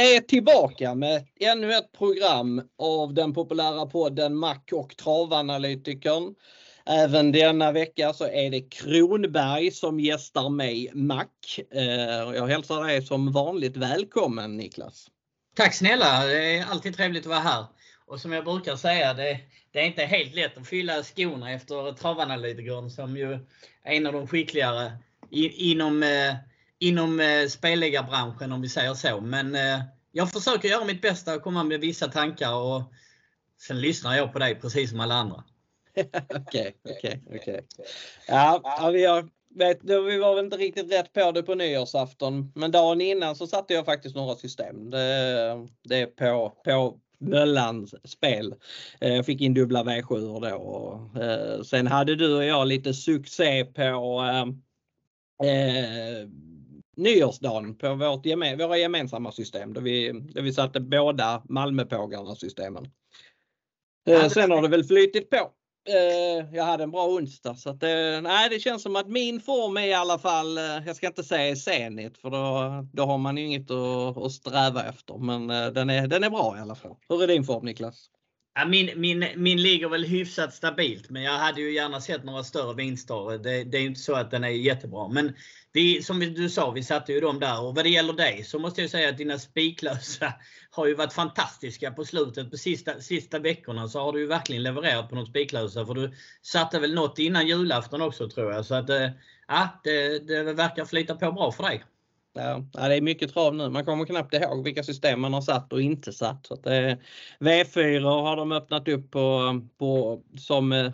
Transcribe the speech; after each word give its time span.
är 0.00 0.20
tillbaka 0.20 0.94
med 0.94 1.26
ännu 1.40 1.74
ett 1.74 1.92
program 1.92 2.62
av 2.78 3.14
den 3.14 3.34
populära 3.34 3.86
podden 3.86 4.36
Mac 4.36 4.58
och 4.72 4.96
travanalytikern. 4.96 6.34
Även 6.86 7.32
denna 7.32 7.72
vecka 7.72 8.12
så 8.12 8.24
är 8.24 8.50
det 8.50 8.60
Kronberg 8.60 9.70
som 9.70 10.00
gästar 10.00 10.48
mig, 10.48 10.90
Mac. 10.94 11.26
Eh, 11.74 11.84
jag 12.34 12.46
hälsar 12.46 12.84
dig 12.84 13.02
som 13.02 13.32
vanligt 13.32 13.76
välkommen 13.76 14.56
Niklas. 14.56 15.06
Tack 15.56 15.74
snälla! 15.74 16.26
Det 16.26 16.56
är 16.56 16.64
alltid 16.70 16.96
trevligt 16.96 17.22
att 17.22 17.30
vara 17.30 17.40
här. 17.40 17.64
Och 18.06 18.20
som 18.20 18.32
jag 18.32 18.44
brukar 18.44 18.76
säga, 18.76 19.14
det, 19.14 19.40
det 19.72 19.80
är 19.80 19.84
inte 19.84 20.02
helt 20.02 20.34
lätt 20.34 20.58
att 20.58 20.68
fylla 20.68 21.02
skorna 21.02 21.52
efter 21.52 21.92
travanalytikern 21.92 22.90
som 22.90 23.16
ju 23.16 23.32
är 23.82 23.92
en 23.92 24.06
av 24.06 24.12
de 24.12 24.26
skickligare 24.26 24.92
i, 25.30 25.70
inom, 25.70 26.02
eh, 26.02 26.34
inom 26.80 27.20
eh, 27.20 27.46
spelläggarbranschen 27.48 28.52
om 28.52 28.60
vi 28.60 28.68
säger 28.68 28.94
så. 28.94 29.20
Men 29.20 29.54
eh, 29.54 29.80
jag 30.12 30.32
försöker 30.32 30.68
göra 30.68 30.84
mitt 30.84 31.02
bästa 31.02 31.34
och 31.34 31.42
komma 31.42 31.64
med 31.64 31.80
vissa 31.80 32.08
tankar 32.08 32.54
och 32.54 32.82
sen 33.60 33.80
lyssnar 33.80 34.16
jag 34.16 34.32
på 34.32 34.38
dig 34.38 34.54
precis 34.54 34.90
som 34.90 35.00
alla 35.00 35.14
andra. 35.14 35.44
Okej, 36.34 36.76
okej, 36.84 37.22
okej. 37.26 37.66
Ja, 38.28 38.90
vi 38.92 39.04
har 39.04 39.28
vet, 39.54 39.84
vi 39.84 40.18
var 40.18 40.34
väl 40.34 40.44
inte 40.44 40.56
riktigt 40.56 40.92
rätt 40.92 41.12
på 41.12 41.32
det 41.32 41.42
på 41.42 41.54
nyårsafton, 41.54 42.52
men 42.54 42.70
dagen 42.70 43.00
innan 43.00 43.36
så 43.36 43.46
satte 43.46 43.74
jag 43.74 43.84
faktiskt 43.84 44.16
några 44.16 44.34
system. 44.34 44.90
Det, 44.90 45.66
det 45.82 45.96
är 45.96 46.06
på, 46.06 46.52
på 46.64 46.98
Möllans 47.18 47.94
spel. 48.10 48.54
Eh, 49.00 49.14
jag 49.14 49.26
fick 49.26 49.40
in 49.40 49.54
dubbla 49.54 49.84
V7 49.84 50.40
då. 50.40 50.56
Och, 50.56 51.22
eh, 51.22 51.62
sen 51.62 51.86
hade 51.86 52.16
du 52.16 52.36
och 52.36 52.44
jag 52.44 52.66
lite 52.66 52.94
succé 52.94 53.64
på 53.64 54.22
eh, 54.24 54.46
eh 55.48 56.28
nyårsdagen 57.00 57.78
på 57.78 57.94
vårt 57.94 58.26
våra 58.58 58.78
gemensamma 58.78 59.32
system 59.32 59.72
där 59.74 59.80
vi, 59.80 60.12
där 60.12 60.42
vi 60.42 60.52
satte 60.52 60.80
båda 60.80 61.42
Malmöpågarna 61.48 62.34
systemen. 62.34 62.86
Eh, 64.08 64.28
sen 64.28 64.50
har 64.50 64.62
det 64.62 64.68
väl 64.68 64.84
flytit 64.84 65.30
på. 65.30 65.50
Eh, 65.88 66.56
jag 66.56 66.64
hade 66.64 66.82
en 66.82 66.90
bra 66.90 67.06
onsdag 67.06 67.54
så 67.54 67.70
att, 67.70 67.82
eh, 67.82 68.20
nej, 68.22 68.48
det 68.50 68.60
känns 68.60 68.82
som 68.82 68.96
att 68.96 69.08
min 69.08 69.40
form 69.40 69.76
är 69.76 69.86
i 69.86 69.94
alla 69.94 70.18
fall, 70.18 70.58
eh, 70.58 70.64
jag 70.86 70.96
ska 70.96 71.06
inte 71.06 71.24
säga 71.24 71.56
senigt 71.56 72.18
för 72.18 72.30
då, 72.30 72.86
då 72.92 73.04
har 73.04 73.18
man 73.18 73.38
inget 73.38 73.70
att, 73.70 74.16
att 74.16 74.32
sträva 74.32 74.84
efter 74.84 75.18
men 75.18 75.46
den 75.74 75.90
är, 75.90 76.06
den 76.06 76.24
är 76.24 76.30
bra 76.30 76.56
i 76.58 76.60
alla 76.60 76.74
fall. 76.74 76.96
Hur 77.08 77.22
är 77.22 77.26
din 77.26 77.44
form 77.44 77.64
Niklas? 77.64 78.10
Ja, 78.60 78.66
min, 78.66 78.90
min, 78.96 79.26
min 79.36 79.62
ligger 79.62 79.88
väl 79.88 80.04
hyfsat 80.04 80.54
stabilt 80.54 81.10
men 81.10 81.22
jag 81.22 81.32
hade 81.32 81.60
ju 81.60 81.74
gärna 81.74 82.00
sett 82.00 82.24
några 82.24 82.44
större 82.44 82.74
vinster. 82.74 83.38
Det, 83.38 83.64
det 83.64 83.78
är 83.78 83.82
inte 83.82 84.00
så 84.00 84.14
att 84.14 84.30
den 84.30 84.44
är 84.44 84.48
jättebra. 84.48 85.08
Men 85.08 85.32
vi, 85.72 86.02
som 86.02 86.20
du 86.20 86.48
sa, 86.48 86.70
vi 86.70 86.82
satte 86.82 87.12
ju 87.12 87.20
dem 87.20 87.40
där. 87.40 87.62
Och 87.62 87.74
vad 87.74 87.84
det 87.84 87.90
gäller 87.90 88.12
dig 88.12 88.44
så 88.44 88.58
måste 88.58 88.80
jag 88.80 88.90
säga 88.90 89.08
att 89.08 89.18
dina 89.18 89.38
spiklösa 89.38 90.34
har 90.70 90.86
ju 90.86 90.94
varit 90.94 91.12
fantastiska 91.12 91.90
på 91.90 92.04
slutet. 92.04 92.50
På 92.50 92.56
sista, 92.56 93.00
sista 93.00 93.38
veckorna 93.38 93.88
så 93.88 94.00
har 94.00 94.12
du 94.12 94.20
ju 94.20 94.26
verkligen 94.26 94.62
levererat 94.62 95.08
på 95.08 95.14
de 95.14 95.26
spiklösa. 95.26 95.86
För 95.86 95.94
du 95.94 96.12
satte 96.42 96.78
väl 96.78 96.94
något 96.94 97.18
innan 97.18 97.46
julafton 97.46 98.02
också 98.02 98.30
tror 98.30 98.52
jag. 98.52 98.66
Så 98.66 98.74
att 98.74 98.90
eh, 98.90 99.08
ja, 99.48 99.80
det, 99.84 100.18
det 100.18 100.52
verkar 100.52 100.84
flyta 100.84 101.14
på 101.14 101.32
bra 101.32 101.52
för 101.52 101.62
dig. 101.62 101.84
Ja, 102.32 102.64
det 102.72 102.96
är 102.96 103.00
mycket 103.00 103.32
trav 103.32 103.54
nu. 103.54 103.68
Man 103.68 103.84
kommer 103.84 104.04
knappt 104.04 104.34
ihåg 104.34 104.64
vilka 104.64 104.82
system 104.82 105.20
man 105.20 105.34
har 105.34 105.40
satt 105.40 105.72
och 105.72 105.82
inte 105.82 106.12
satt. 106.12 106.46
Så 106.46 106.56
det, 106.56 106.90
eh, 106.90 106.96
V4 107.40 108.22
har 108.22 108.36
de 108.36 108.52
öppnat 108.52 108.88
upp 108.88 109.10
på, 109.10 109.60
på 109.78 110.22
som 110.38 110.72
eh, 110.72 110.86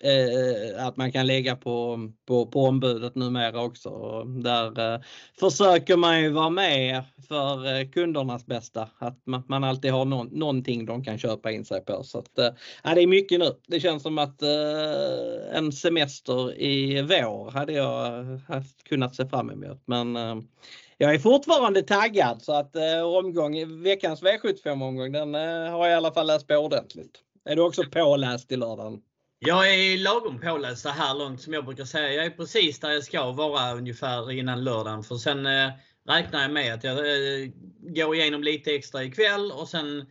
eh, 0.00 0.86
att 0.86 0.96
man 0.96 1.12
kan 1.12 1.26
lägga 1.26 1.56
på, 1.56 1.98
på, 2.26 2.46
på 2.46 2.64
ombudet 2.64 3.14
numera 3.14 3.62
också. 3.62 4.22
Där 4.24 4.94
eh, 4.94 5.00
försöker 5.40 5.96
man 5.96 6.22
ju 6.22 6.30
vara 6.30 6.50
med 6.50 7.04
för 7.28 7.78
eh, 7.78 7.88
kundernas 7.88 8.46
bästa. 8.46 8.88
Att 8.98 9.26
man, 9.26 9.42
man 9.48 9.64
alltid 9.64 9.92
har 9.92 10.04
någon, 10.04 10.26
någonting 10.26 10.86
de 10.86 11.04
kan 11.04 11.18
köpa 11.18 11.50
in 11.50 11.64
sig 11.64 11.84
på. 11.84 12.02
Så 12.02 12.18
att, 12.18 12.38
eh, 12.38 12.94
det 12.94 13.02
är 13.02 13.06
mycket 13.06 13.38
nu. 13.38 13.50
Det 13.66 13.80
känns 13.80 14.02
som 14.02 14.18
att 14.18 14.42
eh, 14.42 15.56
en 15.56 15.72
semester 15.72 16.60
i 16.60 17.02
vår 17.02 17.50
hade 17.50 17.72
jag 17.72 18.24
haft, 18.48 18.84
kunnat 18.84 19.14
se 19.14 19.26
fram 19.26 19.50
emot. 19.50 19.82
Men 19.84 20.16
eh, 20.16 20.36
jag 20.98 21.14
är 21.14 21.18
fortfarande 21.18 21.82
taggad 21.82 22.42
så 22.42 22.52
att 22.52 22.76
eh, 22.76 23.02
omgång, 23.02 23.82
veckans 23.82 24.22
V75-omgång 24.22 25.12
den 25.12 25.34
eh, 25.34 25.70
har 25.70 25.86
jag 25.86 25.90
i 25.90 25.94
alla 25.94 26.12
fall 26.12 26.26
läst 26.26 26.46
på 26.46 26.54
ordentligt. 26.54 27.20
Är 27.44 27.56
du 27.56 27.62
också 27.62 27.84
påläst 27.84 28.52
i 28.52 28.56
lördagen? 28.56 29.00
Jag 29.38 29.74
är 29.74 29.98
lagom 29.98 30.40
påläst 30.40 30.82
så 30.82 30.88
här 30.88 31.14
långt 31.14 31.42
som 31.42 31.52
jag 31.52 31.64
brukar 31.64 31.84
säga. 31.84 32.12
Jag 32.12 32.24
är 32.24 32.30
precis 32.30 32.80
där 32.80 32.90
jag 32.90 33.04
ska 33.04 33.32
vara 33.32 33.74
ungefär 33.74 34.32
innan 34.32 34.64
lördagen. 34.64 35.02
För 35.02 35.14
sen 35.14 35.46
eh, 35.46 35.70
räknar 36.08 36.42
jag 36.42 36.50
med 36.50 36.74
att 36.74 36.84
jag 36.84 36.98
eh, 36.98 37.48
går 37.80 38.14
igenom 38.14 38.42
lite 38.42 38.74
extra 38.74 39.04
ikväll 39.04 39.52
och 39.52 39.68
sen 39.68 40.06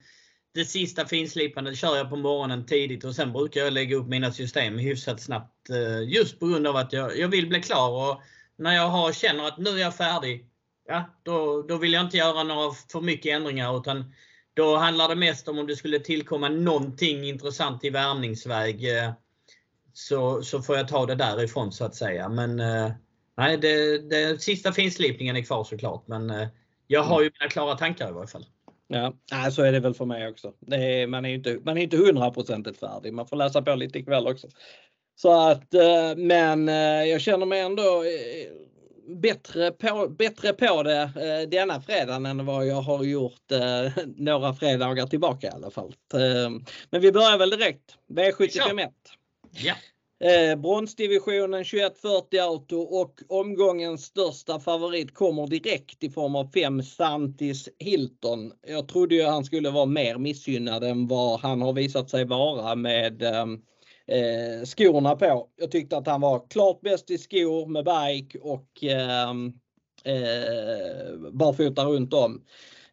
det 0.54 0.66
sista 0.66 1.06
finslipandet 1.06 1.78
kör 1.78 1.98
jag 1.98 2.10
på 2.10 2.16
morgonen 2.16 2.66
tidigt 2.66 3.04
och 3.04 3.16
sen 3.16 3.34
brukar 3.34 3.62
jag 3.62 3.74
lägga 3.74 3.96
upp 3.96 4.08
mina 4.08 4.32
system 4.32 4.78
hyfsat 4.78 5.22
snabbt. 5.22 5.70
Eh, 5.70 6.10
just 6.10 6.40
på 6.40 6.48
grund 6.48 6.68
av 6.68 6.76
att 6.76 6.94
jag, 6.94 7.20
jag 7.20 7.28
vill 7.28 7.50
bli 7.50 7.62
klar. 7.62 8.10
Och 8.10 8.22
när 8.58 8.76
jag 8.76 8.90
har, 8.90 9.12
känner 9.12 9.48
att 9.48 9.58
nu 9.58 9.70
är 9.70 9.78
jag 9.78 9.96
färdig 9.96 10.50
ja, 10.88 11.04
då, 11.24 11.62
då 11.62 11.78
vill 11.78 11.94
jag 11.94 12.06
inte 12.06 12.18
göra 12.18 12.44
några 12.44 12.72
för 12.92 13.02
mycket 13.02 13.36
ändringar 13.36 13.78
utan 13.78 14.14
då 14.58 14.76
handlar 14.76 15.08
det 15.08 15.16
mest 15.16 15.48
om 15.48 15.60
om 15.60 15.68
det 15.68 15.76
skulle 15.76 16.00
tillkomma 16.00 16.50
någonting 16.50 17.24
intressant 17.24 17.84
i 17.84 17.90
värmningsväg 17.90 18.98
eh, 18.98 19.12
så, 19.94 20.42
så 20.44 20.62
får 20.62 20.78
jag 20.78 20.88
ta 20.88 21.06
det 21.06 21.16
därifrån 21.16 21.72
så 21.72 21.86
att 21.86 21.96
säga. 21.96 22.30
Men 22.30 22.60
eh, 22.60 22.92
nej, 23.38 23.58
det, 23.58 23.98
det, 24.10 24.42
sista 24.42 24.72
finslipningen 24.72 25.36
är 25.36 25.42
kvar 25.42 25.64
såklart. 25.64 26.08
Men 26.08 26.30
eh, 26.30 26.48
jag 26.88 27.04
har 27.04 27.22
ju 27.22 27.32
mina 27.40 27.50
klara 27.50 27.76
tankar 27.76 28.10
i 28.10 28.14
varje 28.14 28.28
fall. 28.28 28.46
Ja, 28.88 29.14
så 29.52 29.64
är 29.64 29.72
det 29.72 29.80
väl 29.80 29.94
för 29.94 30.06
mig 30.06 30.28
också. 30.28 30.54
Är, 30.72 31.08
man 31.08 31.26
är 31.26 31.30
ju 31.30 31.36
inte, 31.36 31.60
man 31.66 31.78
är 31.78 31.82
inte 31.82 31.98
hundraprocentigt 31.98 32.80
färdig. 32.80 33.14
Man 33.14 33.28
får 33.28 33.38
läsa 33.38 33.62
på 33.62 33.76
lite 33.76 34.00
ikväll 34.00 34.28
också. 34.28 34.48
Så 35.16 35.50
att, 35.50 35.74
men 36.18 36.68
jag 37.08 37.22
känner 37.22 37.46
mig 37.46 37.60
ändå 37.60 38.04
bättre 39.08 39.72
på, 39.72 40.08
bättre 40.08 40.54
på 40.54 40.84
det 40.84 41.02
eh, 41.02 41.50
denna 41.50 41.82
fredagen 41.82 42.26
än 42.26 42.46
vad 42.46 42.68
jag 42.68 42.82
har 42.82 43.04
gjort 43.04 43.52
eh, 43.52 44.04
några 44.16 44.54
fredagar 44.54 45.08
tillbaka 45.08 45.48
i 45.48 45.50
alla 45.50 45.72
fall. 45.72 45.96
Eh, 46.14 46.50
men 46.90 47.02
vi 47.02 47.12
börjar 47.12 47.38
väl 47.38 47.50
direkt. 47.50 47.96
V751. 48.10 48.90
Ja. 49.52 49.74
Eh, 50.20 50.56
bronsdivisionen 50.56 51.64
2140 51.64 52.40
Auto 52.40 52.78
och 52.78 53.22
omgångens 53.28 54.06
största 54.06 54.60
favorit 54.60 55.14
kommer 55.14 55.48
direkt 55.48 56.04
i 56.04 56.10
form 56.10 56.36
av 56.36 56.52
5 56.54 56.84
Santis 56.84 57.70
Hilton. 57.80 58.52
Jag 58.68 58.88
trodde 58.88 59.16
ju 59.16 59.24
han 59.24 59.46
skulle 59.46 59.70
vara 59.70 59.86
mer 59.86 60.18
missgynnad 60.18 60.84
än 60.84 61.08
vad 61.08 61.40
han 61.40 61.62
har 61.62 61.74
visat 61.74 62.10
sig 62.10 62.26
vara 62.26 62.76
med 62.76 63.24
eh, 64.08 64.66
skorna 64.66 65.16
på. 65.16 65.48
Jag 65.56 65.72
tyckte 65.72 65.98
att 65.98 66.08
han 66.08 66.22
var 66.22 66.48
klart 66.50 66.82
bäst 66.82 67.12
i 67.12 67.18
skor 67.18 67.68
med 67.68 67.86
bike 67.86 68.40
och 68.40 68.84
eh, 68.84 69.30
eh, 70.04 71.32
barfota 71.32 71.86
runt 71.86 72.14
om. 72.14 72.42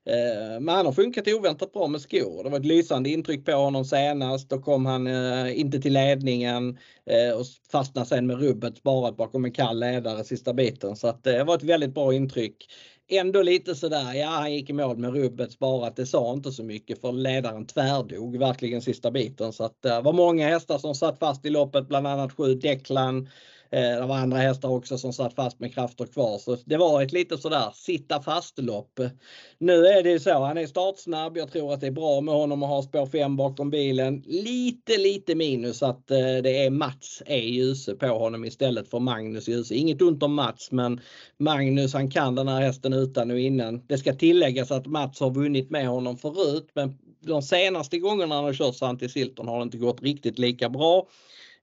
Eh, 0.06 0.60
men 0.60 0.74
han 0.74 0.86
har 0.86 0.92
funkat 0.92 1.28
oväntat 1.28 1.72
bra 1.72 1.88
med 1.88 2.00
skor. 2.00 2.44
Det 2.44 2.50
var 2.50 2.58
ett 2.58 2.66
lysande 2.66 3.10
intryck 3.10 3.44
på 3.44 3.52
honom 3.52 3.84
senast. 3.84 4.50
Då 4.50 4.58
kom 4.58 4.86
han 4.86 5.06
eh, 5.06 5.60
inte 5.60 5.80
till 5.80 5.92
ledningen 5.92 6.78
eh, 7.06 7.38
och 7.38 7.46
fastnade 7.72 8.06
sen 8.06 8.26
med 8.26 8.40
rubbet 8.40 8.76
sparat 8.76 9.16
bakom 9.16 9.44
en 9.44 9.52
kall 9.52 9.80
ledare 9.80 10.24
sista 10.24 10.54
biten. 10.54 10.96
Så 10.96 11.08
att 11.08 11.26
eh, 11.26 11.32
det 11.32 11.44
var 11.44 11.54
ett 11.56 11.62
väldigt 11.62 11.94
bra 11.94 12.14
intryck 12.14 12.66
ändå 13.08 13.42
lite 13.42 13.74
sådär, 13.74 14.14
ja 14.14 14.28
han 14.28 14.52
gick 14.52 14.70
i 14.70 14.72
mål 14.72 14.96
med 14.96 15.14
rubbet 15.14 15.52
sparat. 15.52 15.96
Det 15.96 16.06
sa 16.06 16.32
inte 16.32 16.52
så 16.52 16.62
mycket 16.62 17.00
för 17.00 17.12
ledaren 17.12 17.66
tvärdog 17.66 18.36
verkligen 18.38 18.82
sista 18.82 19.10
biten. 19.10 19.52
Så 19.52 19.64
att 19.64 19.84
eh, 19.84 19.96
det 19.96 20.00
var 20.00 20.12
många 20.12 20.48
hästar 20.48 20.78
som 20.78 20.94
satt 20.94 21.18
fast 21.18 21.44
i 21.44 21.50
loppet, 21.50 21.88
bland 21.88 22.06
annat 22.06 22.32
sju 22.32 22.54
Declan, 22.54 23.28
Eh, 23.63 23.63
Eh, 23.74 24.00
det 24.00 24.06
var 24.06 24.16
andra 24.16 24.38
hästar 24.38 24.68
också 24.68 24.98
som 24.98 25.12
satt 25.12 25.34
fast 25.34 25.60
med 25.60 25.74
krafter 25.74 26.06
kvar. 26.06 26.38
Så 26.38 26.56
det 26.64 26.76
var 26.76 27.02
ett 27.02 27.12
lite 27.12 27.38
sådär 27.38 27.70
sitta 27.74 28.22
fast-lopp. 28.22 29.00
Nu 29.58 29.86
är 29.86 30.02
det 30.02 30.10
ju 30.10 30.18
så, 30.18 30.44
han 30.44 30.58
är 30.58 30.66
startsnabb. 30.66 31.36
Jag 31.36 31.52
tror 31.52 31.74
att 31.74 31.80
det 31.80 31.86
är 31.86 31.90
bra 31.90 32.20
med 32.20 32.34
honom 32.34 32.62
att 32.62 32.68
ha 32.68 32.82
spår 32.82 33.06
5 33.06 33.36
bakom 33.36 33.70
bilen. 33.70 34.22
Lite, 34.26 34.98
lite 34.98 35.34
minus 35.34 35.82
att 35.82 36.10
eh, 36.10 36.18
det 36.18 36.64
är 36.64 36.70
Mats 36.70 37.22
E. 37.26 37.38
Djuse 37.38 37.94
på 37.94 38.06
honom 38.06 38.44
istället 38.44 38.88
för 38.88 38.98
Magnus 38.98 39.48
Djuse. 39.48 39.74
Inget 39.74 40.02
ont 40.02 40.22
om 40.22 40.34
Mats 40.34 40.70
men 40.70 41.00
Magnus 41.38 41.92
han 41.92 42.10
kan 42.10 42.34
den 42.34 42.48
här 42.48 42.60
hästen 42.60 42.92
utan 42.92 43.30
och 43.30 43.38
innan. 43.38 43.86
Det 43.86 43.98
ska 43.98 44.14
tilläggas 44.14 44.70
att 44.70 44.86
Mats 44.86 45.20
har 45.20 45.30
vunnit 45.30 45.70
med 45.70 45.88
honom 45.88 46.16
förut 46.16 46.68
men 46.74 46.98
de 47.20 47.42
senaste 47.42 47.98
gångerna 47.98 48.34
han 48.34 48.44
har 48.44 48.52
kört 48.52 48.76
Santi 48.76 49.08
Silton 49.08 49.48
har 49.48 49.58
det 49.58 49.62
inte 49.62 49.78
gått 49.78 50.02
riktigt 50.02 50.38
lika 50.38 50.68
bra. 50.68 51.06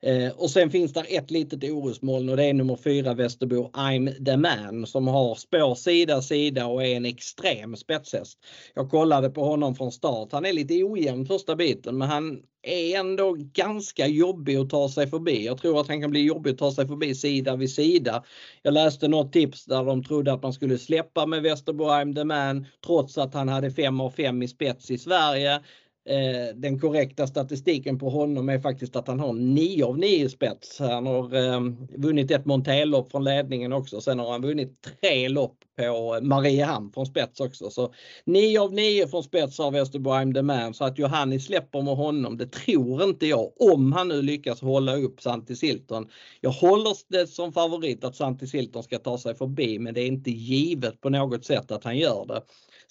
Eh, 0.02 0.32
och 0.32 0.50
sen 0.50 0.70
finns 0.70 0.94
där 0.94 1.06
ett 1.10 1.32
litet 1.32 1.64
orosmoln 1.64 2.30
och 2.30 2.38
det 2.38 2.44
är 2.44 2.54
nummer 2.54 2.76
4 2.76 3.14
Västerbo 3.14 3.70
I'm 3.74 4.26
the 4.26 4.38
man 4.38 4.88
som 4.88 5.08
har 5.08 5.36
spår 5.36 5.76
sida 5.76 6.22
sida 6.22 6.68
och 6.68 6.84
är 6.84 6.96
en 6.96 7.06
extrem 7.06 7.76
spetshäst. 7.76 8.40
Jag 8.74 8.90
kollade 8.90 9.30
på 9.30 9.44
honom 9.44 9.76
från 9.76 9.92
start. 9.92 10.32
Han 10.32 10.46
är 10.46 10.54
lite 10.54 10.84
ojämn 10.84 11.26
första 11.26 11.56
biten 11.56 11.98
men 11.98 12.10
han 12.10 12.44
är 12.64 13.00
ändå 13.00 13.36
ganska 13.38 14.08
jobbig 14.08 14.56
att 14.56 14.70
ta 14.70 14.90
sig 14.90 15.08
förbi. 15.08 15.46
Jag 15.46 15.58
tror 15.58 15.82
att 15.82 15.88
han 15.88 16.02
kan 16.02 16.12
bli 16.12 16.22
jobbig 16.22 16.52
att 16.52 16.58
ta 16.58 16.72
sig 16.72 16.88
förbi 16.88 17.16
sida 17.16 17.56
vid 17.56 17.72
sida. 17.72 18.24
Jag 18.62 18.74
läste 18.74 19.08
något 19.08 19.34
tips 19.34 19.66
där 19.66 19.84
de 19.84 20.04
trodde 20.04 20.34
att 20.34 20.44
man 20.44 20.54
skulle 20.54 20.78
släppa 20.78 21.26
med 21.26 21.42
Västerbo 21.42 21.84
I'm 21.84 22.16
the 22.16 22.24
man 22.24 22.66
trots 22.86 23.18
att 23.18 23.34
han 23.34 23.48
hade 23.48 23.72
5 23.72 24.02
av 24.02 24.10
5 24.10 24.44
i 24.44 24.48
spets 24.48 24.92
i 24.92 24.98
Sverige. 24.98 25.62
Eh, 26.06 26.56
den 26.56 26.80
korrekta 26.80 27.28
statistiken 27.28 28.00
på 28.00 28.10
honom 28.10 28.50
är 28.50 28.60
faktiskt 28.60 28.96
att 28.96 29.08
han 29.08 29.20
har 29.20 29.34
9 29.34 29.86
av 29.86 29.98
9 29.98 30.30
spets. 30.30 30.80
Han 30.80 31.06
har 31.06 31.36
eh, 31.36 31.62
vunnit 31.98 32.32
ett 32.32 32.46
Montelopp 32.46 33.12
från 33.12 33.24
ledningen 33.24 33.74
också. 33.74 34.02
Sen 34.02 34.20
har 34.20 34.32
han 34.32 34.42
vunnit 34.42 34.82
tre 35.02 35.30
lopp 35.30 35.58
på 35.78 36.16
eh, 36.16 36.22
Mariehamn 36.22 36.92
från 36.92 37.06
spets 37.06 37.40
också. 37.40 37.70
Så 37.70 37.94
9 38.26 38.60
av 38.62 38.74
9 38.74 39.08
från 39.08 39.24
spets 39.24 39.58
har 39.58 39.72
Västerbo 39.72 40.10
I'm 40.10 40.34
the 40.34 40.42
man. 40.42 40.74
Så 40.74 40.86
att 40.86 41.00
Johannes 41.00 41.46
släpper 41.46 41.82
med 41.82 41.96
honom, 41.96 42.38
det 42.38 42.48
tror 42.48 43.04
inte 43.04 43.26
jag. 43.28 43.52
Om 43.74 43.92
han 43.92 44.08
nu 44.08 44.22
lyckas 44.22 44.62
hålla 44.62 44.96
upp 44.96 45.22
Santi 45.22 45.56
Silton. 45.56 46.08
Jag 46.42 46.52
håller 46.52 46.96
det 47.08 47.28
som 47.28 47.54
favorit 47.54 48.04
att 48.04 48.16
Santi 48.16 48.48
Silton 48.48 48.84
ska 48.84 48.98
ta 48.98 49.18
sig 49.18 49.36
förbi 49.36 49.80
men 49.80 49.94
det 49.94 50.02
är 50.02 50.08
inte 50.08 50.32
givet 50.32 51.02
på 51.02 51.10
något 51.10 51.46
sätt 51.46 51.72
att 51.72 51.84
han 51.84 51.98
gör 51.98 52.26
det. 52.26 52.42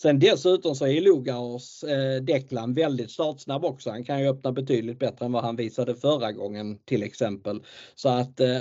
Sen 0.03 0.19
dessutom 0.19 0.75
så 0.75 0.87
är 0.87 1.01
Lugauers 1.01 1.85
eh, 1.85 2.23
Declan 2.23 2.75
väldigt 2.75 3.11
startsnabb 3.11 3.65
också. 3.65 3.91
Han 3.91 4.05
kan 4.05 4.21
ju 4.21 4.29
öppna 4.29 4.53
betydligt 4.53 4.99
bättre 4.99 5.27
än 5.27 5.33
vad 5.33 5.45
han 5.45 5.57
visade 5.57 5.95
förra 5.95 6.33
gången 6.33 6.79
till 6.79 7.03
exempel. 7.03 7.63
Så 7.95 8.09
att 8.09 8.41
eh, 8.41 8.59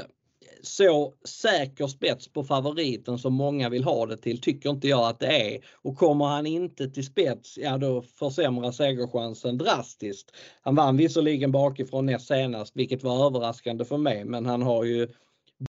så 0.61 1.13
säker 1.25 1.87
spets 1.87 2.27
på 2.27 2.43
favoriten 2.43 3.17
som 3.17 3.33
många 3.33 3.69
vill 3.69 3.83
ha 3.83 4.05
det 4.05 4.17
till 4.17 4.41
tycker 4.41 4.69
inte 4.69 4.87
jag 4.87 5.09
att 5.09 5.19
det 5.19 5.55
är. 5.55 5.59
Och 5.81 5.97
kommer 5.97 6.25
han 6.25 6.45
inte 6.45 6.89
till 6.89 7.05
spets, 7.05 7.57
ja 7.57 7.77
då 7.77 8.01
försämras 8.01 8.77
segerchansen 8.77 9.57
drastiskt. 9.57 10.31
Han 10.61 10.75
vann 10.75 10.97
visserligen 10.97 11.51
bakifrån 11.51 12.05
näst 12.05 12.27
senast, 12.27 12.75
vilket 12.75 13.03
var 13.03 13.25
överraskande 13.25 13.85
för 13.85 13.97
mig, 13.97 14.25
men 14.25 14.45
han 14.45 14.61
har 14.61 14.83
ju 14.83 15.07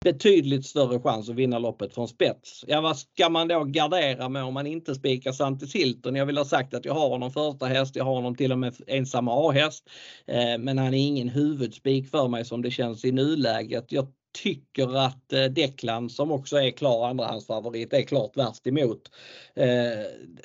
betydligt 0.03 0.65
större 0.65 0.99
chans 0.99 1.29
att 1.29 1.35
vinna 1.35 1.59
loppet 1.59 1.93
från 1.93 2.07
spets. 2.07 2.65
Ja, 2.67 2.81
vad 2.81 2.97
ska 2.97 3.29
man 3.29 3.47
då 3.47 3.63
gardera 3.63 4.29
med 4.29 4.43
om 4.43 4.53
man 4.53 4.67
inte 4.67 4.95
spikar 4.95 5.31
Santis 5.31 5.75
Hilton? 5.75 6.15
Jag 6.15 6.25
vill 6.25 6.37
ha 6.37 6.45
sagt 6.45 6.73
att 6.73 6.85
jag 6.85 6.93
har 6.93 7.09
honom 7.09 7.31
första 7.31 7.65
häst, 7.65 7.95
jag 7.95 8.03
har 8.03 8.15
honom 8.15 8.35
till 8.35 8.51
och 8.51 8.59
med 8.59 8.75
ensam 8.87 9.27
A-häst. 9.27 9.89
Eh, 10.27 10.57
men 10.59 10.77
han 10.77 10.93
är 10.93 11.07
ingen 11.07 11.29
huvudspik 11.29 12.09
för 12.09 12.27
mig 12.27 12.45
som 12.45 12.61
det 12.61 12.71
känns 12.71 13.05
i 13.05 13.11
nuläget. 13.11 13.91
Jag 13.91 14.07
tycker 14.31 14.97
att 14.97 15.33
eh, 15.33 15.43
Declan 15.43 16.09
som 16.09 16.31
också 16.31 16.57
är 16.57 16.71
klar 16.71 17.07
andrahandsfavorit 17.07 17.93
är 17.93 18.01
klart 18.01 18.37
värst 18.37 18.67
emot. 18.67 19.11
Eh, 19.55 19.67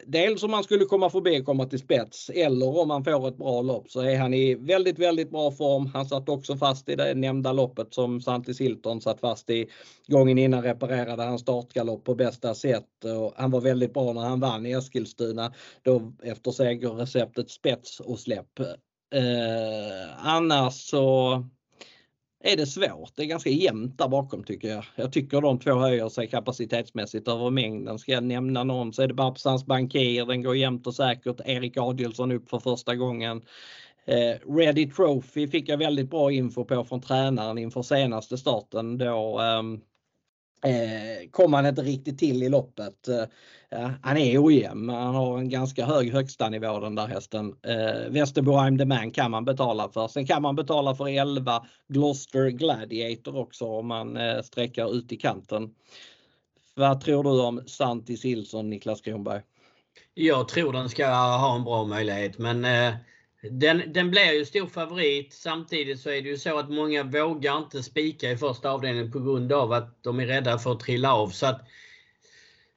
dels 0.06 0.42
om 0.42 0.50
man 0.50 0.64
skulle 0.64 0.84
komma 0.84 1.10
förbi 1.10 1.40
och 1.40 1.46
komma 1.46 1.66
till 1.66 1.78
spets 1.78 2.30
eller 2.30 2.78
om 2.78 2.88
man 2.88 3.04
får 3.04 3.28
ett 3.28 3.36
bra 3.36 3.62
lopp 3.62 3.90
så 3.90 4.00
är 4.00 4.18
han 4.18 4.34
i 4.34 4.54
väldigt, 4.54 4.98
väldigt 4.98 5.30
bra 5.30 5.50
form. 5.50 5.86
Han 5.86 6.06
satt 6.06 6.28
också 6.28 6.56
fast 6.56 6.88
i 6.88 6.94
det 6.94 7.14
nämnda 7.14 7.52
loppet 7.52 7.94
som 7.94 8.20
Santis 8.20 8.60
Hilton 8.60 9.00
satt 9.00 9.20
fast 9.20 9.50
i. 9.50 9.66
Gången 10.06 10.38
innan 10.38 10.62
reparerade 10.62 11.22
han 11.22 11.38
startgalopp 11.38 12.04
på 12.04 12.14
bästa 12.14 12.54
sätt 12.54 13.04
och 13.04 13.32
han 13.36 13.50
var 13.50 13.60
väldigt 13.60 13.94
bra 13.94 14.12
när 14.12 14.22
han 14.22 14.40
vann 14.40 14.66
i 14.66 14.72
Eskilstuna 14.72 15.52
då 15.82 16.12
efter 16.22 16.50
segerreceptet 16.50 17.50
spets 17.50 18.00
och 18.00 18.18
släpp. 18.18 18.60
Eh, 19.14 20.26
annars 20.26 20.74
så 20.74 21.44
är 22.44 22.56
det 22.56 22.66
svårt. 22.66 23.12
Det 23.14 23.22
är 23.22 23.26
ganska 23.26 23.50
jämnt 23.50 23.98
där 23.98 24.08
bakom 24.08 24.44
tycker 24.44 24.68
jag. 24.68 24.84
Jag 24.96 25.12
tycker 25.12 25.40
de 25.40 25.58
två 25.58 25.74
höjer 25.74 26.08
sig 26.08 26.26
kapacitetsmässigt 26.28 27.28
över 27.28 27.50
mängden. 27.50 27.98
Ska 27.98 28.12
jag 28.12 28.24
nämna 28.24 28.64
någon 28.64 28.92
så 28.92 29.02
är 29.02 29.08
det 29.08 29.14
Babsans 29.14 29.66
Bankir. 29.66 30.26
Den 30.26 30.42
går 30.42 30.56
jämnt 30.56 30.86
och 30.86 30.94
säkert. 30.94 31.40
Erik 31.44 31.76
Adielsson 31.76 32.32
upp 32.32 32.50
för 32.50 32.58
första 32.58 32.96
gången. 32.96 33.42
Eh, 34.04 34.52
Ready 34.54 34.90
Trophy 34.90 35.48
fick 35.48 35.68
jag 35.68 35.78
väldigt 35.78 36.10
bra 36.10 36.32
info 36.32 36.64
på 36.64 36.84
från 36.84 37.00
tränaren 37.00 37.58
inför 37.58 37.82
senaste 37.82 38.38
starten 38.38 38.98
då 38.98 39.40
um, 39.40 39.80
Eh, 40.64 41.30
kom 41.30 41.52
han 41.52 41.66
inte 41.66 41.82
riktigt 41.82 42.18
till 42.18 42.42
i 42.42 42.48
loppet. 42.48 43.08
Eh, 43.08 43.90
han 44.02 44.16
är 44.16 44.44
ojämn, 44.44 44.88
han 44.88 45.14
har 45.14 45.38
en 45.38 45.48
ganska 45.48 45.86
hög 45.86 46.12
högsta 46.12 46.48
nivå 46.48 46.80
den 46.80 46.94
där 46.94 47.06
hästen. 47.06 47.54
Eh, 47.62 48.10
Västerbo 48.10 48.52
I'm 48.52 48.78
the 48.78 48.84
man 48.84 49.10
kan 49.10 49.30
man 49.30 49.44
betala 49.44 49.88
för. 49.88 50.08
Sen 50.08 50.26
kan 50.26 50.42
man 50.42 50.56
betala 50.56 50.94
för 50.94 51.08
11 51.08 51.66
Gloucester 51.88 52.48
Gladiator 52.48 53.36
också 53.36 53.64
om 53.64 53.86
man 53.86 54.16
eh, 54.16 54.42
sträcker 54.42 54.94
ut 54.94 55.12
i 55.12 55.16
kanten. 55.16 55.74
Vad 56.74 57.00
tror 57.00 57.24
du 57.24 57.42
om 57.42 57.62
Santi 57.66 58.16
Silsson, 58.16 58.70
Niklas 58.70 59.00
Kronberg? 59.00 59.42
Jag 60.14 60.48
tror 60.48 60.72
den 60.72 60.88
ska 60.88 61.06
ha 61.06 61.56
en 61.56 61.64
bra 61.64 61.84
möjlighet 61.84 62.38
men 62.38 62.64
eh, 62.64 62.94
den, 63.50 63.92
den 63.92 64.10
blir 64.10 64.32
ju 64.32 64.44
stor 64.44 64.66
favorit. 64.66 65.32
Samtidigt 65.32 66.00
så 66.00 66.10
är 66.10 66.22
det 66.22 66.28
ju 66.28 66.38
så 66.38 66.58
att 66.58 66.70
många 66.70 67.04
vågar 67.04 67.58
inte 67.58 67.82
spika 67.82 68.30
i 68.30 68.36
första 68.36 68.70
avdelningen 68.70 69.12
på 69.12 69.20
grund 69.20 69.52
av 69.52 69.72
att 69.72 70.02
de 70.02 70.20
är 70.20 70.26
rädda 70.26 70.58
för 70.58 70.72
att 70.72 70.80
trilla 70.80 71.14
av. 71.14 71.28
Så 71.28 71.46
att, 71.46 71.60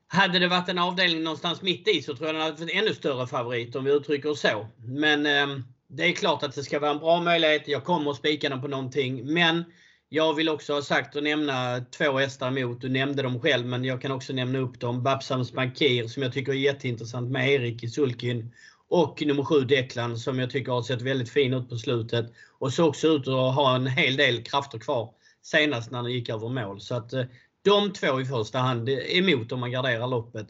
hade 0.08 0.40
det 0.40 0.48
varit 0.48 0.70
en 0.70 0.78
avdelning 0.78 1.24
någonstans 1.24 1.62
mitt 1.62 1.88
i 1.88 2.02
så 2.02 2.16
tror 2.16 2.28
jag 2.28 2.36
den 2.36 2.42
hade 2.42 2.62
varit 2.62 2.76
ännu 2.76 2.94
större 2.94 3.28
favorit 3.28 3.76
om 3.76 3.84
vi 3.84 3.92
uttrycker 3.92 4.34
så. 4.34 4.68
Men 4.78 5.26
eh, 5.26 5.60
det 5.88 6.04
är 6.04 6.12
klart 6.12 6.44
att 6.44 6.56
det 6.56 6.64
ska 6.64 6.80
vara 6.80 6.92
en 6.92 7.00
bra 7.00 7.22
möjlighet. 7.22 7.68
Jag 7.68 7.84
kommer 7.84 8.12
att 8.12 8.18
spika 8.18 8.50
den 8.50 8.62
på 8.62 8.68
någonting. 8.68 9.34
Men 9.34 9.64
jag 10.10 10.34
vill 10.34 10.50
också 10.50 10.74
ha 10.74 10.82
sagt 10.82 11.16
och 11.16 11.24
nämna 11.24 11.86
två 11.98 12.18
hästar 12.18 12.48
emot. 12.48 12.82
Du 12.82 12.90
nämnde 12.90 13.24
dem 13.24 13.42
själv 13.42 13.66
men 13.66 13.84
jag 13.84 14.02
kan 14.02 14.12
också 14.12 14.34
nämna 14.34 14.60
upp 14.60 14.80
dem. 14.80 15.04
Babsams 15.04 15.52
Bankir 15.52 16.08
som 16.08 16.24
jag 16.24 16.34
tycker 16.34 16.52
är 16.52 16.56
jätteintressant 16.56 17.32
med 17.32 17.50
Erik 17.52 17.84
i 17.84 17.90
sulkin. 17.90 18.54
Och 18.90 19.24
nummer 19.26 19.44
7 19.44 19.62
Declan 19.62 20.18
som 20.18 20.40
jag 20.40 20.50
tycker 20.50 20.72
har 20.72 20.82
sett 20.82 21.02
väldigt 21.02 21.30
fin 21.30 21.54
ut 21.54 21.70
på 21.70 21.78
slutet. 21.78 22.34
Och 22.58 22.74
såg 22.74 22.90
också 22.90 23.08
ut 23.08 23.28
att 23.28 23.56
ha 23.56 23.76
en 23.76 23.88
hel 23.88 24.16
del 24.16 24.44
krafter 24.44 24.80
kvar 24.80 25.14
senast 25.42 25.92
när 25.92 26.04
den 26.04 26.12
gick 26.12 26.30
över 26.30 26.50
mål. 26.50 26.82
Så 26.82 26.96
att 26.96 27.14
eh, 27.14 27.26
de 27.62 27.94
två 27.94 28.22
i 28.22 28.26
första 28.26 28.60
hand 28.60 28.90
emot 28.90 29.52
om 29.52 29.60
man 29.60 29.72
garderar 29.72 30.08
loppet. 30.08 30.48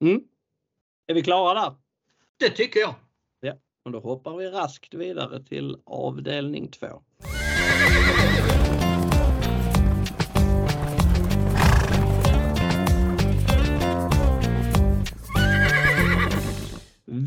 Mm. 0.00 0.20
Är 1.06 1.14
vi 1.14 1.22
klara 1.22 1.60
där? 1.60 1.74
Det 2.36 2.50
tycker 2.50 2.80
jag. 2.80 2.94
Ja, 3.40 3.54
och 3.84 3.90
då 3.90 4.00
hoppar 4.00 4.36
vi 4.36 4.46
raskt 4.46 4.94
vidare 4.94 5.44
till 5.44 5.76
avdelning 5.84 6.68
2. 6.68 7.02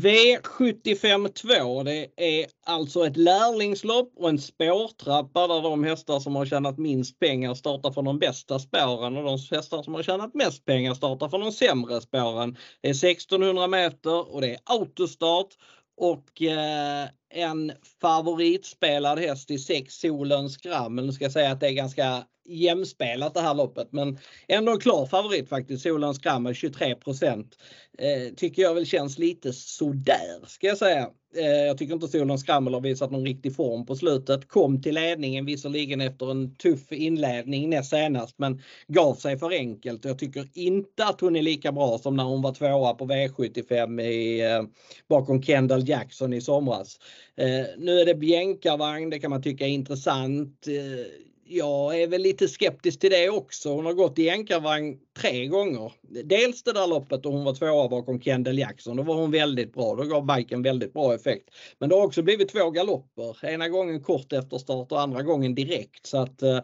V75 0.02 1.28
2 1.28 1.82
det 1.82 2.06
är 2.16 2.46
alltså 2.66 3.06
ett 3.06 3.16
lärlingslopp 3.16 4.12
och 4.16 4.28
en 4.28 4.38
spårtrappa 4.38 5.46
där 5.46 5.62
de 5.62 5.84
hästar 5.84 6.20
som 6.20 6.36
har 6.36 6.46
tjänat 6.46 6.78
minst 6.78 7.18
pengar 7.18 7.54
startar 7.54 7.92
från 7.92 8.04
de 8.04 8.18
bästa 8.18 8.58
spåren 8.58 9.16
och 9.16 9.24
de 9.24 9.56
hästar 9.56 9.82
som 9.82 9.94
har 9.94 10.02
tjänat 10.02 10.34
mest 10.34 10.64
pengar 10.64 10.94
startar 10.94 11.28
från 11.28 11.40
de 11.40 11.52
sämre 11.52 12.00
spåren. 12.00 12.56
Det 12.80 12.88
är 12.88 12.94
1600 12.94 13.66
meter 13.66 14.34
och 14.34 14.40
det 14.40 14.50
är 14.54 14.58
autostart 14.64 15.48
och 15.96 16.42
eh, 16.42 17.08
en 17.34 17.72
favoritspelad 18.00 19.18
häst 19.18 19.50
i 19.50 19.58
sex 19.58 19.94
Solens 19.94 20.54
Skrammel. 20.54 21.06
Nu 21.06 21.12
ska 21.12 21.24
jag 21.24 21.32
säga 21.32 21.52
att 21.52 21.60
det 21.60 21.68
är 21.68 21.72
ganska 21.72 22.24
jämspelat 22.48 23.34
det 23.34 23.40
här 23.40 23.54
loppet 23.54 23.88
men 23.92 24.18
ändå 24.48 24.72
en 24.72 24.80
klar 24.80 25.06
favorit 25.06 25.48
faktiskt. 25.48 25.82
Solens 25.82 26.16
Skrammel 26.16 26.54
23 26.54 26.90
eh, 26.90 28.34
Tycker 28.36 28.62
jag 28.62 28.74
väl 28.74 28.86
känns 28.86 29.18
lite 29.18 29.52
sådär 29.52 30.46
ska 30.46 30.66
jag 30.66 30.78
säga. 30.78 31.10
Eh, 31.36 31.66
jag 31.66 31.78
tycker 31.78 31.94
inte 31.94 32.08
Solens 32.08 32.40
Skrammel 32.40 32.74
har 32.74 32.80
visat 32.80 33.10
någon 33.10 33.26
riktig 33.26 33.56
form 33.56 33.86
på 33.86 33.96
slutet. 33.96 34.48
Kom 34.48 34.82
till 34.82 34.94
ledningen 34.94 35.46
visserligen 35.46 36.00
efter 36.00 36.30
en 36.30 36.54
tuff 36.54 36.92
inledning 36.92 37.70
näst 37.70 37.90
senast 37.90 38.38
men 38.38 38.62
gav 38.86 39.14
sig 39.14 39.38
för 39.38 39.50
enkelt. 39.50 40.04
Jag 40.04 40.18
tycker 40.18 40.48
inte 40.54 41.04
att 41.04 41.20
hon 41.20 41.36
är 41.36 41.42
lika 41.42 41.72
bra 41.72 41.98
som 41.98 42.16
när 42.16 42.24
hon 42.24 42.42
var 42.42 42.54
tvåa 42.54 42.94
på 42.94 43.06
V75 43.06 44.02
i, 44.02 44.40
eh, 44.40 44.62
bakom 45.08 45.42
Kendall 45.42 45.88
Jackson 45.88 46.32
i 46.32 46.40
somras. 46.40 46.98
Eh, 47.36 47.66
nu 47.78 48.00
är 48.00 48.06
det 48.06 48.14
bjänkarvagn, 48.14 49.10
det 49.10 49.18
kan 49.18 49.30
man 49.30 49.42
tycka 49.42 49.66
är 49.66 49.70
intressant. 49.70 50.66
Eh, 50.66 51.27
jag 51.50 52.02
är 52.02 52.06
väl 52.06 52.22
lite 52.22 52.48
skeptisk 52.48 53.00
till 53.00 53.10
det 53.10 53.28
också. 53.28 53.68
Hon 53.68 53.86
har 53.86 53.92
gått 53.92 54.18
i 54.18 54.30
enkarvagn 54.30 54.98
tre 55.20 55.46
gånger. 55.46 55.92
Dels 56.24 56.62
det 56.62 56.72
där 56.72 56.86
loppet 56.86 57.22
då 57.22 57.30
hon 57.30 57.44
var 57.44 57.54
tvåa 57.54 57.88
bakom 57.88 58.20
Kendall 58.20 58.58
Jackson. 58.58 58.96
Då 58.96 59.02
var 59.02 59.14
hon 59.14 59.30
väldigt 59.30 59.74
bra. 59.74 59.94
Då 59.94 60.02
gav 60.02 60.36
biken 60.36 60.62
väldigt 60.62 60.92
bra 60.92 61.14
effekt. 61.14 61.48
Men 61.78 61.88
det 61.88 61.94
har 61.94 62.04
också 62.04 62.22
blivit 62.22 62.48
två 62.48 62.70
galopper. 62.70 63.46
Ena 63.46 63.68
gången 63.68 64.02
kort 64.02 64.32
efter 64.32 64.58
start 64.58 64.92
och 64.92 65.00
andra 65.00 65.22
gången 65.22 65.54
direkt. 65.54 66.06
Så 66.06 66.18
att 66.18 66.42
Eh, 66.42 66.60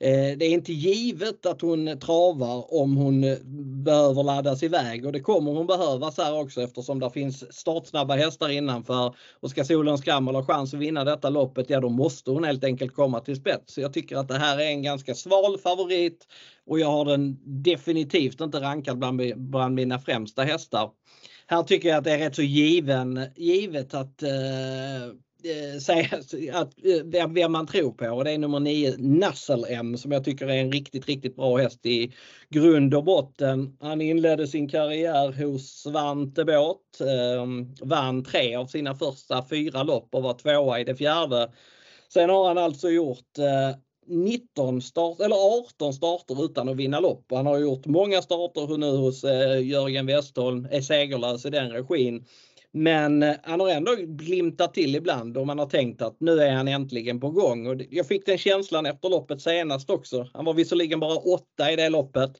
Eh, 0.00 0.36
det 0.38 0.44
är 0.44 0.50
inte 0.50 0.72
givet 0.72 1.46
att 1.46 1.60
hon 1.60 1.98
travar 1.98 2.74
om 2.74 2.96
hon 2.96 3.24
eh, 3.24 3.38
behöver 3.84 4.22
laddas 4.22 4.62
iväg 4.62 5.06
och 5.06 5.12
det 5.12 5.20
kommer 5.20 5.52
hon 5.52 5.66
behöva 5.66 6.10
så 6.10 6.22
här 6.22 6.40
också 6.40 6.62
eftersom 6.62 7.00
det 7.00 7.10
finns 7.10 7.54
startsnabba 7.54 8.14
hästar 8.16 8.48
innanför. 8.48 9.14
Och 9.40 9.50
ska 9.50 9.64
Solens 9.64 10.00
Skrammel 10.00 10.34
ha 10.34 10.44
chans 10.44 10.74
att 10.74 10.80
vinna 10.80 11.04
detta 11.04 11.30
loppet, 11.30 11.70
ja 11.70 11.80
då 11.80 11.88
måste 11.88 12.30
hon 12.30 12.44
helt 12.44 12.64
enkelt 12.64 12.94
komma 12.94 13.20
till 13.20 13.36
spets. 13.36 13.74
Så 13.74 13.80
jag 13.80 13.92
tycker 13.92 14.16
att 14.16 14.28
det 14.28 14.38
här 14.38 14.58
är 14.58 14.66
en 14.66 14.82
ganska 14.82 15.14
sval 15.14 15.58
favorit 15.58 16.26
och 16.66 16.80
jag 16.80 16.90
har 16.90 17.04
den 17.04 17.38
definitivt 17.62 18.40
inte 18.40 18.60
rankad 18.60 18.98
bland, 18.98 19.20
bland 19.36 19.74
mina 19.74 19.98
främsta 19.98 20.42
hästar. 20.42 20.90
Här 21.46 21.62
tycker 21.62 21.88
jag 21.88 21.98
att 21.98 22.04
det 22.04 22.12
är 22.12 22.18
rätt 22.18 22.34
så 22.34 22.42
given, 22.42 23.20
givet 23.36 23.94
att 23.94 24.22
eh, 24.22 24.30
Eh, 25.44 25.78
säga 25.78 26.08
att, 26.52 26.84
eh, 26.84 27.04
vem, 27.04 27.34
vem 27.34 27.52
man 27.52 27.66
tror 27.66 27.92
på 27.92 28.06
och 28.06 28.24
det 28.24 28.30
är 28.30 28.38
nummer 28.38 28.60
9 28.60 28.94
Nassel 28.98 29.66
M 29.68 29.96
som 29.96 30.12
jag 30.12 30.24
tycker 30.24 30.46
är 30.46 30.60
en 30.60 30.72
riktigt, 30.72 31.06
riktigt 31.06 31.36
bra 31.36 31.56
häst 31.56 31.86
i 31.86 32.12
grund 32.50 32.94
och 32.94 33.04
botten. 33.04 33.76
Han 33.80 34.00
inledde 34.00 34.46
sin 34.46 34.68
karriär 34.68 35.44
hos 35.44 35.82
Svante 35.82 36.44
Båt, 36.44 37.00
eh, 37.00 37.46
vann 37.80 38.24
tre 38.24 38.54
av 38.54 38.66
sina 38.66 38.94
första 38.94 39.44
fyra 39.48 39.82
lopp 39.82 40.14
och 40.14 40.22
var 40.22 40.34
tvåa 40.34 40.80
i 40.80 40.84
det 40.84 40.96
fjärde. 40.96 41.52
Sen 42.08 42.30
har 42.30 42.48
han 42.48 42.58
alltså 42.58 42.90
gjort 42.90 43.38
eh, 43.38 43.76
19 44.06 44.82
start, 44.82 45.20
eller 45.20 45.36
18 45.36 45.92
starter 45.92 46.44
utan 46.44 46.68
att 46.68 46.76
vinna 46.76 47.00
lopp. 47.00 47.24
Han 47.30 47.46
har 47.46 47.58
gjort 47.58 47.86
många 47.86 48.22
starter 48.22 48.76
nu 48.76 48.96
hos 48.96 49.24
eh, 49.24 49.66
Jörgen 49.66 50.06
Westholm, 50.06 50.68
är 50.70 50.80
segerlös 50.80 51.46
i 51.46 51.50
den 51.50 51.70
regin. 51.70 52.24
Men 52.76 53.22
eh, 53.22 53.34
han 53.42 53.60
har 53.60 53.68
ändå 53.68 53.94
glimtat 53.98 54.74
till 54.74 54.96
ibland 54.96 55.36
och 55.36 55.46
man 55.46 55.58
har 55.58 55.66
tänkt 55.66 56.02
att 56.02 56.20
nu 56.20 56.40
är 56.40 56.52
han 56.52 56.68
äntligen 56.68 57.20
på 57.20 57.30
gång. 57.30 57.66
Och 57.66 57.82
jag 57.90 58.06
fick 58.06 58.26
den 58.26 58.38
känslan 58.38 58.86
efter 58.86 59.08
loppet 59.08 59.40
senast 59.40 59.90
också. 59.90 60.28
Han 60.32 60.44
var 60.44 60.54
visserligen 60.54 61.00
bara 61.00 61.16
åtta 61.16 61.72
i 61.72 61.76
det 61.76 61.88
loppet. 61.88 62.30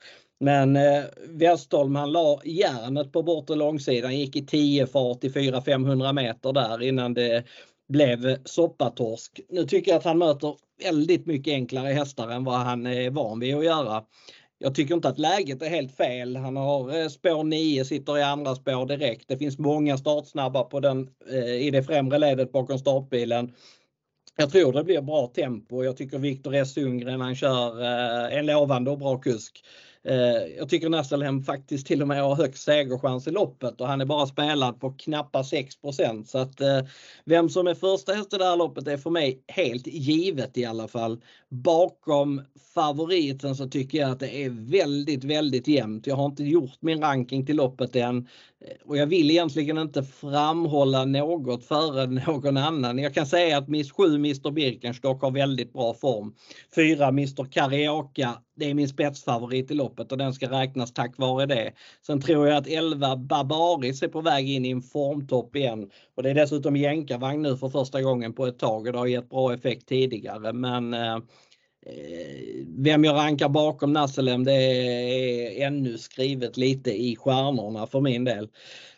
Men 0.40 0.76
eh, 0.76 1.02
Westholm 1.28 1.94
han 1.94 2.12
la 2.12 2.40
järnet 2.44 3.12
på 3.12 3.22
bortre 3.22 3.54
långsidan, 3.54 4.18
gick 4.18 4.36
i 4.36 4.46
10 4.46 4.86
fart 4.86 5.24
i 5.24 5.28
400-500 5.28 6.12
meter 6.12 6.52
där 6.52 6.82
innan 6.82 7.14
det 7.14 7.44
blev 7.88 8.44
soppatorsk. 8.44 9.40
Nu 9.48 9.64
tycker 9.64 9.90
jag 9.90 9.98
att 9.98 10.04
han 10.04 10.18
möter 10.18 10.54
väldigt 10.84 11.26
mycket 11.26 11.52
enklare 11.52 11.92
hästar 11.92 12.28
än 12.28 12.44
vad 12.44 12.58
han 12.58 12.86
är 12.86 13.10
van 13.10 13.40
vid 13.40 13.54
att 13.54 13.64
göra. 13.64 14.04
Jag 14.64 14.74
tycker 14.74 14.94
inte 14.94 15.08
att 15.08 15.18
läget 15.18 15.62
är 15.62 15.68
helt 15.68 15.96
fel. 15.96 16.36
Han 16.36 16.56
har 16.56 17.00
eh, 17.00 17.08
spår 17.08 17.44
9, 17.44 17.84
sitter 17.84 18.18
i 18.18 18.22
andra 18.22 18.54
spår 18.54 18.86
direkt. 18.86 19.28
Det 19.28 19.38
finns 19.38 19.58
många 19.58 19.98
startsnabba 19.98 20.64
på 20.64 20.80
den, 20.80 21.08
eh, 21.30 21.54
i 21.54 21.70
det 21.70 21.82
främre 21.82 22.18
ledet 22.18 22.52
bakom 22.52 22.78
startbilen. 22.78 23.54
Jag 24.36 24.52
tror 24.52 24.72
det 24.72 24.84
blir 24.84 25.00
bra 25.00 25.26
tempo. 25.26 25.84
Jag 25.84 25.96
tycker 25.96 26.18
Viktor 26.18 26.54
S 26.54 26.74
Sundgren 26.74 27.20
han 27.20 27.36
kör 27.36 27.82
eh, 27.82 28.38
en 28.38 28.46
lovande 28.46 28.90
och 28.90 28.98
bra 28.98 29.18
kusk. 29.18 29.64
Jag 30.58 30.68
tycker 30.68 30.88
Nasselhem 30.88 31.42
faktiskt 31.42 31.86
till 31.86 32.02
och 32.02 32.08
med 32.08 32.22
har 32.22 32.36
högst 32.36 32.64
segerchans 32.64 33.26
i 33.26 33.30
loppet 33.30 33.80
och 33.80 33.86
han 33.86 34.00
är 34.00 34.04
bara 34.04 34.26
spelad 34.26 34.80
på 34.80 34.92
knappa 34.92 35.42
6% 35.42 36.24
så 36.24 36.38
att 36.38 36.60
vem 37.24 37.48
som 37.48 37.66
är 37.66 37.74
första 37.74 38.12
häst 38.12 38.34
i 38.34 38.38
det 38.38 38.44
här 38.44 38.56
loppet 38.56 38.88
är 38.88 38.96
för 38.96 39.10
mig 39.10 39.44
helt 39.48 39.86
givet 39.86 40.58
i 40.58 40.64
alla 40.64 40.88
fall. 40.88 41.20
Bakom 41.62 42.42
favoriten 42.74 43.56
så 43.56 43.68
tycker 43.68 43.98
jag 43.98 44.10
att 44.10 44.20
det 44.20 44.44
är 44.44 44.50
väldigt, 44.50 45.24
väldigt 45.24 45.68
jämnt. 45.68 46.06
Jag 46.06 46.16
har 46.16 46.26
inte 46.26 46.44
gjort 46.44 46.76
min 46.80 47.00
ranking 47.00 47.46
till 47.46 47.56
loppet 47.56 47.96
än 47.96 48.18
eh, 48.18 48.76
och 48.84 48.96
jag 48.96 49.06
vill 49.06 49.30
egentligen 49.30 49.78
inte 49.78 50.02
framhålla 50.02 51.04
något 51.04 51.64
före 51.64 52.06
någon 52.26 52.56
annan. 52.56 52.98
Jag 52.98 53.14
kan 53.14 53.26
säga 53.26 53.58
att 53.58 53.68
Miss 53.68 53.92
7 53.92 54.14
Mr 54.14 54.50
Birkenstock 54.50 55.22
har 55.22 55.30
väldigt 55.30 55.72
bra 55.72 55.94
form. 55.94 56.34
4 56.74 57.08
Mr 57.08 57.44
Karaoke, 57.52 58.28
det 58.56 58.70
är 58.70 58.74
min 58.74 58.88
spetsfavorit 58.88 59.70
i 59.70 59.74
loppet 59.74 60.12
och 60.12 60.18
den 60.18 60.34
ska 60.34 60.50
räknas 60.50 60.92
tack 60.92 61.18
vare 61.18 61.46
det. 61.46 61.72
Sen 62.06 62.20
tror 62.20 62.48
jag 62.48 62.56
att 62.56 62.66
11 62.66 63.16
Barbaris 63.16 64.02
är 64.02 64.08
på 64.08 64.20
väg 64.20 64.50
in 64.50 64.64
i 64.64 64.70
en 64.70 64.82
formtopp 64.82 65.56
igen. 65.56 65.90
Och 66.14 66.22
det 66.22 66.30
är 66.30 66.34
dessutom 66.34 66.76
jänkarvagn 66.76 67.42
nu 67.42 67.56
för 67.56 67.68
första 67.68 68.02
gången 68.02 68.32
på 68.32 68.46
ett 68.46 68.58
tag 68.58 68.86
och 68.86 68.92
det 68.92 68.98
har 68.98 69.06
gett 69.06 69.30
bra 69.30 69.54
effekt 69.54 69.88
tidigare. 69.88 70.52
Men 70.52 70.94
Eh, 71.04 71.18
Eh, 71.86 72.64
vem 72.66 73.04
jag 73.04 73.14
rankar 73.16 73.48
bakom 73.48 73.92
Nasselem 73.92 74.44
det 74.44 74.52
är 74.52 75.66
ännu 75.66 75.98
skrivet 75.98 76.56
lite 76.56 76.90
i 76.90 77.16
stjärnorna 77.16 77.86
för 77.86 78.00
min 78.00 78.24
del. 78.24 78.48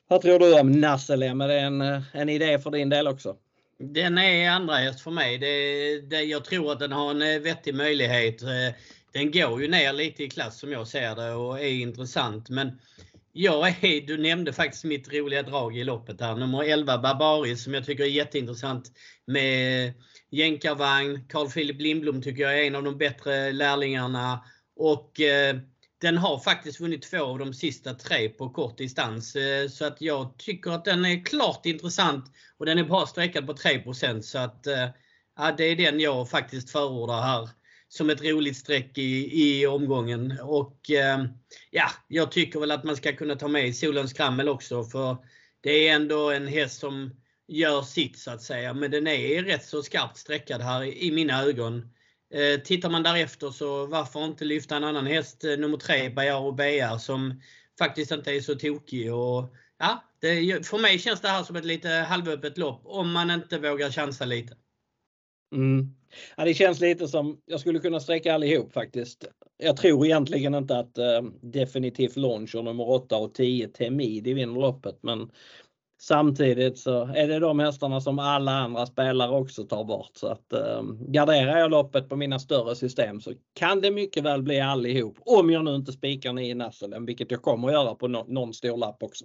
Vad 0.09 0.23
tror 0.23 0.39
du 0.39 0.61
om 0.61 0.73
Nasselem? 0.73 1.41
Är 1.41 1.49
det 1.49 1.61
en, 1.61 1.81
eh, 1.81 2.03
en 2.13 2.29
idé 2.29 2.59
för 2.59 2.71
din 2.71 2.89
del 2.89 3.09
också? 3.09 3.37
Den 3.79 4.19
är 4.19 4.51
andra 4.51 4.75
häst 4.75 5.01
för 5.01 5.11
mig. 5.11 5.39
Det, 5.39 6.01
det, 6.01 6.23
jag 6.23 6.45
tror 6.45 6.73
att 6.73 6.79
den 6.79 6.93
har 6.93 7.11
en 7.11 7.23
eh, 7.23 7.41
vettig 7.41 7.75
möjlighet. 7.75 8.43
Den 9.13 9.31
går 9.31 9.63
ju 9.63 9.69
ner 9.69 9.93
lite 9.93 10.25
i 10.25 10.31
klass 10.31 10.59
som 10.59 10.73
jag 10.73 10.89
ser 10.89 11.15
det 11.15 11.33
och 11.33 11.61
är 11.61 11.69
intressant. 11.69 12.51
Men 12.51 12.79
jag 13.37 13.85
är, 13.85 14.07
du 14.07 14.19
nämnde 14.19 14.53
faktiskt 14.53 14.85
mitt 14.85 15.13
roliga 15.13 15.43
drag 15.43 15.77
i 15.77 15.85
loppet 15.85 16.21
här. 16.21 16.37
Nummer 16.37 16.63
11 16.63 16.99
Barbaris 16.99 17.65
som 17.65 17.75
jag 17.75 17.85
tycker 17.85 18.05
är 18.05 18.09
jätteintressant 18.09 18.93
med 19.27 19.93
jänkarvagn. 20.31 21.29
Carl 21.29 21.51
Philip 21.51 21.81
Lindblom 21.81 22.23
tycker 22.23 22.43
jag 22.43 22.61
är 22.61 22.67
en 22.67 22.75
av 22.75 22.83
de 22.83 22.99
bättre 22.99 23.53
lärlingarna. 23.53 24.45
Och 24.77 25.21
eh, 25.21 25.57
den 26.01 26.19
har 26.19 26.39
faktiskt 26.39 26.81
vunnit 26.81 27.03
två 27.03 27.25
av 27.25 27.39
de 27.39 27.55
sista 27.55 27.95
tre 27.95 28.29
på 28.29 28.51
kort 28.51 28.79
distans. 28.79 29.37
Eh, 29.37 29.69
så 29.69 29.85
att 29.87 30.01
jag 30.01 30.39
tycker 30.39 30.71
att 30.71 30.85
den 30.85 31.05
är 31.05 31.25
klart 31.25 31.67
intressant 31.67 32.25
och 32.59 32.67
den 32.67 32.79
är 32.79 32.85
bara 32.85 33.07
sträckad 33.07 33.47
på 33.47 33.53
3% 33.53 34.21
så 34.21 34.39
att 34.39 34.67
eh, 34.67 34.89
ja, 35.37 35.55
det 35.57 35.65
är 35.65 35.77
den 35.77 36.01
jag 36.01 36.31
faktiskt 36.31 36.71
förordar 36.71 37.23
här 37.23 37.49
som 37.97 38.11
ett 38.11 38.25
roligt 38.25 38.57
streck 38.57 38.99
i, 38.99 39.31
i 39.43 39.67
omgången. 39.67 40.39
Och 40.43 40.91
eh, 40.91 41.25
ja, 41.71 41.91
jag 42.09 42.33
tycker 42.33 42.61
väl 42.61 42.71
att 42.71 42.85
man 42.85 42.97
ska 42.97 43.13
kunna 43.13 43.35
ta 43.37 43.49
med 43.49 43.77
Solens 43.77 44.13
Krammel 44.13 44.49
också 44.49 44.85
för 44.85 45.17
det 45.61 45.89
är 45.89 45.95
ändå 45.95 46.31
en 46.31 46.47
häst 46.47 46.81
som 46.81 47.11
gör 47.49 47.83
sitt 47.83 48.19
så 48.19 48.31
att 48.31 48.43
säga. 48.43 48.75
Men 48.75 48.91
den 48.91 49.07
är 49.07 49.43
rätt 49.43 49.65
så 49.65 49.83
skarpt 49.83 50.17
sträckad 50.17 50.63
här 50.63 50.85
i, 50.85 51.13
mina 51.13 51.43
ögon. 51.43 51.89
Eh, 52.35 52.61
tittar 52.61 52.91
man 52.91 53.03
därefter 53.03 53.51
så 53.51 53.87
varför 53.87 54.25
inte 54.25 54.45
lyfta 54.45 54.77
en 54.77 54.85
annan 54.85 55.07
häst, 55.07 55.45
eh, 55.45 55.51
nummer 55.51 55.59
nummer 55.59 55.77
3, 55.77 56.33
och 56.33 56.55
BR, 56.55 56.99
som 56.99 57.41
faktiskt 57.79 58.11
inte 58.11 58.33
är 58.33 58.41
så 58.41 58.55
tokig. 58.55 59.15
Och, 59.15 59.55
ja, 59.79 60.05
det, 60.21 60.67
för 60.67 60.79
mig 60.79 60.99
känns 60.99 61.21
det 61.21 61.29
här 61.29 61.43
som 61.43 61.57
ett 61.57 61.65
lite 61.65 61.89
halvöppet 61.89 62.59
lopp 62.59 62.81
om 62.85 63.13
man 63.13 63.31
inte 63.31 63.59
vågar 63.59 63.91
chansa 63.91 64.25
lite. 64.25 64.57
Mm. 65.55 65.96
Ja, 66.37 66.45
det 66.45 66.55
känns 66.55 66.81
lite 66.81 67.09
som, 67.09 67.41
jag 67.47 67.61
skulle 67.61 67.79
kunna 67.79 68.01
sträcka 68.01 68.35
allihop 68.35 68.73
faktiskt. 68.73 69.25
Jag 69.59 69.77
tror 69.77 70.07
egentligen 70.07 70.55
inte 70.55 70.79
att 70.79 70.99
eh, 70.99 71.07
äh, 71.07 71.23
definitivt 71.43 72.17
Launch 72.17 72.55
och 72.55 72.65
nummer 72.65 72.91
8 72.91 73.17
och 73.17 73.35
10 73.35 73.69
Temidi 73.69 74.35
vinner 74.35 74.61
loppet 74.61 74.99
men 75.03 75.31
Samtidigt 75.99 76.79
så 76.79 77.03
är 77.05 77.29
det 77.29 77.39
de 77.39 77.59
hästarna 77.59 78.01
som 78.01 78.19
alla 78.19 78.53
andra 78.53 78.87
spelare 78.87 79.31
också 79.31 79.65
tar 79.65 79.85
bort. 79.85 80.11
Så 80.15 80.27
att 80.27 80.53
eh, 80.53 80.83
garderar 81.09 81.59
jag 81.59 81.71
loppet 81.71 82.09
på 82.09 82.17
mina 82.17 82.39
större 82.39 82.77
system 82.77 83.21
så 83.21 83.33
kan 83.55 83.81
det 83.81 83.91
mycket 83.91 84.25
väl 84.25 84.43
bli 84.43 84.61
allihop. 84.61 85.19
Om 85.21 85.51
jag 85.51 85.65
nu 85.65 85.75
inte 85.75 85.93
spikar 85.93 86.33
ner 86.33 86.51
i 86.51 86.55
Nasselen, 86.55 87.07
vilket 87.07 87.31
jag 87.31 87.43
kommer 87.43 87.69
att 87.69 87.75
göra 87.75 87.95
på 87.95 88.09
no 88.09 88.25
någon 88.29 88.55
stor 88.55 88.77
lapp 88.77 89.03
också. 89.03 89.25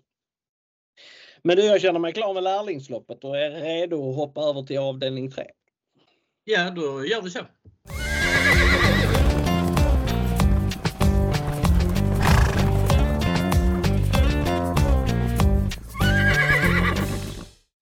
Men 1.44 1.56
du, 1.56 1.66
jag 1.66 1.82
känner 1.82 2.00
mig 2.00 2.14
klar 2.14 2.34
med 2.34 2.44
lärlingsloppet 2.44 3.24
och 3.24 3.38
är 3.38 3.52
redo 3.52 4.10
att 4.10 4.16
hoppa 4.16 4.42
över 4.42 4.64
till 4.64 4.80
avdelning 4.80 5.32
3. 5.32 5.44
Ja, 6.52 6.70
då 6.70 7.06
gör 7.06 7.22
vi 7.22 7.30
så. 7.30 7.40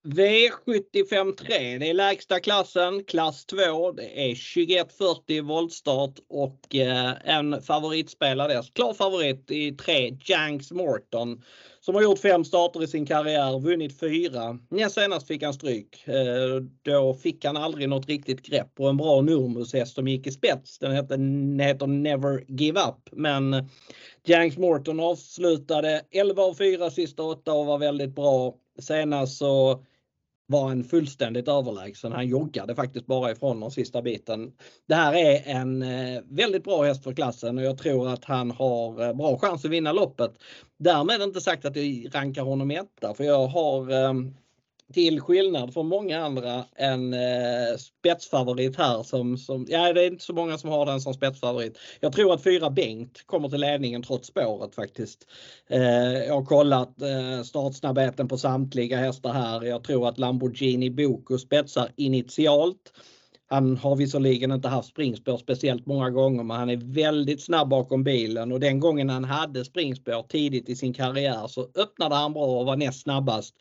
V753, 0.03 1.79
det 1.79 1.89
är 1.89 1.93
lägsta 1.93 2.39
klassen, 2.39 3.03
klass 3.03 3.45
2. 3.45 3.91
Det 3.91 4.31
är 4.31 4.55
2140 4.55 5.43
voltstart 5.43 6.19
och 6.29 6.75
eh, 6.75 7.13
en 7.23 7.61
favoritspelare, 7.61 8.63
klar 8.73 8.93
favorit 8.93 9.51
i 9.51 9.71
3, 9.71 10.17
Janks 10.25 10.71
Morton. 10.71 11.43
Som 11.81 11.95
har 11.95 12.01
gjort 12.01 12.19
fem 12.19 12.43
starter 12.43 12.83
i 12.83 12.88
sin 12.88 13.05
karriär, 13.05 13.59
vunnit 13.59 14.00
fyra. 14.00 14.59
Näst 14.69 14.95
senast 14.95 15.27
fick 15.27 15.43
han 15.43 15.53
stryk. 15.53 16.07
Eh, 16.07 16.62
då 16.81 17.13
fick 17.13 17.45
han 17.45 17.57
aldrig 17.57 17.89
något 17.89 18.07
riktigt 18.07 18.41
grepp 18.41 18.79
och 18.79 18.89
en 18.89 18.98
bra 18.98 19.21
Nurmus-häst 19.21 19.95
som 19.95 20.07
gick 20.07 20.27
i 20.27 20.31
spets. 20.31 20.79
Den 20.79 20.91
heter, 20.91 21.63
heter 21.63 21.88
Never 21.88 22.43
Give 22.48 22.79
Up. 22.79 23.09
Men 23.12 23.53
eh, 23.53 23.65
Janks 24.25 24.57
Morton 24.57 25.00
avslutade 25.00 26.01
11 26.12 26.43
av 26.43 26.53
4 26.53 26.91
sista 26.91 27.24
åtta 27.24 27.53
och 27.53 27.65
var 27.65 27.77
väldigt 27.77 28.15
bra. 28.15 28.55
Senast 28.79 29.38
så 29.38 29.83
var 30.50 30.68
han 30.68 30.84
fullständigt 30.84 31.48
överlägsen. 31.48 32.12
Han 32.12 32.27
joggade 32.27 32.75
faktiskt 32.75 33.06
bara 33.06 33.32
ifrån 33.32 33.60
den 33.60 33.72
sista 33.72 34.01
biten. 34.01 34.51
Det 34.88 34.96
här 34.96 35.13
är 35.13 35.41
en 35.46 35.82
eh, 35.82 36.22
väldigt 36.29 36.63
bra 36.63 36.84
häst 36.84 37.03
för 37.03 37.13
klassen 37.13 37.58
och 37.58 37.63
jag 37.63 37.77
tror 37.77 38.10
att 38.10 38.25
han 38.25 38.51
har 38.51 39.08
eh, 39.08 39.13
bra 39.13 39.38
chans 39.38 39.65
att 39.65 39.72
vinna 39.72 39.91
loppet. 39.91 40.32
Därmed 40.79 41.22
inte 41.22 41.41
sagt 41.41 41.65
att 41.65 41.75
jag 41.75 42.15
rankar 42.15 42.41
honom 42.41 42.72
etta 42.72 43.13
för 43.13 43.24
jag 43.24 43.48
har 43.48 43.91
ehm, 43.91 44.34
till 44.93 45.22
skillnad 45.22 45.74
från 45.74 45.88
många 45.88 46.19
andra 46.19 46.65
en 46.75 47.13
eh, 47.13 47.77
spetsfavorit 47.77 48.77
här 48.77 49.03
som, 49.03 49.38
som, 49.38 49.65
ja 49.69 49.93
det 49.93 50.03
är 50.03 50.08
inte 50.08 50.24
så 50.24 50.34
många 50.34 50.58
som 50.58 50.69
har 50.69 50.86
den 50.86 51.01
som 51.01 51.13
spetsfavorit. 51.13 51.77
Jag 52.00 52.13
tror 52.13 52.34
att 52.34 52.43
fyra 52.43 52.69
Bengt 52.69 53.24
kommer 53.25 53.50
till 53.50 53.60
ledningen 53.60 54.03
trots 54.03 54.27
spåret 54.27 54.75
faktiskt. 54.75 55.27
Eh, 55.69 56.13
jag 56.13 56.34
har 56.34 56.46
kollat 56.46 57.01
eh, 57.01 57.43
startsnabbheten 57.43 58.27
på 58.27 58.38
samtliga 58.38 58.98
hästar 58.98 59.34
här. 59.34 59.63
Jag 59.63 59.84
tror 59.84 60.08
att 60.08 60.17
Lamborghini 60.17 60.89
Boko 60.89 61.38
spetsar 61.38 61.89
initialt. 61.96 62.93
Han 63.51 63.77
har 63.77 63.96
visserligen 63.96 64.51
inte 64.51 64.68
haft 64.68 64.89
springspår 64.89 65.38
speciellt 65.38 65.86
många 65.86 66.10
gånger 66.10 66.44
men 66.44 66.58
han 66.58 66.70
är 66.70 66.77
väldigt 66.77 67.44
snabb 67.44 67.70
bakom 67.70 68.03
bilen 68.03 68.51
och 68.51 68.60
den 68.60 68.79
gången 68.79 69.10
han 69.10 69.24
hade 69.24 69.65
springspår 69.65 70.24
tidigt 70.24 70.70
i 70.70 70.75
sin 70.75 70.94
karriär 70.94 71.48
så 71.48 71.68
öppnade 71.75 72.15
han 72.15 72.34
bra 72.34 72.60
och 72.60 72.65
var 72.65 72.75
näst 72.75 73.01
snabbast. 73.01 73.56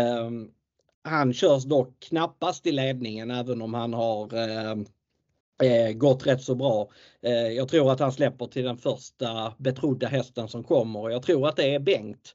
Ehm, 0.00 0.48
han 1.04 1.32
körs 1.32 1.64
dock 1.64 2.00
knappast 2.00 2.66
i 2.66 2.72
ledningen 2.72 3.30
även 3.30 3.62
om 3.62 3.74
han 3.74 3.92
har 3.92 4.34
ehm, 4.34 4.86
eh, 5.62 5.92
gått 5.92 6.26
rätt 6.26 6.42
så 6.42 6.54
bra. 6.54 6.90
Eh, 7.22 7.32
jag 7.32 7.68
tror 7.68 7.92
att 7.92 8.00
han 8.00 8.12
släpper 8.12 8.46
till 8.46 8.64
den 8.64 8.78
första 8.78 9.54
betrodda 9.58 10.06
hästen 10.06 10.48
som 10.48 10.64
kommer 10.64 11.00
och 11.00 11.12
jag 11.12 11.22
tror 11.22 11.48
att 11.48 11.56
det 11.56 11.74
är 11.74 11.78
Bengt. 11.78 12.34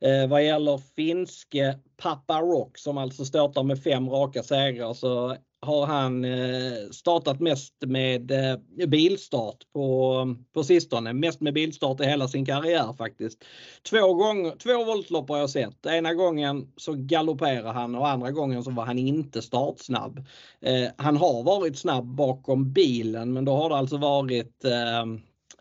Eh, 0.00 0.28
vad 0.28 0.44
gäller 0.44 0.78
finske 0.78 1.78
Papa 1.96 2.40
Rock 2.40 2.78
som 2.78 2.98
alltså 2.98 3.24
startar 3.24 3.62
med 3.62 3.82
fem 3.82 4.10
raka 4.10 4.42
segrar 4.42 4.94
så 4.94 5.36
har 5.62 5.86
han 5.86 6.24
eh, 6.24 6.90
startat 6.92 7.40
mest 7.40 7.74
med 7.86 8.30
eh, 8.30 8.86
bilstart 8.86 9.56
på, 9.72 10.36
på 10.54 10.64
sistone. 10.64 11.12
Mest 11.12 11.40
med 11.40 11.54
bilstart 11.54 12.00
i 12.00 12.04
hela 12.04 12.28
sin 12.28 12.46
karriär 12.46 12.92
faktiskt. 12.98 13.44
Två, 13.90 14.14
gånger, 14.14 14.56
två 14.56 14.84
voltlopp 14.84 15.28
har 15.28 15.38
jag 15.38 15.50
sett. 15.50 15.86
Ena 15.86 16.14
gången 16.14 16.72
så 16.76 16.94
galopperar 16.94 17.72
han 17.72 17.94
och 17.94 18.08
andra 18.08 18.30
gången 18.30 18.64
så 18.64 18.70
var 18.70 18.84
han 18.84 18.98
inte 18.98 19.42
startsnabb. 19.42 20.24
Eh, 20.60 20.88
han 20.96 21.16
har 21.16 21.42
varit 21.42 21.78
snabb 21.78 22.04
bakom 22.04 22.72
bilen 22.72 23.32
men 23.32 23.44
då 23.44 23.52
har 23.52 23.68
det 23.68 23.76
alltså 23.76 23.96
varit 23.96 24.64
eh, 24.64 25.06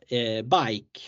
eh, 0.10 0.44
bike, 0.44 1.00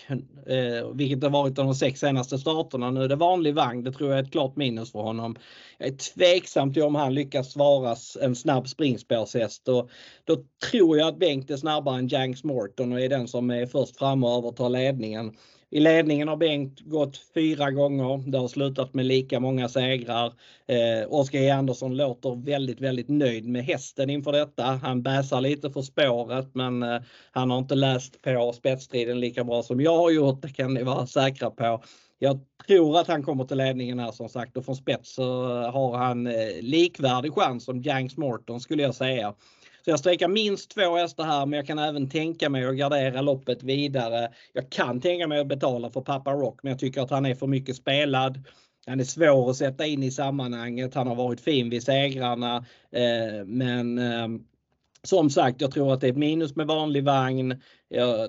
eh, 0.46 0.88
vilket 0.94 1.22
har 1.22 1.30
varit 1.30 1.54
de 1.54 1.74
sex 1.74 2.00
senaste 2.00 2.38
starterna. 2.38 2.90
Nu 2.90 3.04
är 3.04 3.08
det 3.08 3.16
vanlig 3.16 3.54
vagn, 3.54 3.84
det 3.84 3.92
tror 3.92 4.10
jag 4.10 4.18
är 4.18 4.22
ett 4.22 4.32
klart 4.32 4.56
minus 4.56 4.92
för 4.92 4.98
honom. 4.98 5.36
Jag 5.78 5.88
är 5.88 5.96
tveksam 5.96 6.72
till 6.74 6.82
om 6.82 6.94
han 6.94 7.14
lyckas 7.14 7.56
vara 7.56 7.96
en 8.20 8.36
snabb 8.36 8.68
springspårshäst 8.68 9.68
och 9.68 9.90
då 10.24 10.36
tror 10.70 10.98
jag 10.98 11.08
att 11.08 11.18
Bengt 11.18 11.50
är 11.50 11.56
snabbare 11.56 11.98
än 11.98 12.08
Janks 12.08 12.44
Morton 12.44 12.92
och 12.92 13.00
är 13.00 13.08
den 13.08 13.28
som 13.28 13.50
är 13.50 13.66
först 13.66 13.98
framme 13.98 14.26
och 14.26 14.32
övertar 14.32 14.68
ledningen. 14.68 15.36
I 15.74 15.80
ledningen 15.80 16.28
har 16.28 16.36
Bengt 16.36 16.80
gått 16.80 17.20
fyra 17.34 17.70
gånger. 17.70 18.30
Det 18.30 18.38
har 18.38 18.48
slutat 18.48 18.94
med 18.94 19.06
lika 19.06 19.40
många 19.40 19.68
segrar. 19.68 20.32
Eh, 20.66 21.08
Oskar 21.08 21.38
E 21.38 21.50
Andersson 21.50 21.96
låter 21.96 22.44
väldigt, 22.44 22.80
väldigt 22.80 23.08
nöjd 23.08 23.48
med 23.48 23.64
hästen 23.64 24.10
inför 24.10 24.32
detta. 24.32 24.62
Han 24.62 25.02
bäsar 25.02 25.40
lite 25.40 25.70
för 25.70 25.82
spåret 25.82 26.54
men 26.54 26.82
eh, 26.82 27.00
han 27.30 27.50
har 27.50 27.58
inte 27.58 27.74
läst 27.74 28.22
på 28.22 28.52
spetsstriden 28.52 29.20
lika 29.20 29.44
bra 29.44 29.62
som 29.62 29.80
jag 29.80 29.96
har 29.96 30.10
gjort. 30.10 30.42
Det 30.42 30.48
kan 30.48 30.74
ni 30.74 30.82
vara 30.82 31.06
säkra 31.06 31.50
på. 31.50 31.82
Jag 32.18 32.40
tror 32.66 32.98
att 32.98 33.08
han 33.08 33.22
kommer 33.22 33.44
till 33.44 33.56
ledningen 33.58 33.98
här 33.98 34.12
som 34.12 34.28
sagt 34.28 34.56
och 34.56 34.64
från 34.64 34.76
spets 34.76 35.14
så 35.14 35.24
har 35.62 35.96
han 35.96 36.26
eh, 36.26 36.60
likvärdig 36.60 37.32
chans 37.32 37.64
som 37.64 37.82
Janks 37.82 38.16
Morton 38.16 38.60
skulle 38.60 38.82
jag 38.82 38.94
säga. 38.94 39.34
Så 39.84 39.90
jag 39.90 39.98
sträcker 39.98 40.28
minst 40.28 40.70
två 40.70 40.96
hästar 40.96 41.24
här 41.24 41.46
men 41.46 41.56
jag 41.56 41.66
kan 41.66 41.78
även 41.78 42.08
tänka 42.08 42.48
mig 42.48 42.64
att 42.64 42.76
gardera 42.76 43.20
loppet 43.20 43.62
vidare. 43.62 44.32
Jag 44.52 44.70
kan 44.70 45.00
tänka 45.00 45.26
mig 45.26 45.40
att 45.40 45.46
betala 45.46 45.90
för 45.90 46.00
Papa 46.00 46.32
Rock 46.32 46.62
men 46.62 46.70
jag 46.70 46.78
tycker 46.78 47.00
att 47.00 47.10
han 47.10 47.26
är 47.26 47.34
för 47.34 47.46
mycket 47.46 47.76
spelad. 47.76 48.44
Han 48.86 49.00
är 49.00 49.04
svår 49.04 49.50
att 49.50 49.56
sätta 49.56 49.86
in 49.86 50.02
i 50.02 50.10
sammanhanget. 50.10 50.94
Han 50.94 51.06
har 51.06 51.14
varit 51.14 51.40
fin 51.40 51.70
vid 51.70 51.82
segrarna. 51.82 52.56
Eh, 52.90 53.44
men 53.46 53.98
eh, 53.98 54.28
som 55.02 55.30
sagt, 55.30 55.60
jag 55.60 55.70
tror 55.70 55.92
att 55.92 56.00
det 56.00 56.06
är 56.06 56.12
ett 56.12 56.16
minus 56.16 56.56
med 56.56 56.66
vanlig 56.66 57.04
vagn. 57.04 57.60
Jag, 57.88 58.28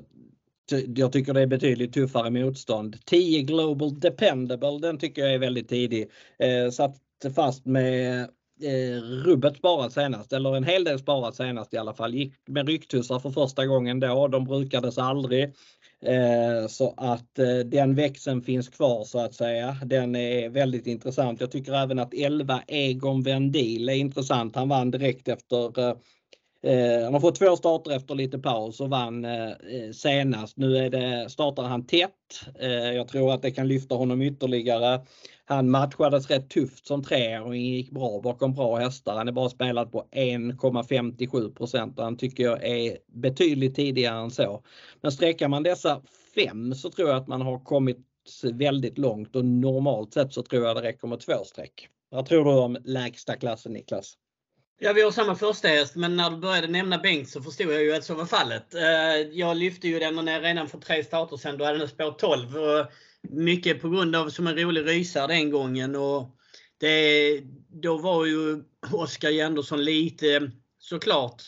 jag 0.96 1.12
tycker 1.12 1.34
det 1.34 1.42
är 1.42 1.48
betydligt 1.48 1.94
tuffare 1.94 2.30
motstånd. 2.30 3.06
10 3.06 3.42
Global 3.42 4.00
Dependable, 4.00 4.80
den 4.80 4.98
tycker 4.98 5.22
jag 5.22 5.34
är 5.34 5.40
väldigt 5.40 5.70
tidig. 5.70 6.10
Eh, 6.40 6.72
satt 6.72 6.96
fast 7.36 7.66
med 7.66 8.30
eh, 8.64 9.02
rubbet 9.02 9.58
sparat 9.58 9.94
senast, 9.94 10.34
eller 10.34 10.56
en 10.58 10.64
hel 10.64 10.84
del 10.84 11.00
sparat 11.00 11.36
senast 11.36 11.74
i 11.74 11.78
alla 11.78 11.94
fall. 11.94 12.14
Gick 12.14 12.34
med 12.46 12.68
rycktussar 12.68 13.20
för 13.20 13.30
första 13.30 13.66
gången 13.66 14.00
då, 14.00 14.28
de 14.28 14.46
brukades 14.46 14.98
aldrig. 14.98 15.44
Eh, 16.06 16.68
så 16.68 16.94
att 16.98 17.40
eh, 17.40 17.58
den 17.66 17.96
växeln 17.96 18.42
finns 18.42 18.70
kvar 18.70 19.04
så 19.04 19.20
att 19.20 19.34
säga. 19.34 19.78
Den 19.86 20.16
är 20.16 20.50
väldigt 20.50 20.88
intressant. 20.88 21.42
Jag 21.42 21.52
tycker 21.52 21.74
även 21.74 22.00
att 22.00 22.14
11 22.14 22.62
Egon 22.68 23.24
Vendil 23.24 23.90
är 23.90 23.94
intressant. 23.94 24.56
Han 24.56 24.70
vann 24.70 24.92
direkt 24.92 25.28
efter 25.28 25.80
eh, 25.80 25.96
eh, 26.64 27.04
han 27.04 27.14
har 27.14 27.20
fått 27.20 27.36
två 27.36 27.56
starter 27.56 27.92
efter 27.92 28.16
lite 28.16 28.40
paus 28.40 28.80
och 28.80 28.90
vann 28.90 29.26
eh, 29.26 29.52
senast. 29.94 30.58
Nu 30.58 30.78
är 30.78 30.90
det, 30.90 31.30
startar 31.30 31.64
han 31.64 31.86
tätt. 31.86 32.10
Eh, 32.60 32.70
jag 32.72 33.08
tror 33.08 33.34
att 33.34 33.42
det 33.42 33.52
kan 33.52 33.68
lyfta 33.68 33.96
honom 33.96 34.22
ytterligare. 34.22 35.06
Han 35.46 35.70
matchades 35.70 36.30
rätt 36.30 36.50
tufft 36.50 36.88
som 36.88 37.04
och 37.46 37.56
gick 37.56 37.92
bra 37.92 38.22
bakom 38.22 38.54
bra 38.54 38.76
hästar. 38.76 39.16
Han 39.16 39.28
är 39.28 39.32
bara 39.32 39.50
spelad 39.50 39.92
på 39.92 40.06
1,57 40.12 41.96
och 41.98 42.04
han 42.04 42.18
tycker 42.18 42.44
jag 42.44 42.64
är 42.64 42.98
betydligt 43.08 43.76
tidigare 43.76 44.20
än 44.20 44.32
så. 44.32 44.64
Men 45.02 45.12
sträcker 45.12 45.48
man 45.48 45.64
dessa 45.64 46.02
fem 46.36 46.76
så 46.76 46.90
tror 46.90 47.10
jag 47.10 47.18
att 47.18 47.28
man 47.28 47.42
har 47.42 47.60
kommit 47.60 47.98
väldigt 48.54 48.98
långt 48.98 49.36
och 49.36 49.46
normalt 49.46 50.14
sett 50.14 50.34
så 50.34 50.44
tror 50.44 50.66
jag 50.66 50.76
det 50.76 50.82
räcker 50.82 51.08
med 51.08 51.20
två 51.20 51.44
streck. 51.46 51.88
Vad 52.10 52.26
tror 52.26 52.46
du 52.46 52.52
om 52.52 52.78
lägsta 52.84 53.36
klassen 53.36 53.74
Niklas? 53.74 54.18
Ja, 54.86 54.94
vi 54.94 55.02
har 55.02 55.12
samma 55.12 55.36
första 55.36 55.68
häst, 55.68 55.96
men 55.96 56.16
när 56.16 56.30
du 56.30 56.38
började 56.38 56.68
nämna 56.68 56.98
Bengt 56.98 57.30
så 57.30 57.42
förstod 57.42 57.74
jag 57.74 57.84
ju 57.84 57.94
att 57.94 58.04
så 58.04 58.16
var 58.16 58.26
fallet. 58.26 58.74
Eh, 58.74 58.82
jag 59.32 59.58
lyfte 59.58 59.88
ju 59.88 60.00
den 60.00 60.42
redan 60.42 60.70
för 60.70 60.78
tre 60.78 61.04
starter 61.04 61.38
sedan. 61.38 61.58
Då 61.58 61.66
hade 61.66 61.78
den 61.78 61.88
spår 61.88 62.12
12. 62.12 62.48
Mycket 63.30 63.82
på 63.82 63.90
grund 63.90 64.16
av 64.16 64.30
som 64.30 64.48
en 64.48 64.58
rolig 64.58 64.88
rysare 64.88 65.28
den 65.28 65.52
gången. 65.52 65.96
Och 65.96 66.38
det, 66.80 67.42
då 67.82 67.98
var 67.98 68.26
ju 68.26 68.64
Oskar 68.92 69.44
Andersson 69.44 69.84
lite 69.84 70.52
såklart 70.80 71.44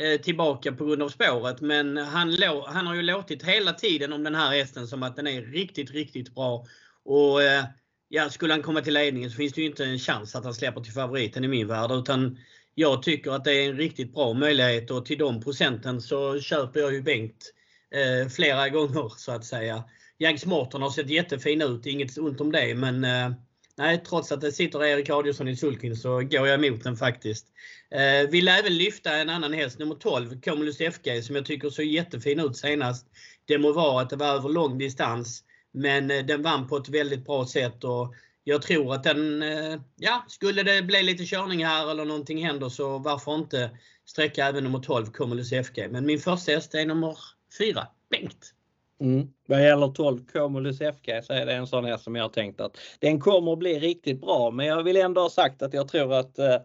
eh, 0.00 0.20
tillbaka 0.20 0.72
på 0.72 0.84
grund 0.84 1.02
av 1.02 1.08
spåret. 1.08 1.60
Men 1.60 1.96
han, 1.96 2.36
han 2.66 2.86
har 2.86 2.94
ju 2.94 3.02
låtit 3.02 3.42
hela 3.42 3.72
tiden 3.72 4.12
om 4.12 4.24
den 4.24 4.34
här 4.34 4.50
hästen 4.50 4.86
som 4.86 5.02
att 5.02 5.16
den 5.16 5.26
är 5.26 5.42
riktigt, 5.42 5.90
riktigt 5.90 6.34
bra. 6.34 6.66
Och 7.04 7.42
eh, 7.42 7.64
ja, 8.08 8.30
skulle 8.30 8.52
han 8.52 8.62
komma 8.62 8.80
till 8.80 8.94
ledningen 8.94 9.30
så 9.30 9.36
finns 9.36 9.52
det 9.52 9.60
ju 9.60 9.66
inte 9.66 9.84
en 9.84 9.98
chans 9.98 10.36
att 10.36 10.44
han 10.44 10.54
släpper 10.54 10.80
till 10.80 10.92
favoriten 10.92 11.44
i 11.44 11.48
min 11.48 11.68
värld. 11.68 11.90
Utan 11.90 12.38
jag 12.78 13.02
tycker 13.02 13.30
att 13.30 13.44
det 13.44 13.52
är 13.52 13.70
en 13.70 13.76
riktigt 13.76 14.14
bra 14.14 14.32
möjlighet 14.32 14.90
och 14.90 15.06
till 15.06 15.18
de 15.18 15.42
procenten 15.42 16.02
så 16.02 16.40
köper 16.40 16.80
jag 16.80 16.92
ju 16.92 17.02
Bengt 17.02 17.52
eh, 17.94 18.28
flera 18.28 18.68
gånger 18.76 19.12
så 19.16 19.32
att 19.32 19.44
säga. 19.44 19.84
Jags 20.18 20.46
Morton 20.46 20.82
har 20.82 20.90
sett 20.90 21.10
jättefin 21.10 21.62
ut, 21.62 21.86
inget 21.86 22.18
ont 22.18 22.40
om 22.40 22.52
det 22.52 22.74
men 22.74 23.04
eh, 23.04 23.30
nej, 23.76 24.02
trots 24.08 24.32
att 24.32 24.40
det 24.40 24.52
sitter 24.52 24.84
Erik 24.84 25.10
Adielsson 25.10 25.48
i 25.48 25.56
sulkyn 25.56 25.96
så 25.96 26.20
går 26.20 26.48
jag 26.48 26.64
emot 26.64 26.84
den 26.84 26.96
faktiskt. 26.96 27.46
Eh, 27.90 28.30
vill 28.30 28.48
även 28.48 28.76
lyfta 28.76 29.16
en 29.16 29.30
annan 29.30 29.52
häst, 29.52 29.78
nummer 29.78 29.94
12, 29.94 30.40
Comulus 30.40 30.78
FG, 30.78 31.24
som 31.24 31.36
jag 31.36 31.46
tycker 31.46 31.70
såg 31.70 31.84
jättefin 31.84 32.40
ut 32.40 32.56
senast. 32.56 33.06
Det 33.44 33.58
må 33.58 33.72
vara 33.72 34.02
att 34.02 34.10
det 34.10 34.16
var 34.16 34.34
över 34.34 34.48
lång 34.48 34.78
distans 34.78 35.44
men 35.72 36.10
eh, 36.10 36.24
den 36.24 36.42
vann 36.42 36.68
på 36.68 36.76
ett 36.76 36.88
väldigt 36.88 37.24
bra 37.24 37.46
sätt 37.46 37.84
och 37.84 38.14
jag 38.48 38.62
tror 38.62 38.94
att 38.94 39.04
den, 39.04 39.42
eh, 39.42 39.80
ja, 39.96 40.24
skulle 40.28 40.62
det 40.62 40.82
bli 40.82 41.02
lite 41.02 41.24
körning 41.24 41.64
här 41.64 41.90
eller 41.90 42.04
någonting 42.04 42.44
händer 42.44 42.68
så 42.68 42.98
varför 42.98 43.34
inte 43.34 43.70
sträcka 44.04 44.46
även 44.46 44.64
nummer 44.64 44.78
12 44.78 45.06
Comulus 45.06 45.52
FG. 45.52 45.88
Men 45.90 46.06
min 46.06 46.18
första 46.18 46.52
häst 46.52 46.74
är 46.74 46.86
nummer 46.86 47.18
4, 47.58 47.86
Bengt. 48.10 48.52
Mm. 49.00 49.28
Vad 49.48 49.64
gäller 49.64 49.88
12 49.88 50.26
Comulus 50.32 50.78
FG 50.78 51.24
så 51.24 51.32
är 51.32 51.46
det 51.46 51.52
en 51.52 51.66
sån 51.66 51.84
häst 51.84 52.04
som 52.04 52.16
jag 52.16 52.24
har 52.24 52.28
tänkt 52.28 52.60
att 52.60 52.78
den 52.98 53.20
kommer 53.20 53.52
att 53.52 53.58
bli 53.58 53.78
riktigt 53.78 54.20
bra. 54.20 54.50
Men 54.50 54.66
jag 54.66 54.82
vill 54.82 54.96
ändå 54.96 55.20
ha 55.20 55.30
sagt 55.30 55.62
att 55.62 55.74
jag 55.74 55.88
tror 55.88 56.12
att 56.12 56.38
eh, 56.38 56.58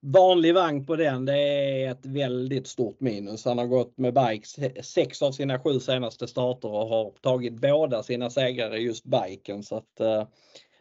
vanlig 0.00 0.54
vagn 0.54 0.86
på 0.86 0.96
den 0.96 1.24
det 1.24 1.38
är 1.38 1.90
ett 1.90 2.06
väldigt 2.06 2.66
stort 2.66 3.00
minus. 3.00 3.44
Han 3.44 3.58
har 3.58 3.66
gått 3.66 3.98
med 3.98 4.14
bikes 4.14 4.56
sex 4.82 5.22
av 5.22 5.32
sina 5.32 5.58
sju 5.58 5.80
senaste 5.80 6.28
starter 6.28 6.68
och 6.68 6.88
har 6.88 7.10
tagit 7.10 7.60
båda 7.60 8.02
sina 8.02 8.30
segrar 8.30 8.76
i 8.76 8.80
just 8.80 9.04
biken. 9.04 9.62
Så 9.62 9.76
att, 9.76 10.00
eh, 10.00 10.24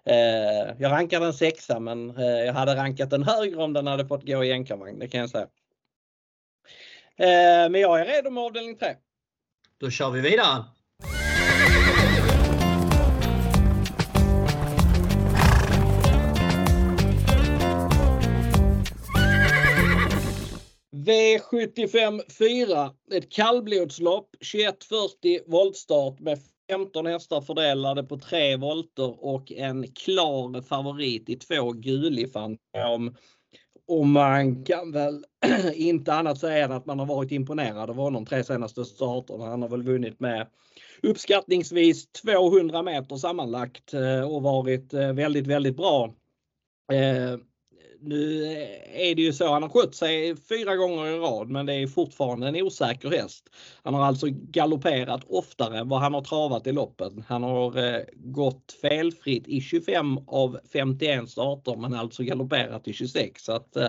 Eh, 0.09 0.75
jag 0.79 0.91
rankar 0.91 1.19
den 1.19 1.33
sexa 1.33 1.79
men 1.79 2.17
eh, 2.17 2.25
jag 2.25 2.53
hade 2.53 2.75
rankat 2.75 3.09
den 3.09 3.23
högre 3.23 3.63
om 3.63 3.73
den 3.73 3.87
hade 3.87 4.07
fått 4.07 4.27
gå 4.27 4.43
i 4.43 4.47
jänkarvagn, 4.47 4.99
det 4.99 5.07
kan 5.07 5.19
jag 5.19 5.29
säga. 5.29 5.47
Eh, 7.17 7.69
men 7.69 7.81
jag 7.81 7.99
är 7.99 8.05
redo 8.05 8.29
med 8.29 8.43
avdelning 8.43 8.77
3. 8.77 8.95
Då 9.79 9.89
kör 9.89 10.09
vi 10.09 10.21
vidare. 10.21 10.63
V75 20.91 22.21
4, 22.31 22.91
ett 23.13 23.31
kallblodslopp, 23.31 24.29
2140 24.53 25.39
voltstart 25.45 26.19
med 26.19 26.39
15 26.71 27.05
hästar 27.05 27.41
fördelade 27.41 28.03
på 28.03 28.17
tre 28.17 28.55
volter 28.55 29.25
och 29.25 29.51
en 29.51 29.87
klar 29.87 30.61
favorit 30.61 31.29
i 31.29 31.35
två 31.35 31.71
Gulifantom. 31.71 33.15
Och 33.87 34.07
man 34.07 34.65
kan 34.65 34.91
väl 34.91 35.25
inte 35.73 36.13
annat 36.13 36.39
säga 36.39 36.65
än 36.65 36.71
att 36.71 36.85
man 36.85 36.99
har 36.99 37.05
varit 37.05 37.31
imponerad 37.31 37.89
av 37.89 37.95
honom 37.95 38.25
tre 38.25 38.43
senaste 38.43 38.85
starterna. 38.85 39.45
Han 39.45 39.61
har 39.61 39.69
väl 39.69 39.83
vunnit 39.83 40.19
med 40.19 40.47
uppskattningsvis 41.03 42.07
200 42.11 42.83
meter 42.83 43.15
sammanlagt 43.15 43.93
eh, 43.93 44.33
och 44.33 44.41
varit 44.41 44.93
eh, 44.93 45.13
väldigt, 45.13 45.47
väldigt 45.47 45.77
bra. 45.77 46.13
Nu 48.01 48.43
är 48.93 49.15
det 49.15 49.21
ju 49.21 49.33
så, 49.33 49.53
han 49.53 49.63
har 49.63 49.69
skött 49.69 49.95
sig 49.95 50.35
fyra 50.35 50.75
gånger 50.75 51.07
i 51.07 51.17
rad 51.17 51.49
men 51.49 51.65
det 51.65 51.73
är 51.73 51.87
fortfarande 51.87 52.47
en 52.47 52.61
osäker 52.61 53.09
häst. 53.09 53.49
Han 53.83 53.93
har 53.93 54.05
alltså 54.05 54.27
galopperat 54.31 55.21
oftare 55.27 55.77
än 55.77 55.89
vad 55.89 55.99
han 55.99 56.13
har 56.13 56.21
travat 56.21 56.67
i 56.67 56.71
loppen. 56.71 57.23
Han 57.27 57.43
har 57.43 57.77
eh, 57.77 58.01
gått 58.13 58.77
felfritt 58.81 59.47
i 59.47 59.61
25 59.61 60.17
av 60.27 60.59
51 60.73 61.29
starter 61.29 61.75
men 61.75 61.93
alltså 61.93 62.23
galopperat 62.23 62.87
i 62.87 62.93
26. 62.93 63.43
Så 63.43 63.51
att, 63.51 63.75
eh, 63.75 63.87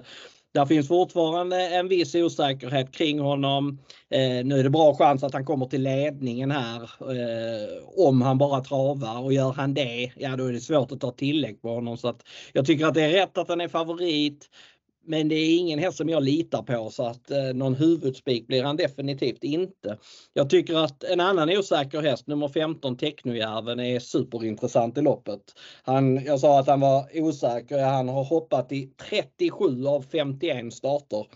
där 0.59 0.67
finns 0.67 0.89
fortfarande 0.89 1.69
en 1.69 1.89
viss 1.89 2.15
osäkerhet 2.15 2.93
kring 2.93 3.21
honom. 3.21 3.79
Eh, 4.11 4.45
nu 4.45 4.59
är 4.59 4.63
det 4.63 4.71
bra 4.71 4.95
chans 4.95 5.23
att 5.23 5.33
han 5.33 5.45
kommer 5.45 5.67
till 5.67 5.83
ledningen 5.83 6.51
här. 6.51 6.83
Eh, 6.83 8.05
om 8.07 8.23
han 8.23 8.39
bara 8.39 8.61
travar 8.61 9.23
och 9.23 9.33
gör 9.33 9.53
han 9.53 9.75
det, 9.75 10.13
ja 10.17 10.37
då 10.37 10.45
är 10.45 10.53
det 10.53 10.61
svårt 10.61 10.93
att 10.93 11.01
ta 11.01 11.11
tillägg 11.11 11.63
på 11.63 11.69
honom. 11.69 11.97
Så 11.97 12.09
att 12.09 12.23
jag 12.53 12.67
tycker 12.67 12.87
att 12.87 12.95
det 12.95 13.03
är 13.03 13.13
rätt 13.13 13.39
att 13.39 13.49
han 13.49 13.61
är 13.61 13.69
favorit. 13.69 14.47
Men 15.05 15.29
det 15.29 15.35
är 15.35 15.59
ingen 15.59 15.79
häst 15.79 15.97
som 15.97 16.09
jag 16.09 16.23
litar 16.23 16.63
på 16.63 16.91
så 16.91 17.07
att 17.07 17.31
eh, 17.31 17.55
någon 17.55 17.75
huvudspik 17.75 18.47
blir 18.47 18.65
han 18.65 18.77
definitivt 18.77 19.45
inte. 19.45 19.99
Jag 20.33 20.51
tycker 20.51 20.75
att 20.85 21.05
en 21.05 21.21
annan 21.21 21.51
osäker 21.51 22.03
häst, 22.03 22.27
nummer 22.27 22.49
15 22.49 22.97
Technojärven, 22.97 23.81
är 23.81 24.01
superintressant 24.01 24.99
i 24.99 25.03
loppet. 25.03 25.41
Han, 25.83 26.25
jag 26.25 26.41
sa 26.41 26.61
att 26.61 26.67
han 26.67 26.81
var 26.81 27.07
osäker, 27.15 27.85
han 27.85 28.09
har 28.09 28.25
hoppat 28.25 28.73
i 28.73 28.91
37 29.11 29.87
av 29.87 30.05
51 30.13 30.75
starter. 30.75 31.27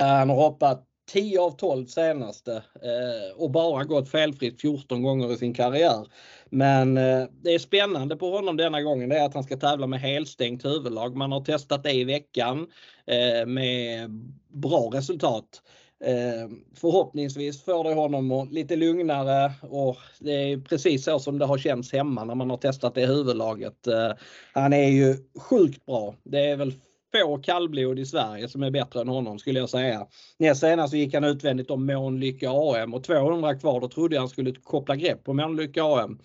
Han 0.00 0.30
har 0.30 0.36
hoppat 0.36 0.88
10 1.12 1.38
av 1.38 1.50
12 1.50 1.86
senaste 1.86 2.52
eh, 2.56 3.36
och 3.36 3.50
bara 3.50 3.84
gått 3.84 4.08
felfritt 4.08 4.60
14 4.60 5.02
gånger 5.02 5.32
i 5.32 5.36
sin 5.36 5.54
karriär. 5.54 6.06
Men 6.50 6.96
eh, 6.96 7.24
det 7.42 7.54
är 7.54 7.58
spännande 7.58 8.16
på 8.16 8.30
honom 8.30 8.56
denna 8.56 8.82
gången 8.82 9.08
det 9.08 9.18
är 9.18 9.24
att 9.24 9.34
han 9.34 9.44
ska 9.44 9.56
tävla 9.56 9.86
med 9.86 10.00
helstängt 10.00 10.64
huvudlag. 10.64 11.16
Man 11.16 11.32
har 11.32 11.40
testat 11.40 11.82
det 11.82 11.92
i 11.92 12.04
veckan 12.04 12.66
eh, 13.06 13.46
med 13.46 14.10
bra 14.48 14.90
resultat. 14.92 15.62
Eh, 16.04 16.50
förhoppningsvis 16.74 17.64
får 17.64 17.84
det 17.84 17.94
honom 17.94 18.48
lite 18.50 18.76
lugnare 18.76 19.52
och 19.60 19.96
det 20.20 20.32
är 20.32 20.60
precis 20.60 21.04
så 21.04 21.18
som 21.18 21.38
det 21.38 21.46
har 21.46 21.58
känts 21.58 21.92
hemma 21.92 22.24
när 22.24 22.34
man 22.34 22.50
har 22.50 22.56
testat 22.56 22.94
det 22.94 23.00
i 23.00 23.06
huvudlaget. 23.06 23.86
Eh, 23.86 24.12
han 24.52 24.72
är 24.72 24.88
ju 24.88 25.16
sjukt 25.38 25.86
bra. 25.86 26.14
Det 26.22 26.40
är 26.40 26.56
väl 26.56 26.72
få 27.12 27.38
kallblod 27.38 27.98
i 27.98 28.06
Sverige 28.06 28.48
som 28.48 28.62
är 28.62 28.70
bättre 28.70 29.00
än 29.00 29.08
honom 29.08 29.38
skulle 29.38 29.58
jag 29.58 29.70
säga. 29.70 30.06
Näst 30.38 30.60
senast 30.60 30.90
så 30.90 30.96
gick 30.96 31.14
han 31.14 31.24
utvändigt 31.24 31.70
om 31.70 31.86
Månlycke 31.86 32.48
AM 32.50 32.94
och 32.94 33.04
200 33.04 33.54
kvar 33.54 33.80
då 33.80 33.88
trodde 33.88 34.14
jag 34.14 34.22
han 34.22 34.28
skulle 34.28 34.52
koppla 34.52 34.96
grepp 34.96 35.24
på 35.24 35.32
Månlycke 35.32 35.82
AM. 35.82 36.18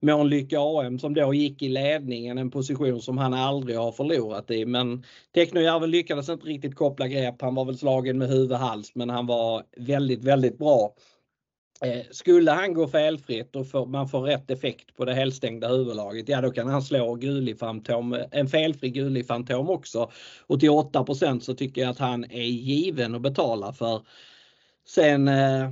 Månlycke 0.00 0.56
AM 0.58 0.98
som 0.98 1.14
då 1.14 1.34
gick 1.34 1.62
i 1.62 1.68
ledningen, 1.68 2.38
en 2.38 2.50
position 2.50 3.02
som 3.02 3.18
han 3.18 3.34
aldrig 3.34 3.78
har 3.78 3.92
förlorat 3.92 4.50
i. 4.50 4.66
Men 4.66 5.04
Technojärven 5.34 5.90
lyckades 5.90 6.28
inte 6.28 6.46
riktigt 6.46 6.76
koppla 6.76 7.08
grepp. 7.08 7.42
Han 7.42 7.54
var 7.54 7.64
väl 7.64 7.78
slagen 7.78 8.18
med 8.18 8.28
huvud 8.28 8.58
hals 8.58 8.92
men 8.94 9.10
han 9.10 9.26
var 9.26 9.62
väldigt, 9.76 10.24
väldigt 10.24 10.58
bra. 10.58 10.94
Eh, 11.84 12.02
skulle 12.10 12.50
han 12.50 12.74
gå 12.74 12.88
felfritt 12.88 13.56
och 13.56 13.66
för, 13.66 13.86
man 13.86 14.08
får 14.08 14.20
rätt 14.20 14.50
effekt 14.50 14.96
på 14.96 15.04
det 15.04 15.14
helstängda 15.14 15.68
huvudlaget, 15.68 16.28
ja 16.28 16.40
då 16.40 16.50
kan 16.50 16.68
han 16.68 16.82
slå 16.82 17.14
gulig 17.14 17.58
Fantom, 17.58 18.16
en 18.30 18.48
felfri 18.48 18.90
gulig 18.90 19.26
Fantom 19.26 19.70
också. 19.70 20.10
Och 20.46 20.60
till 20.60 20.70
8% 20.70 21.40
så 21.40 21.54
tycker 21.54 21.80
jag 21.80 21.90
att 21.90 21.98
han 21.98 22.24
är 22.24 22.42
given 22.44 23.14
att 23.14 23.22
betala 23.22 23.72
för. 23.72 24.02
Sen 24.88 25.28
eh, 25.28 25.70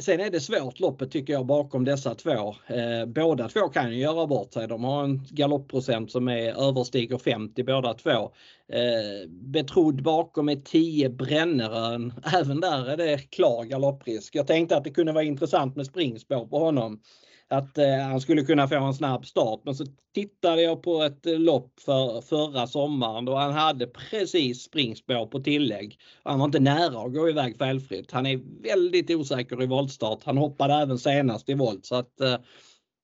Sen 0.00 0.20
är 0.20 0.30
det 0.30 0.40
svårt 0.40 0.80
loppet 0.80 1.10
tycker 1.10 1.32
jag 1.32 1.46
bakom 1.46 1.84
dessa 1.84 2.14
två. 2.14 2.54
Eh, 2.66 3.06
båda 3.06 3.48
två 3.48 3.68
kan 3.68 3.92
ju 3.92 3.98
göra 3.98 4.26
bort 4.26 4.52
sig. 4.52 4.68
De 4.68 4.84
har 4.84 5.04
en 5.04 5.26
galoppprocent 5.30 6.10
som 6.10 6.28
är 6.28 6.68
överstiger 6.68 7.18
50 7.18 7.64
båda 7.64 7.94
två. 7.94 8.32
Eh, 8.72 9.28
betrodd 9.30 10.02
bakom 10.02 10.48
är 10.48 10.56
10 10.56 11.10
Brännerön. 11.10 12.12
Även 12.34 12.60
där 12.60 12.88
är 12.88 12.96
det 12.96 13.18
klar 13.18 13.64
galopprisk. 13.64 14.34
Jag 14.34 14.46
tänkte 14.46 14.76
att 14.76 14.84
det 14.84 14.90
kunde 14.90 15.12
vara 15.12 15.24
intressant 15.24 15.76
med 15.76 15.86
springspår 15.86 16.46
på 16.46 16.58
honom 16.58 17.00
att 17.50 17.78
eh, 17.78 17.98
han 17.98 18.20
skulle 18.20 18.42
kunna 18.42 18.68
få 18.68 18.74
en 18.74 18.94
snabb 18.94 19.26
start. 19.26 19.60
Men 19.64 19.74
så 19.74 19.84
tittade 20.14 20.62
jag 20.62 20.82
på 20.82 21.02
ett 21.02 21.26
eh, 21.26 21.38
lopp 21.38 21.80
för 21.80 22.20
förra 22.20 22.66
sommaren 22.66 23.24
då 23.24 23.34
han 23.34 23.52
hade 23.52 23.86
precis 23.86 24.62
springspår 24.62 25.26
på 25.26 25.40
tillägg. 25.40 25.98
Han 26.22 26.38
var 26.38 26.46
inte 26.46 26.60
nära 26.60 27.00
att 27.06 27.14
gå 27.14 27.28
iväg 27.28 27.58
felfritt. 27.58 28.10
Han 28.10 28.26
är 28.26 28.62
väldigt 28.62 29.10
osäker 29.10 29.62
i 29.62 29.66
voltstart. 29.66 30.24
Han 30.24 30.36
hoppade 30.36 30.74
även 30.74 30.98
senast 30.98 31.48
i 31.48 31.54
volt 31.54 31.86
så 31.86 31.94
att 31.94 32.20
eh, 32.20 32.32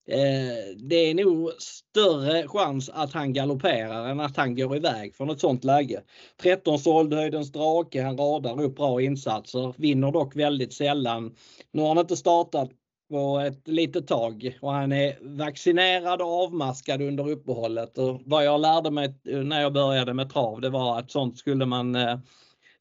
eh 0.09 0.77
det 0.77 0.97
är 0.97 1.15
nog 1.15 1.51
större 1.59 2.49
chans 2.49 2.91
att 2.95 3.13
han 3.13 3.33
galopperar 3.33 4.09
än 4.09 4.21
att 4.21 4.37
han 4.37 4.57
går 4.57 4.77
iväg 4.77 5.15
från 5.15 5.31
ett 5.31 5.41
sånt 5.41 5.65
läge. 5.65 6.03
13 6.43 6.79
såldhöjdens 6.79 7.53
drake, 7.53 8.03
han 8.03 8.19
radar 8.19 8.63
upp 8.63 8.77
bra 8.77 9.03
insatser, 9.03 9.75
vinner 9.77 10.13
dock 10.13 10.37
väldigt 10.37 10.73
sällan. 10.73 11.35
Nu 11.73 11.83
har 11.83 11.89
han 11.89 11.99
inte 11.99 12.17
startat 12.17 12.71
på 13.11 13.39
ett 13.39 13.69
litet 13.69 14.07
tag 14.07 14.59
och 14.61 14.73
han 14.73 14.93
är 14.93 15.19
vaccinerad 15.21 16.23
och 16.23 16.45
avmaskad 16.45 17.03
under 17.03 17.31
uppehållet. 17.31 17.99
Och 17.99 18.23
vad 18.25 18.45
jag 18.45 18.61
lärde 18.61 18.91
mig 18.91 19.15
när 19.25 19.61
jag 19.61 19.73
började 19.73 20.15
med 20.15 20.33
trav 20.33 20.61
det 20.61 20.71
var 20.71 20.99
att 20.99 21.11
sånt 21.11 21.39
skulle 21.39 21.67
man 21.67 21.95
eh, 21.95 22.19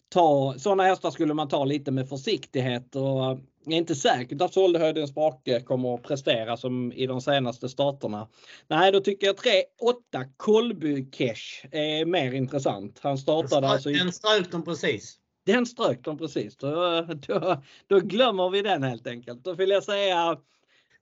ta, 0.10 0.56
sådana 0.58 0.84
hästar 0.84 1.12
skulle 1.12 1.34
man 1.34 1.48
ta 1.48 1.66
lite 1.66 1.92
med 1.92 2.10
försiktighet 2.10 2.96
och 2.96 3.40
är 3.74 3.78
inte 3.78 3.96
säkert 3.96 4.42
att 4.42 4.54
Såldehöjdens 4.54 5.16
Brake 5.16 5.62
kommer 5.62 5.96
att 5.96 6.04
prestera 6.04 6.58
som 6.58 6.94
i 6.94 7.08
de 7.08 7.22
senaste 7.22 7.70
starterna. 7.70 8.28
Nej, 8.68 8.92
då 8.92 9.00
tycker 9.00 9.28
jag 9.28 9.36
3-8 9.36 10.32
Kolby 10.38 11.12
Kesh 11.12 11.68
är 11.72 12.06
mer 12.06 12.32
intressant. 12.32 13.00
Han 13.04 13.18
startade 13.18 13.68
alltså... 13.68 13.90
Den 13.90 14.12
strök 14.12 14.52
de 14.52 14.64
precis. 14.66 15.20
Den 15.46 15.66
strök 15.66 16.04
de 16.04 16.18
precis. 16.18 16.58
Då, 16.58 17.06
då, 17.28 17.62
då, 17.88 18.00
glömmer 18.00 18.50
vi 18.50 18.62
den 18.62 18.84
helt 18.84 19.08
enkelt. 19.08 19.44
Då 19.44 19.54
vill 19.54 19.70
jag 19.70 19.84
säga 19.84 20.38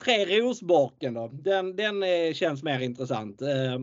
tre 0.05 0.25
Rosborken 0.25 1.13
då. 1.13 1.29
Den, 1.33 1.75
den 1.75 2.03
eh, 2.03 2.33
känns 2.33 2.63
mer 2.63 2.79
intressant. 2.79 3.41
Eh, 3.41 3.73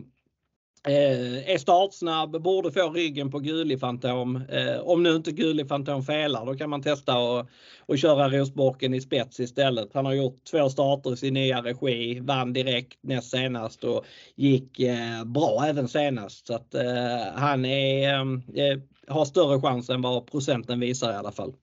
eh, 0.87 1.51
är 1.51 1.57
startsnabb, 1.57 2.41
borde 2.41 2.71
få 2.71 2.89
ryggen 2.89 3.31
på 3.31 3.39
Gulig 3.39 3.79
Fantom. 3.79 4.35
Eh, 4.35 4.79
om 4.79 5.03
nu 5.03 5.15
inte 5.15 5.31
Gulig 5.31 5.67
Fantom 5.67 6.03
felar 6.03 6.45
då 6.45 6.55
kan 6.55 6.69
man 6.69 6.81
testa 6.81 7.17
och, 7.17 7.49
och 7.79 7.97
köra 7.97 8.29
Rosborken 8.29 8.93
i 8.93 9.01
spets 9.01 9.39
istället. 9.39 9.89
Han 9.93 10.05
har 10.05 10.13
gjort 10.13 10.43
två 10.51 10.69
starter 10.69 11.13
i 11.13 11.17
sin 11.17 11.33
nya 11.33 11.61
regi, 11.61 12.19
vann 12.19 12.53
direkt 12.53 12.97
näst 13.01 13.31
senast 13.31 13.83
och 13.83 14.05
gick 14.35 14.79
eh, 14.79 15.23
bra 15.25 15.65
även 15.67 15.87
senast. 15.87 16.47
Så 16.47 16.55
att 16.55 16.75
eh, 16.75 17.33
han 17.33 17.65
är 17.65 18.13
eh, 18.55 18.77
har 19.07 19.25
större 19.25 19.61
chans 19.61 19.89
än 19.89 20.01
vad 20.01 20.27
procenten 20.27 20.79
visar 20.79 21.11
i 21.13 21.15
alla 21.15 21.31
fall. 21.31 21.53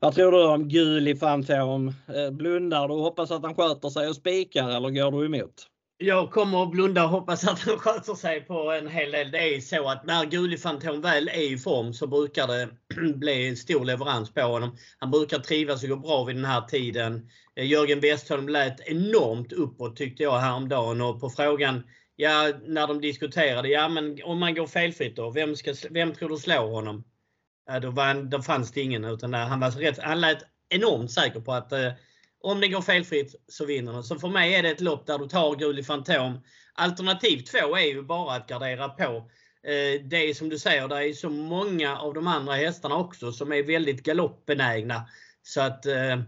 Vad 0.00 0.14
tror 0.14 0.32
du 0.32 0.46
om 0.46 0.68
Guli 0.68 1.16
Fantom? 1.16 1.88
Eh, 1.88 2.30
blundar 2.30 2.88
du 2.88 2.94
och 2.94 3.00
hoppas 3.00 3.30
att 3.30 3.42
han 3.42 3.54
sköter 3.54 3.88
sig 3.88 4.08
och 4.08 4.16
spikar 4.16 4.68
eller 4.68 4.90
går 4.90 5.10
du 5.10 5.26
emot? 5.26 5.66
Jag 6.02 6.30
kommer 6.30 6.62
att 6.62 6.70
blunda 6.70 7.04
och 7.04 7.10
hoppas 7.10 7.48
att 7.48 7.60
han 7.60 7.78
sköter 7.78 8.14
sig 8.14 8.40
på 8.40 8.72
en 8.72 8.88
hel 8.88 9.10
del. 9.10 9.30
Det 9.30 9.54
är 9.54 9.60
så 9.60 9.88
att 9.88 10.06
när 10.06 10.24
Guli 10.24 10.56
Fantom 10.56 11.00
väl 11.00 11.28
är 11.28 11.52
i 11.52 11.58
form 11.58 11.92
så 11.92 12.06
brukar 12.06 12.46
det 12.46 12.68
bli 13.14 13.56
stor 13.56 13.84
leverans 13.84 14.34
på 14.34 14.40
honom. 14.40 14.76
Han 14.98 15.10
brukar 15.10 15.38
trivas 15.38 15.82
och 15.82 15.88
gå 15.88 15.96
bra 15.96 16.24
vid 16.24 16.36
den 16.36 16.44
här 16.44 16.60
tiden. 16.60 17.28
Eh, 17.56 17.66
Jörgen 17.66 18.00
Westholm 18.00 18.48
lät 18.48 18.80
enormt 18.80 19.52
uppåt 19.52 19.96
tyckte 19.96 20.22
jag 20.22 20.38
häromdagen 20.38 21.00
och 21.00 21.20
på 21.20 21.30
frågan 21.30 21.82
Ja, 22.20 22.52
när 22.62 22.86
de 22.86 23.00
diskuterade, 23.00 23.68
ja 23.68 23.88
men 23.88 24.18
om 24.24 24.38
man 24.38 24.54
går 24.54 24.66
felfritt 24.66 25.16
då, 25.16 25.30
vem, 25.30 25.56
ska, 25.56 25.74
vem 25.90 26.14
tror 26.14 26.28
du 26.28 26.36
slår 26.36 26.70
honom? 26.70 27.04
Ja, 27.66 27.80
då, 27.80 27.90
var, 27.90 28.14
då 28.14 28.42
fanns 28.42 28.72
det 28.72 28.80
ingen 28.80 29.04
utan 29.04 29.34
han 29.34 29.60
var 29.60 29.70
rätt, 29.70 29.98
han 29.98 30.20
lät 30.20 30.38
enormt 30.68 31.10
säker 31.10 31.40
på 31.40 31.52
att 31.52 31.72
eh, 31.72 31.92
om 32.40 32.60
det 32.60 32.68
går 32.68 32.80
felfritt 32.80 33.34
så 33.48 33.66
vinner 33.66 33.92
den. 33.92 34.02
Så 34.02 34.18
för 34.18 34.28
mig 34.28 34.54
är 34.54 34.62
det 34.62 34.70
ett 34.70 34.80
lopp 34.80 35.06
där 35.06 35.18
du 35.18 35.28
tar 35.28 35.56
Guli 35.56 35.82
Fantom. 35.82 36.40
Alternativ 36.74 37.38
två 37.38 37.76
är 37.76 37.86
ju 37.86 38.02
bara 38.02 38.36
att 38.36 38.48
gardera 38.48 38.88
på. 38.88 39.30
Eh, 39.62 40.02
det 40.04 40.16
är 40.16 40.34
som 40.34 40.48
du 40.48 40.58
säger, 40.58 40.88
det 40.88 41.08
är 41.08 41.12
så 41.12 41.30
många 41.30 41.98
av 41.98 42.14
de 42.14 42.26
andra 42.26 42.54
hästarna 42.54 42.96
också 42.96 43.32
som 43.32 43.52
är 43.52 43.62
väldigt 43.62 44.02
galoppbenägna. 44.02 45.08
Så 45.42 45.60
att 45.60 45.86
eh, 45.86 46.20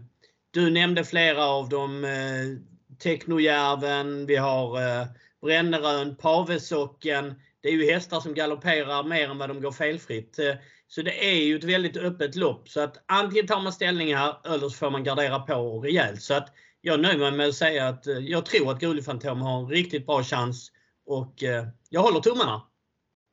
du 0.51 0.69
nämnde 0.69 1.03
flera 1.03 1.45
av 1.45 1.69
dem. 1.69 2.05
Eh, 2.05 2.72
Technojärven, 3.03 4.25
vi 4.25 4.35
har 4.35 4.81
eh, 4.81 5.07
Brännerön, 5.41 6.15
Pavesocken. 6.15 7.33
Det 7.61 7.69
är 7.69 7.73
ju 7.73 7.91
hästar 7.91 8.19
som 8.19 8.33
galopperar 8.33 9.03
mer 9.03 9.29
än 9.29 9.37
vad 9.37 9.49
de 9.49 9.61
går 9.61 9.71
felfritt. 9.71 10.39
Eh, 10.39 10.55
så 10.87 11.01
det 11.01 11.31
är 11.31 11.43
ju 11.43 11.55
ett 11.55 11.63
väldigt 11.63 11.97
öppet 11.97 12.35
lopp. 12.35 12.69
Så 12.69 12.81
att 12.81 13.03
antingen 13.05 13.47
tar 13.47 13.61
man 13.61 13.73
ställning 13.73 14.15
här 14.15 14.35
eller 14.45 14.69
så 14.69 14.77
får 14.77 14.89
man 14.89 15.03
gardera 15.03 15.39
på 15.39 15.79
rejält. 15.79 16.21
Så 16.21 16.33
att 16.33 16.49
jag 16.81 16.99
nöjer 16.99 17.17
mig 17.17 17.31
med 17.31 17.47
att 17.47 17.55
säga 17.55 17.87
att 17.87 18.07
eh, 18.07 18.17
jag 18.17 18.45
tror 18.45 18.71
att 18.71 18.79
Gulifantom 18.79 19.41
har 19.41 19.59
en 19.59 19.69
riktigt 19.69 20.05
bra 20.05 20.23
chans. 20.23 20.71
Och 21.05 21.43
eh, 21.43 21.67
jag 21.89 22.01
håller 22.01 22.19
tummarna. 22.19 22.61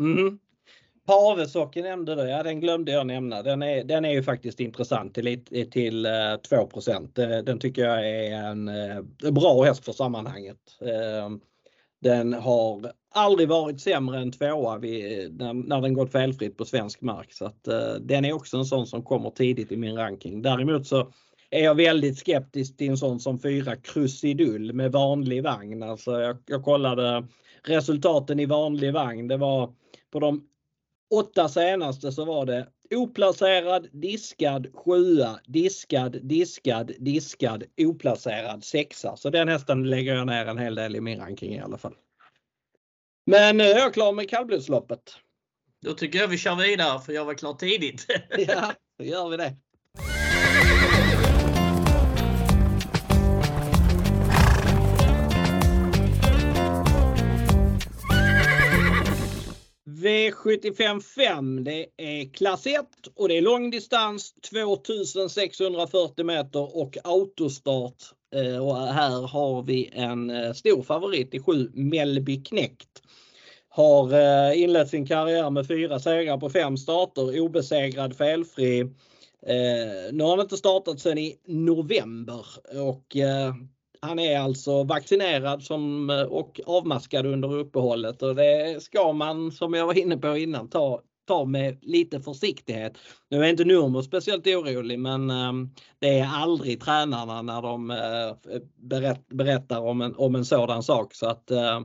Mm. 0.00 0.38
Pavesocker 1.06 1.82
nämnde 1.82 2.14
du, 2.14 2.22
ja 2.22 2.42
den 2.42 2.60
glömde 2.60 2.92
jag 2.92 3.06
nämna. 3.06 3.42
Den 3.42 3.62
är, 3.62 3.84
den 3.84 4.04
är 4.04 4.10
ju 4.10 4.22
faktiskt 4.22 4.60
intressant 4.60 5.14
till, 5.14 5.44
till 5.70 6.06
eh, 6.06 6.10
2% 6.10 7.18
eh, 7.18 7.44
Den 7.44 7.58
tycker 7.58 7.84
jag 7.84 8.08
är 8.08 8.32
en 8.32 8.68
eh, 8.68 9.30
bra 9.32 9.62
häst 9.64 9.84
för 9.84 9.92
sammanhanget. 9.92 10.58
Ehm, 10.80 11.40
den 12.00 12.32
har 12.32 12.92
aldrig 13.14 13.48
varit 13.48 13.80
sämre 13.80 14.18
än 14.18 14.32
tvåa 14.32 14.78
vid, 14.78 15.38
när, 15.38 15.52
när 15.52 15.80
den 15.80 15.94
gått 15.94 16.12
felfritt 16.12 16.56
på 16.56 16.64
svensk 16.64 17.00
mark. 17.00 17.32
Så 17.32 17.44
att, 17.44 17.64
den 18.00 18.24
är 18.24 18.32
också 18.32 18.56
en 18.56 18.64
sån 18.64 18.86
som 18.86 19.02
kommer 19.02 19.30
tidigt 19.30 19.72
i 19.72 19.76
min 19.76 19.96
ranking. 19.96 20.42
Däremot 20.42 20.86
så 20.86 21.12
är 21.50 21.64
jag 21.64 21.74
väldigt 21.74 22.18
skeptisk 22.18 22.76
till 22.76 22.90
en 22.90 22.96
sån 22.96 23.20
som 23.20 23.38
fyra 23.38 23.76
Krusidull 23.76 24.72
med 24.72 24.92
vanlig 24.92 25.42
vagn. 25.42 25.82
Alltså 25.82 26.20
jag, 26.20 26.36
jag 26.46 26.64
kollade 26.64 27.26
resultaten 27.62 28.40
i 28.40 28.46
vanlig 28.46 28.92
vagn. 28.92 29.28
Det 29.28 29.36
var 29.36 29.74
på 30.10 30.20
de 30.20 30.49
åtta 31.10 31.48
senaste 31.48 32.12
så 32.12 32.24
var 32.24 32.46
det 32.46 32.68
oplacerad, 32.94 33.88
diskad, 33.92 34.66
sjua, 34.74 35.40
diskad, 35.46 36.18
diskad, 36.22 36.92
diskad, 36.98 37.64
oplacerad, 37.80 38.64
sexa. 38.64 39.16
Så 39.16 39.30
den 39.30 39.48
hästen 39.48 39.90
lägger 39.90 40.14
jag 40.14 40.26
ner 40.26 40.46
en 40.46 40.58
hel 40.58 40.74
del 40.74 40.96
i 40.96 41.00
min 41.00 41.18
ranking 41.20 41.54
i 41.54 41.60
alla 41.60 41.78
fall. 41.78 41.94
Men 43.26 43.56
nu 43.56 43.64
är 43.64 43.78
jag 43.78 43.94
klar 43.94 44.12
med 44.12 44.30
kallblodsloppet. 44.30 45.16
Då 45.82 45.94
tycker 45.94 46.18
jag 46.18 46.28
vi 46.28 46.38
kör 46.38 46.56
vidare 46.56 47.00
för 47.00 47.12
jag 47.12 47.24
var 47.24 47.34
klar 47.34 47.54
tidigt. 47.54 48.06
ja, 48.48 48.72
då 48.98 49.04
gör 49.04 49.28
vi 49.28 49.36
det. 49.36 49.56
V75 60.00 61.00
5 61.00 61.64
det 61.64 61.86
är 61.96 62.32
klass 62.32 62.66
1 62.66 62.86
och 63.14 63.28
det 63.28 63.36
är 63.36 63.42
långdistans 63.42 64.34
2640 64.50 66.24
meter 66.24 66.76
och 66.76 66.96
autostart. 67.04 68.02
Eh, 68.34 68.66
och 68.66 68.76
här 68.76 69.26
har 69.26 69.62
vi 69.62 69.90
en 69.92 70.30
eh, 70.30 70.52
stor 70.52 70.82
favorit 70.82 71.34
i 71.34 71.40
7 71.40 71.70
Melby 71.74 72.44
Knekt. 72.44 73.02
Har 73.68 74.12
eh, 74.12 74.62
inlett 74.62 74.88
sin 74.88 75.06
karriär 75.06 75.50
med 75.50 75.68
fyra 75.68 75.98
segrar 75.98 76.38
på 76.38 76.50
fem 76.50 76.76
starter, 76.76 77.40
obesegrad, 77.40 78.16
felfri. 78.16 78.84
Nu 80.12 80.24
har 80.24 80.30
han 80.30 80.40
inte 80.40 80.56
startat 80.56 81.00
sedan 81.00 81.18
i 81.18 81.36
november 81.46 82.46
och 82.74 83.16
han 84.02 84.18
är 84.18 84.38
alltså 84.38 84.84
vaccinerad 84.84 85.62
som, 85.62 86.10
eh, 86.10 86.22
och 86.22 86.60
avmaskad 86.66 87.26
under 87.26 87.54
uppehållet 87.54 88.22
och 88.22 88.34
det 88.34 88.82
ska 88.82 89.12
man 89.12 89.52
som 89.52 89.74
jag 89.74 89.86
var 89.86 89.98
inne 89.98 90.16
på 90.16 90.36
innan 90.36 90.68
ta, 90.68 91.00
ta 91.28 91.44
med 91.44 91.78
lite 91.82 92.20
försiktighet. 92.20 92.98
Nu 93.30 93.44
är 93.44 93.48
inte 93.48 93.64
Nurmo 93.64 94.02
speciellt 94.02 94.46
orolig 94.46 94.98
men 94.98 95.30
um, 95.30 95.74
det 95.98 96.18
är 96.18 96.26
aldrig 96.26 96.80
tränarna 96.80 97.42
när 97.42 97.62
de 97.62 97.90
uh, 97.90 98.60
berätt, 98.76 99.28
berättar 99.28 99.80
om 99.80 100.00
en, 100.00 100.16
om 100.16 100.34
en 100.34 100.44
sådan 100.44 100.82
sak. 100.82 101.14
Så 101.14 101.26
att 101.26 101.50
uh, 101.50 101.80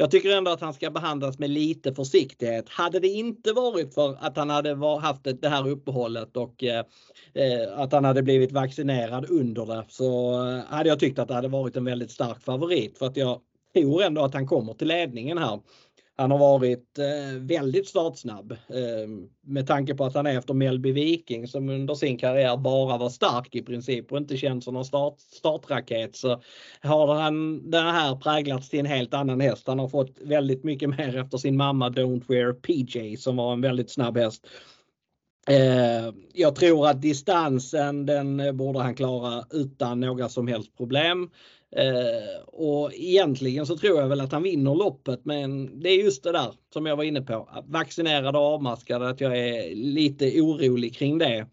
jag 0.00 0.10
tycker 0.10 0.36
ändå 0.36 0.50
att 0.50 0.60
han 0.60 0.74
ska 0.74 0.90
behandlas 0.90 1.38
med 1.38 1.50
lite 1.50 1.94
försiktighet. 1.94 2.68
Hade 2.68 3.00
det 3.00 3.08
inte 3.08 3.52
varit 3.52 3.94
för 3.94 4.16
att 4.20 4.36
han 4.36 4.50
hade 4.50 4.74
haft 5.00 5.24
det 5.40 5.48
här 5.48 5.68
uppehållet 5.68 6.36
och 6.36 6.64
eh, 6.64 6.84
eh, 7.34 7.78
att 7.78 7.92
han 7.92 8.04
hade 8.04 8.22
blivit 8.22 8.52
vaccinerad 8.52 9.30
under 9.30 9.66
det 9.66 9.84
så 9.88 10.32
eh, 10.46 10.64
hade 10.64 10.88
jag 10.88 11.00
tyckt 11.00 11.18
att 11.18 11.28
det 11.28 11.34
hade 11.34 11.48
varit 11.48 11.76
en 11.76 11.84
väldigt 11.84 12.10
stark 12.10 12.42
favorit 12.42 12.98
för 12.98 13.06
att 13.06 13.16
jag 13.16 13.40
tror 13.74 14.02
ändå 14.02 14.24
att 14.24 14.34
han 14.34 14.46
kommer 14.46 14.74
till 14.74 14.88
ledningen 14.88 15.38
här. 15.38 15.60
Han 16.20 16.30
har 16.30 16.38
varit 16.38 16.98
eh, 16.98 17.38
väldigt 17.38 17.88
startsnabb 17.88 18.52
eh, 18.52 19.08
med 19.46 19.66
tanke 19.66 19.94
på 19.94 20.04
att 20.04 20.14
han 20.14 20.26
är 20.26 20.38
efter 20.38 20.54
Melby 20.54 20.92
Viking 20.92 21.48
som 21.48 21.68
under 21.68 21.94
sin 21.94 22.18
karriär 22.18 22.56
bara 22.56 22.98
var 22.98 23.08
stark 23.08 23.54
i 23.54 23.62
princip 23.62 24.12
och 24.12 24.18
inte 24.18 24.36
känns 24.36 24.64
som 24.64 24.74
någon 24.74 24.84
start, 24.84 25.20
startraket 25.20 26.16
så 26.16 26.42
har 26.80 27.14
han 27.14 27.70
den 27.70 27.86
här 27.86 28.16
präglats 28.16 28.68
till 28.68 28.80
en 28.80 28.86
helt 28.86 29.14
annan 29.14 29.40
häst. 29.40 29.66
Han 29.66 29.78
har 29.78 29.88
fått 29.88 30.18
väldigt 30.20 30.64
mycket 30.64 30.88
mer 30.88 31.16
efter 31.16 31.38
sin 31.38 31.56
mamma 31.56 31.88
Don't 31.88 32.24
Wear 32.28 32.52
PJ 32.52 33.16
som 33.16 33.36
var 33.36 33.52
en 33.52 33.60
väldigt 33.60 33.90
snabb 33.90 34.16
häst. 34.16 34.46
Eh, 35.48 36.14
jag 36.32 36.54
tror 36.54 36.88
att 36.88 37.02
distansen 37.02 38.06
den 38.06 38.40
eh, 38.40 38.52
borde 38.52 38.78
han 38.78 38.94
klara 38.94 39.44
utan 39.50 40.00
några 40.00 40.28
som 40.28 40.46
helst 40.46 40.76
problem. 40.76 41.30
Eh, 41.76 42.42
och 42.46 42.94
egentligen 42.94 43.66
så 43.66 43.76
tror 43.76 44.00
jag 44.00 44.08
väl 44.08 44.20
att 44.20 44.32
han 44.32 44.42
vinner 44.42 44.74
loppet 44.74 45.24
men 45.24 45.80
det 45.80 45.88
är 45.88 46.04
just 46.04 46.22
det 46.22 46.32
där 46.32 46.54
som 46.72 46.86
jag 46.86 46.96
var 46.96 47.04
inne 47.04 47.22
på. 47.22 47.48
Vaccinerad 47.66 48.36
och 48.36 48.42
avmaskad, 48.42 49.02
att 49.02 49.20
jag 49.20 49.38
är 49.38 49.74
lite 49.74 50.40
orolig 50.40 50.94
kring 50.94 51.18
det. 51.18 51.46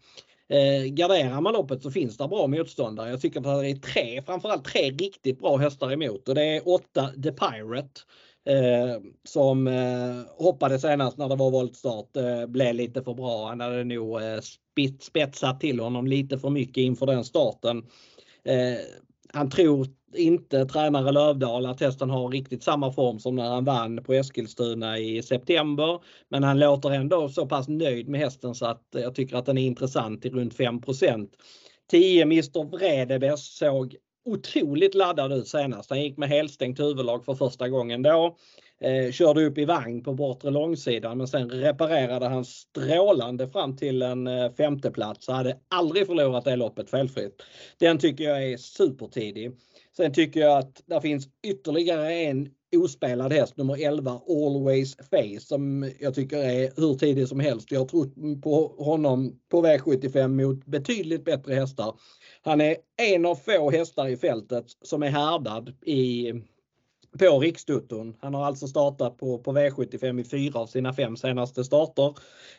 Eh, 0.48 0.84
garderar 0.84 1.40
man 1.40 1.52
loppet 1.52 1.82
så 1.82 1.90
finns 1.90 2.16
det 2.16 2.28
bra 2.28 2.46
motståndare. 2.46 3.10
Jag 3.10 3.20
tycker 3.20 3.38
att 3.40 3.62
det 3.62 3.70
är 3.70 3.76
tre, 3.76 4.22
framförallt 4.22 4.64
tre 4.64 4.90
riktigt 4.90 5.40
bra 5.40 5.56
hästar 5.56 5.92
emot 5.92 6.28
och 6.28 6.34
det 6.34 6.44
är 6.44 6.68
åtta 6.68 7.08
The 7.22 7.32
Pirate. 7.32 8.00
Eh, 8.48 9.00
som 9.24 9.66
eh, 9.66 10.44
hoppade 10.44 10.78
senast 10.78 11.18
när 11.18 11.28
det 11.28 11.36
var 11.36 11.50
voltstart. 11.50 12.16
Eh, 12.16 12.46
blev 12.46 12.74
lite 12.74 13.02
för 13.02 13.14
bra. 13.14 13.48
Han 13.48 13.60
hade 13.60 13.84
nog 13.84 14.22
eh, 14.22 14.40
spetsat 15.00 15.60
till 15.60 15.80
honom 15.80 16.06
lite 16.06 16.38
för 16.38 16.50
mycket 16.50 16.76
inför 16.76 17.06
den 17.06 17.24
starten. 17.24 17.78
Eh, 18.44 18.78
han 19.32 19.50
tror 19.50 19.86
inte 20.14 20.66
tränare 20.66 21.12
Lövdahl 21.12 21.66
att 21.66 21.80
hästen 21.80 22.10
har 22.10 22.28
riktigt 22.28 22.62
samma 22.62 22.92
form 22.92 23.18
som 23.18 23.36
när 23.36 23.48
han 23.48 23.64
vann 23.64 24.02
på 24.04 24.14
Eskilstuna 24.14 24.98
i 24.98 25.22
september. 25.22 26.00
Men 26.28 26.42
han 26.42 26.58
låter 26.58 26.90
ändå 26.90 27.28
så 27.28 27.46
pass 27.46 27.68
nöjd 27.68 28.08
med 28.08 28.20
hästen 28.20 28.54
så 28.54 28.66
att 28.66 28.86
jag 28.90 29.14
tycker 29.14 29.36
att 29.36 29.46
den 29.46 29.58
är 29.58 29.66
intressant 29.66 30.24
i 30.24 30.30
runt 30.30 30.54
5% 30.54 31.28
10 31.90 32.22
Mr 32.22 32.70
Vredebes 32.70 33.56
såg 33.56 33.96
otroligt 34.24 34.94
laddad 34.94 35.32
ut 35.32 35.48
senast. 35.48 35.90
Han 35.90 36.02
gick 36.02 36.16
med 36.16 36.28
helstängt 36.28 36.80
huvudlag 36.80 37.24
för 37.24 37.34
första 37.34 37.68
gången 37.68 38.02
då. 38.02 38.36
Eh, 38.80 39.12
körde 39.12 39.44
upp 39.46 39.58
i 39.58 39.64
vagn 39.64 40.02
på 40.02 40.14
bortre 40.14 40.50
långsidan 40.50 41.18
men 41.18 41.28
sen 41.28 41.50
reparerade 41.50 42.26
han 42.26 42.44
strålande 42.44 43.48
fram 43.48 43.76
till 43.76 44.02
en 44.02 44.26
eh, 44.26 44.52
femteplats. 44.52 45.26
Så 45.26 45.32
hade 45.32 45.58
aldrig 45.68 46.06
förlorat 46.06 46.44
det 46.44 46.56
loppet 46.56 46.90
felfritt. 46.90 47.42
Den 47.78 47.98
tycker 47.98 48.24
jag 48.24 48.44
är 48.44 48.56
supertidig. 48.56 49.52
Sen 49.98 50.12
tycker 50.12 50.40
jag 50.40 50.58
att 50.58 50.82
det 50.86 51.00
finns 51.00 51.28
ytterligare 51.46 52.14
en 52.14 52.48
ospelad 52.76 53.32
häst, 53.32 53.56
nummer 53.56 53.86
11, 53.86 54.20
Always 54.28 54.96
Face, 54.96 55.40
som 55.40 55.90
jag 56.00 56.14
tycker 56.14 56.36
är 56.38 56.72
hur 56.76 56.94
tidig 56.94 57.28
som 57.28 57.40
helst. 57.40 57.70
Jag 57.72 57.80
har 57.80 57.86
trott 57.86 58.14
på 58.42 58.74
honom 58.78 59.40
på 59.48 59.62
V75 59.66 60.28
mot 60.28 60.66
betydligt 60.66 61.24
bättre 61.24 61.54
hästar. 61.54 61.94
Han 62.42 62.60
är 62.60 62.76
en 63.14 63.26
av 63.26 63.34
få 63.34 63.70
hästar 63.70 64.08
i 64.08 64.16
fältet 64.16 64.64
som 64.82 65.02
är 65.02 65.10
härdad 65.10 65.74
i 65.86 66.32
på 67.18 67.38
Rikstoton. 67.38 68.16
Han 68.20 68.34
har 68.34 68.44
alltså 68.44 68.66
startat 68.66 69.18
på, 69.18 69.38
på 69.38 69.52
V75 69.52 70.20
i 70.20 70.24
fyra 70.24 70.60
av 70.60 70.66
sina 70.66 70.92
fem 70.92 71.16
senaste 71.16 71.64
starter. 71.64 72.14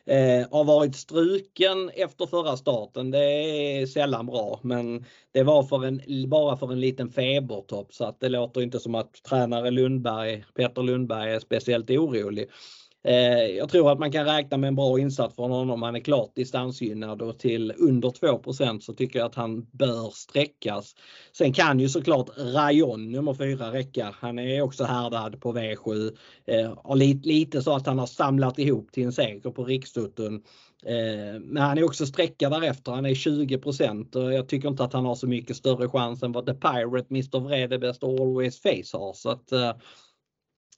Eh, 0.05 0.47
har 0.51 0.63
varit 0.63 0.95
struken 0.95 1.89
efter 1.89 2.25
förra 2.25 2.57
starten. 2.57 3.11
Det 3.11 3.19
är 3.19 3.85
sällan 3.85 4.25
bra 4.25 4.59
men 4.61 5.05
det 5.31 5.43
var 5.43 5.63
för 5.63 5.85
en, 5.85 6.29
bara 6.29 6.57
för 6.57 6.71
en 6.71 6.79
liten 6.79 7.09
febertopp 7.09 7.93
så 7.93 8.05
att 8.05 8.19
det 8.19 8.29
låter 8.29 8.61
inte 8.61 8.79
som 8.79 8.95
att 8.95 9.23
tränare 9.23 9.71
Lundberg, 9.71 10.45
Peter 10.55 10.83
Lundberg 10.83 11.31
är 11.31 11.39
speciellt 11.39 11.89
orolig. 11.89 12.49
Eh, 13.03 13.45
jag 13.57 13.69
tror 13.69 13.91
att 13.91 13.99
man 13.99 14.11
kan 14.11 14.25
räkna 14.25 14.57
med 14.57 14.67
en 14.67 14.75
bra 14.75 14.99
insats 14.99 15.35
från 15.35 15.51
honom. 15.51 15.81
Han 15.81 15.95
är 15.95 15.99
klart 15.99 16.35
distansgynnad 16.35 17.21
och 17.21 17.39
till 17.39 17.73
under 17.77 18.09
2% 18.09 18.79
så 18.79 18.93
tycker 18.93 19.19
jag 19.19 19.25
att 19.25 19.35
han 19.35 19.65
bör 19.71 20.09
sträckas. 20.09 20.95
Sen 21.31 21.53
kan 21.53 21.79
ju 21.79 21.89
såklart 21.89 22.29
Rayon 22.37 23.11
nummer 23.11 23.33
4 23.33 23.71
räcka. 23.71 24.15
Han 24.19 24.39
är 24.39 24.61
också 24.61 24.83
härdad 24.83 25.41
på 25.41 25.53
V7. 25.53 26.11
Eh, 26.45 26.95
lite, 26.95 27.27
lite 27.27 27.61
så 27.61 27.75
att 27.75 27.87
han 27.87 27.99
har 27.99 28.07
samlat 28.07 28.59
ihop 28.59 28.91
till 28.91 29.03
en 29.03 29.13
seger 29.13 29.51
på 29.51 29.63
Rikstoton. 29.63 30.41
Eh, 30.85 31.39
men 31.41 31.63
han 31.63 31.77
är 31.77 31.83
också 31.83 32.05
sträckad 32.05 32.51
därefter. 32.51 32.91
Han 32.91 33.05
är 33.05 33.15
20 33.15 33.59
och 34.15 34.33
jag 34.33 34.47
tycker 34.47 34.67
inte 34.67 34.83
att 34.83 34.93
han 34.93 35.05
har 35.05 35.15
så 35.15 35.27
mycket 35.27 35.55
större 35.55 35.89
chans 35.89 36.23
än 36.23 36.31
vad 36.31 36.45
The 36.45 36.53
Pirate, 36.53 37.07
Mr 37.09 37.39
Vredebest 37.39 38.03
och 38.03 38.19
Always 38.19 38.61
Face 38.61 38.97
har. 38.97 39.13
Så 39.13 39.29
att, 39.29 39.51
eh, 39.51 39.73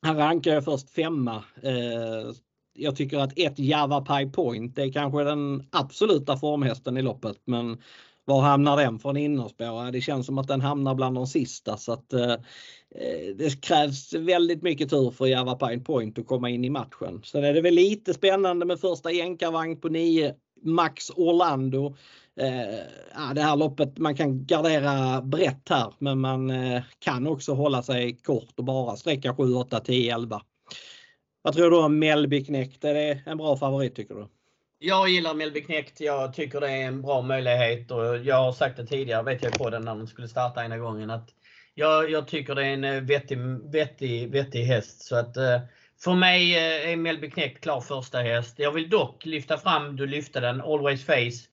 han 0.02 0.18
rankar 0.18 0.54
jag 0.54 0.66
först 0.66 0.90
femma. 0.90 1.44
Eh, 1.64 2.34
jag 2.74 2.96
tycker 2.96 3.18
att 3.18 3.40
ett 3.40 3.60
Java 3.60 4.02
Pie 4.02 4.30
Point 4.30 4.78
är 4.78 4.92
kanske 4.92 5.24
den 5.24 5.68
absoluta 5.72 6.38
formhästen 6.38 6.98
i 6.98 7.02
loppet 7.02 7.38
men 7.46 7.82
var 8.26 8.42
hamnar 8.42 8.78
den 8.78 9.00
från 9.00 9.18
innerspår? 9.18 9.92
Det 9.92 10.02
känns 10.02 10.26
som 10.26 10.38
att 10.38 10.48
den 10.48 10.62
hamnar 10.62 10.96
bland 10.96 11.16
de 11.16 11.28
sista 11.28 11.78
så 11.78 11.94
att 11.94 12.14
eh, 12.14 12.36
det 13.36 13.62
krävs 13.62 14.14
väldigt 14.14 14.62
mycket 14.62 14.90
tur 14.90 15.12
för 15.12 15.26
Java 15.26 15.56
Pine 15.56 15.84
Point 15.84 16.20
att 16.20 16.28
komma 16.28 16.50
in 16.50 16.66
i 16.66 16.70
matchen. 16.70 17.22
Sen 17.24 17.44
är 17.44 17.54
det 17.54 17.62
väl 17.62 17.74
lite 17.74 18.14
spännande 18.14 18.66
med 18.66 18.80
första 18.80 19.12
jänkarvagn 19.12 19.82
på 19.82 19.90
9 19.90 20.36
Max 20.64 21.10
Orlando 21.10 21.96
eh, 22.42 23.34
det 23.36 23.42
här 23.42 23.56
loppet, 23.56 23.98
man 23.98 24.16
kan 24.16 24.46
gardera 24.46 25.22
brett 25.22 25.70
här 25.70 25.94
men 26.00 26.20
man 26.20 26.50
eh, 26.50 26.84
kan 27.00 27.28
också 27.28 27.54
hålla 27.54 27.84
sig 27.84 28.18
kort 28.18 28.54
och 28.58 28.64
bara 28.64 28.96
sträcka 28.96 29.36
7, 29.36 29.54
8, 29.54 29.80
10, 29.80 30.16
11. 30.16 30.42
Vad 31.42 31.54
tror 31.54 31.72
du 31.72 31.78
om 31.78 32.00
Melby 32.00 32.46
Knekt? 32.46 32.84
Är 32.84 32.94
det 32.94 33.22
en 33.26 33.38
bra 33.38 33.58
favorit 33.58 33.96
tycker 33.96 34.16
du? 34.16 34.28
Jag 34.80 35.10
gillar 35.10 35.34
Melby 35.34 35.62
Knekt. 35.62 36.02
Jag 36.02 36.34
tycker 36.34 36.62
det 36.62 36.70
är 36.70 36.88
en 36.88 37.02
bra 37.02 37.22
möjlighet 37.22 37.92
och 37.92 38.18
jag 38.18 38.36
har 38.36 38.52
sagt 38.52 38.78
det 38.78 38.86
tidigare, 38.86 39.24
vet 39.24 39.44
jag 39.44 39.54
på 39.54 39.70
den 39.70 39.82
när 39.82 39.96
de 39.96 40.08
skulle 40.08 40.28
starta 40.28 40.66
ena 40.66 40.78
gången, 40.78 41.10
att 41.10 41.30
jag, 41.74 42.12
jag 42.12 42.28
tycker 42.28 42.56
det 42.56 42.66
är 42.66 42.74
en 42.74 42.84
eh, 42.84 43.02
vettig, 43.02 43.38
vettig, 43.72 44.32
vettig 44.32 44.64
häst. 44.64 45.02
Så 45.02 45.16
att, 45.16 45.38
eh, 45.38 45.60
för 46.04 46.14
mig 46.14 46.56
eh, 46.56 46.92
är 46.92 46.96
Melby 46.96 47.30
Knekt 47.30 47.64
klar 47.64 47.82
första 47.82 48.20
häst. 48.20 48.56
Jag 48.60 48.72
vill 48.72 48.90
dock 48.90 49.26
lyfta 49.26 49.58
fram, 49.58 49.96
du 49.96 50.08
lyfte 50.08 50.40
den, 50.40 50.62
Always 50.62 51.06
Face. 51.06 51.51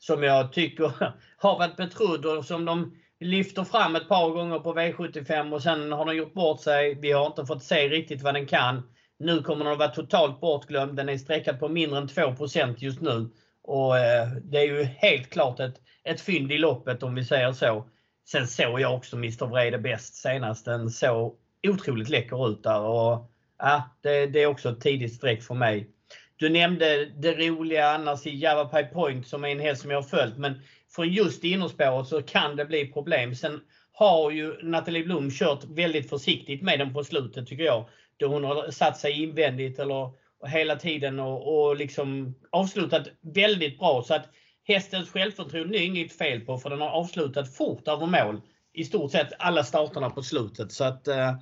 Som 0.00 0.22
jag 0.22 0.52
tycker 0.52 0.92
har 1.36 1.58
varit 1.58 1.76
betrodd 1.76 2.26
och 2.26 2.44
som 2.44 2.64
de 2.64 2.96
lyfter 3.20 3.64
fram 3.64 3.96
ett 3.96 4.08
par 4.08 4.30
gånger 4.30 4.58
på 4.58 4.74
V75 4.74 5.54
och 5.54 5.62
sen 5.62 5.92
har 5.92 6.04
den 6.06 6.16
gjort 6.16 6.34
bort 6.34 6.60
sig. 6.60 6.94
Vi 6.94 7.12
har 7.12 7.26
inte 7.26 7.46
fått 7.46 7.64
se 7.64 7.88
riktigt 7.88 8.22
vad 8.22 8.34
den 8.34 8.46
kan. 8.46 8.82
Nu 9.18 9.42
kommer 9.42 9.64
den 9.64 9.72
att 9.72 9.78
vara 9.78 9.88
totalt 9.88 10.40
bortglömd. 10.40 10.96
Den 10.96 11.08
är 11.08 11.18
sträckad 11.18 11.60
på 11.60 11.68
mindre 11.68 11.98
än 11.98 12.08
2% 12.08 12.74
just 12.78 13.00
nu. 13.00 13.30
Och 13.62 13.98
eh, 13.98 14.28
Det 14.42 14.58
är 14.58 14.64
ju 14.64 14.84
helt 14.84 15.30
klart 15.30 15.60
ett, 15.60 15.76
ett 16.04 16.20
fynd 16.20 16.52
i 16.52 16.58
loppet 16.58 17.02
om 17.02 17.14
vi 17.14 17.24
säger 17.24 17.52
så. 17.52 17.88
Sen 18.28 18.46
såg 18.46 18.80
jag 18.80 18.94
också 18.94 19.16
Mr 19.16 19.46
Vrede 19.46 19.78
bäst 19.78 20.14
senast. 20.14 20.64
Den 20.64 20.90
såg 20.90 21.36
otroligt 21.68 22.08
läcker 22.08 22.48
ut 22.48 22.62
där. 22.62 22.80
Och, 22.80 23.30
ja, 23.58 23.96
det, 24.00 24.26
det 24.26 24.42
är 24.42 24.46
också 24.46 24.68
ett 24.68 24.80
tidigt 24.80 25.14
streck 25.14 25.42
för 25.42 25.54
mig. 25.54 25.90
Du 26.40 26.48
nämnde 26.48 27.04
det 27.04 27.32
roliga 27.32 27.88
annars 27.88 28.26
i 28.26 28.36
Java 28.36 28.64
Pie 28.64 28.84
Point 28.84 29.26
som 29.26 29.44
är 29.44 29.48
en 29.48 29.60
häst 29.60 29.82
som 29.82 29.90
jag 29.90 29.98
har 29.98 30.08
följt. 30.08 30.36
Men 30.36 30.62
från 30.94 31.08
just 31.08 31.44
innerspåret 31.44 32.06
så 32.06 32.22
kan 32.22 32.56
det 32.56 32.64
bli 32.64 32.92
problem. 32.92 33.34
Sen 33.34 33.60
har 33.92 34.30
ju 34.30 34.62
Nathalie 34.62 35.04
Blom 35.04 35.30
kört 35.30 35.64
väldigt 35.64 36.10
försiktigt 36.10 36.62
med 36.62 36.78
den 36.78 36.94
på 36.94 37.04
slutet 37.04 37.46
tycker 37.46 37.64
jag. 37.64 37.88
Då 38.16 38.26
hon 38.26 38.44
har 38.44 38.70
satt 38.70 38.98
sig 38.98 39.22
invändigt 39.22 39.78
eller 39.78 40.12
hela 40.46 40.76
tiden 40.76 41.20
och, 41.20 41.68
och 41.68 41.76
liksom 41.76 42.34
avslutat 42.50 43.08
väldigt 43.20 43.78
bra. 43.78 44.02
Så 44.02 44.14
att 44.14 44.28
hästens 44.68 45.10
självförtroende 45.10 45.78
är 45.78 45.82
inget 45.82 46.18
fel 46.18 46.40
på 46.40 46.58
för 46.58 46.70
den 46.70 46.80
har 46.80 46.90
avslutat 46.90 47.54
fort 47.56 47.88
över 47.88 48.06
mål. 48.06 48.40
I 48.72 48.84
stort 48.84 49.12
sett 49.12 49.32
alla 49.38 49.64
starterna 49.64 50.10
på 50.10 50.22
slutet. 50.22 50.72
Så 50.72 50.84
att 50.84 51.08
eh, 51.08 51.34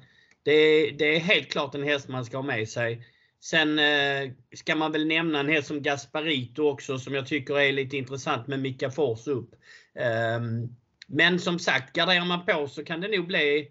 det, 0.43 0.91
det, 0.91 1.17
är 1.17 1.21
helt 1.21 1.51
klart 1.53 1.75
en 1.75 1.83
häst 1.83 2.09
man 2.09 2.25
ska 2.25 2.37
ha 2.37 2.43
med 2.43 2.69
sig. 2.69 3.05
Sen 3.41 3.79
eh, 3.79 4.31
ska 4.55 4.75
man 4.75 4.93
väl 4.93 5.07
nämna 5.07 5.41
en 5.41 5.49
häst 5.49 5.69
som 5.69 5.83
Gasparito 5.83 6.63
också 6.63 6.99
som 6.99 7.15
jag 7.15 7.27
tycker 7.27 7.59
är 7.59 7.73
lite 7.73 7.97
intressant 7.97 8.47
med 8.47 8.61
Mika 8.61 8.91
Fors 8.91 9.27
upp. 9.27 9.51
Ehm, 9.95 10.69
men 11.07 11.39
som 11.39 11.59
sagt, 11.59 11.97
garderar 11.97 12.25
man 12.25 12.47
på 12.47 12.69
så 12.69 12.85
kan 12.85 13.01
det 13.01 13.09
nog 13.09 13.27
bli 13.27 13.69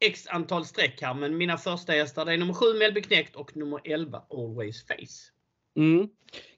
x 0.00 0.26
antal 0.26 0.64
streck 0.64 1.02
här. 1.02 1.14
Men 1.14 1.36
mina 1.36 1.58
första 1.58 1.92
hästar 1.92 2.26
är 2.26 2.36
nummer 2.36 2.54
7 2.54 2.78
Melby 2.78 3.02
Knekt 3.02 3.36
och 3.36 3.56
nummer 3.56 3.80
11 3.84 4.22
Always 4.30 4.86
Face. 4.86 5.30
Mm. 5.76 6.08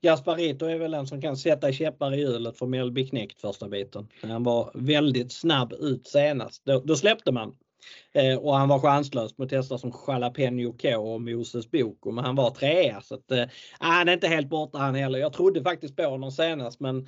Gasparito 0.03 0.67
är 0.67 0.79
väl 0.79 0.91
den 0.91 1.07
som 1.07 1.23
kan 1.23 1.37
sätta 1.37 1.73
käppar 1.73 2.15
i 2.15 2.21
hjulet 2.21 2.59
för 2.59 2.67
Melby 2.67 3.09
Knekt 3.09 3.41
första 3.41 3.69
biten. 3.69 4.09
Han 4.23 4.43
var 4.43 4.71
väldigt 4.75 5.33
snabb 5.33 5.73
ut 5.73 6.07
senast. 6.07 6.65
Då, 6.65 6.81
då 6.81 6.97
släppte 6.97 7.33
man. 7.33 7.57
Eh, 8.13 8.39
och 8.39 8.57
han 8.57 8.69
var 8.69 8.79
chanslös 8.79 9.39
mot 9.39 9.53
hästar 9.53 9.77
som 9.77 9.93
Jalapeno 10.09 10.73
K 10.83 10.99
och 10.99 11.21
Moses 11.21 11.71
Boko. 11.71 12.11
Men 12.11 12.25
han 12.25 12.37
var 12.37 12.51
trea 12.51 13.01
så 13.01 13.15
att, 13.15 13.31
eh, 13.31 13.45
ah, 13.79 13.91
han 13.91 14.09
är 14.09 14.13
inte 14.13 14.29
helt 14.29 14.49
borta 14.49 14.79
han 14.79 14.95
heller. 14.95 15.19
Jag 15.19 15.33
trodde 15.33 15.63
faktiskt 15.63 15.97
på 15.97 16.03
honom 16.03 16.33
senast 16.33 16.81
men 16.81 16.99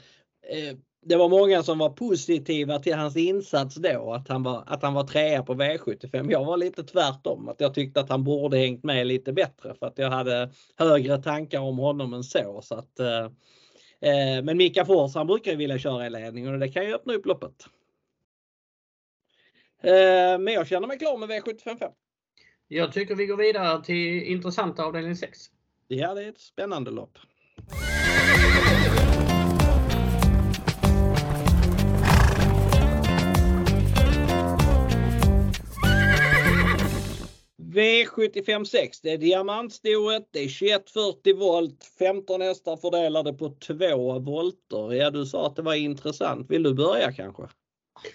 eh, 0.51 0.77
det 1.03 1.17
var 1.17 1.29
många 1.29 1.63
som 1.63 1.79
var 1.79 1.91
positiva 1.91 2.79
till 2.79 2.95
hans 2.95 3.17
insats 3.17 3.75
då, 3.75 4.13
att 4.13 4.29
han 4.29 4.43
var, 4.43 4.65
att 4.67 4.83
han 4.83 4.95
var 4.95 5.05
trea 5.05 5.43
på 5.43 5.55
V75. 5.55 6.31
Jag 6.31 6.45
var 6.45 6.57
lite 6.57 6.85
tvärtom, 6.85 7.49
att 7.49 7.61
jag 7.61 7.75
tyckte 7.75 8.01
att 8.01 8.11
han 8.11 8.25
borde 8.25 8.59
hängt 8.59 8.85
med 8.85 9.07
lite 9.07 9.33
bättre 9.33 9.75
för 9.75 9.87
att 9.87 9.99
jag 9.99 10.11
hade 10.11 10.51
högre 10.77 11.23
tankar 11.23 11.61
om 11.61 11.79
honom 11.79 12.15
än 12.15 12.25
så. 12.25 12.61
så 12.63 12.75
att, 12.75 13.01
eh, 13.01 13.25
eh 14.11 14.43
men 14.43 14.57
Mika 14.57 14.85
Fors 14.85 15.15
han 15.15 15.27
brukar 15.27 15.51
ju 15.51 15.57
vilja 15.57 15.79
köra 15.79 16.07
i 16.07 16.11
ledningen 16.11 16.53
och 16.53 16.61
det 16.61 16.69
kan 16.69 16.85
ju 16.85 16.95
öppna 16.95 17.15
upp 17.15 17.27
loppet. 17.27 17.69
Eh, 19.83 20.39
men 20.39 20.55
jag 20.55 20.67
känner 20.67 20.89
mig 20.89 20.99
klar 20.99 21.17
med 21.19 21.31
V755. 21.31 21.93
Jag 22.69 22.93
tycker 22.93 23.15
vi 23.15 23.27
går 23.27 23.37
vidare 23.37 23.85
till 23.85 24.23
intressanta 24.23 24.85
avdelning 24.85 25.17
6. 25.17 25.39
Ja, 25.89 26.15
det 26.15 26.25
är 26.25 26.29
ett 26.29 26.41
spännande 26.41 26.91
lopp. 26.91 27.19
V756, 37.75 39.01
det 39.03 39.11
är 39.11 39.19
diamantstoet, 39.19 40.29
det 40.31 40.39
är 40.39 40.81
2140 40.83 41.37
volt, 41.37 41.85
15 41.99 42.41
hästar 42.41 42.77
fördelade 42.77 43.33
på 43.33 43.49
två 43.49 44.19
volter. 44.19 44.93
Ja, 44.93 45.11
du 45.11 45.27
sa 45.27 45.47
att 45.47 45.57
det 45.57 45.63
var 45.63 45.75
intressant. 45.75 46.51
Vill 46.51 46.63
du 46.63 46.75
börja 46.75 47.13
kanske? 47.13 47.43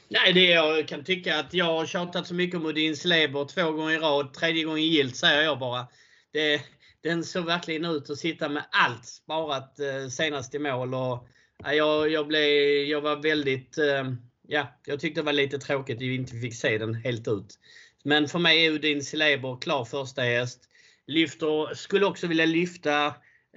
Nej, 0.08 0.34
det 0.34 0.46
jag 0.46 0.88
kan 0.88 1.04
tycka 1.04 1.39
att 1.39 1.54
jag 1.54 1.65
har 1.65 1.86
tjatat 1.86 2.28
så 2.28 2.34
mycket 2.34 2.56
om 2.56 2.65
Udin 2.65 2.96
Leber 3.06 3.46
två 3.46 3.72
gånger 3.72 3.93
i 3.93 3.98
rad, 3.98 4.34
tredje 4.34 4.63
gången 4.63 4.84
gilt 4.84 5.15
säger 5.15 5.41
jag 5.41 5.60
bara. 5.60 5.88
Det, 6.32 6.62
den 7.02 7.24
såg 7.24 7.46
verkligen 7.46 7.86
ut 7.86 8.10
att 8.10 8.17
sitta 8.17 8.50
med 8.50 8.65
allt 8.72 9.06
sparat 9.06 9.80
eh, 9.80 10.08
senast 10.10 10.56
i 10.56 10.60
mål. 10.60 10.93
Och, 10.93 11.28
eh, 11.65 11.74
jag, 11.74 12.12
jag, 12.12 12.28
blev, 12.28 12.84
jag 12.84 13.02
var 13.02 13.15
väldigt, 13.15 13.78
eh, 13.78 14.12
ja, 14.48 14.67
jag 14.86 15.00
tyckte 15.00 15.22
det 15.22 15.26
var 15.26 15.34
lite 15.34 15.58
tråkigt 15.60 15.96
att 15.98 16.02
vi 16.02 16.15
inte 16.15 16.36
fick 16.36 16.56
se 16.56 16.78
den 16.78 16.96
helt 16.96 17.28
ut. 17.28 17.60
Men 18.04 18.28
för 18.28 18.39
mig 18.39 18.65
är 18.65 18.72
Udin 18.72 19.04
Celeber 19.04 19.58
klar 19.62 19.86
första 19.86 20.22
häst. 20.22 20.69
Lyfter, 21.08 21.76
skulle 21.76 22.06
också 22.06 22.28
vilja 22.28 22.46
lyfta 22.46 23.06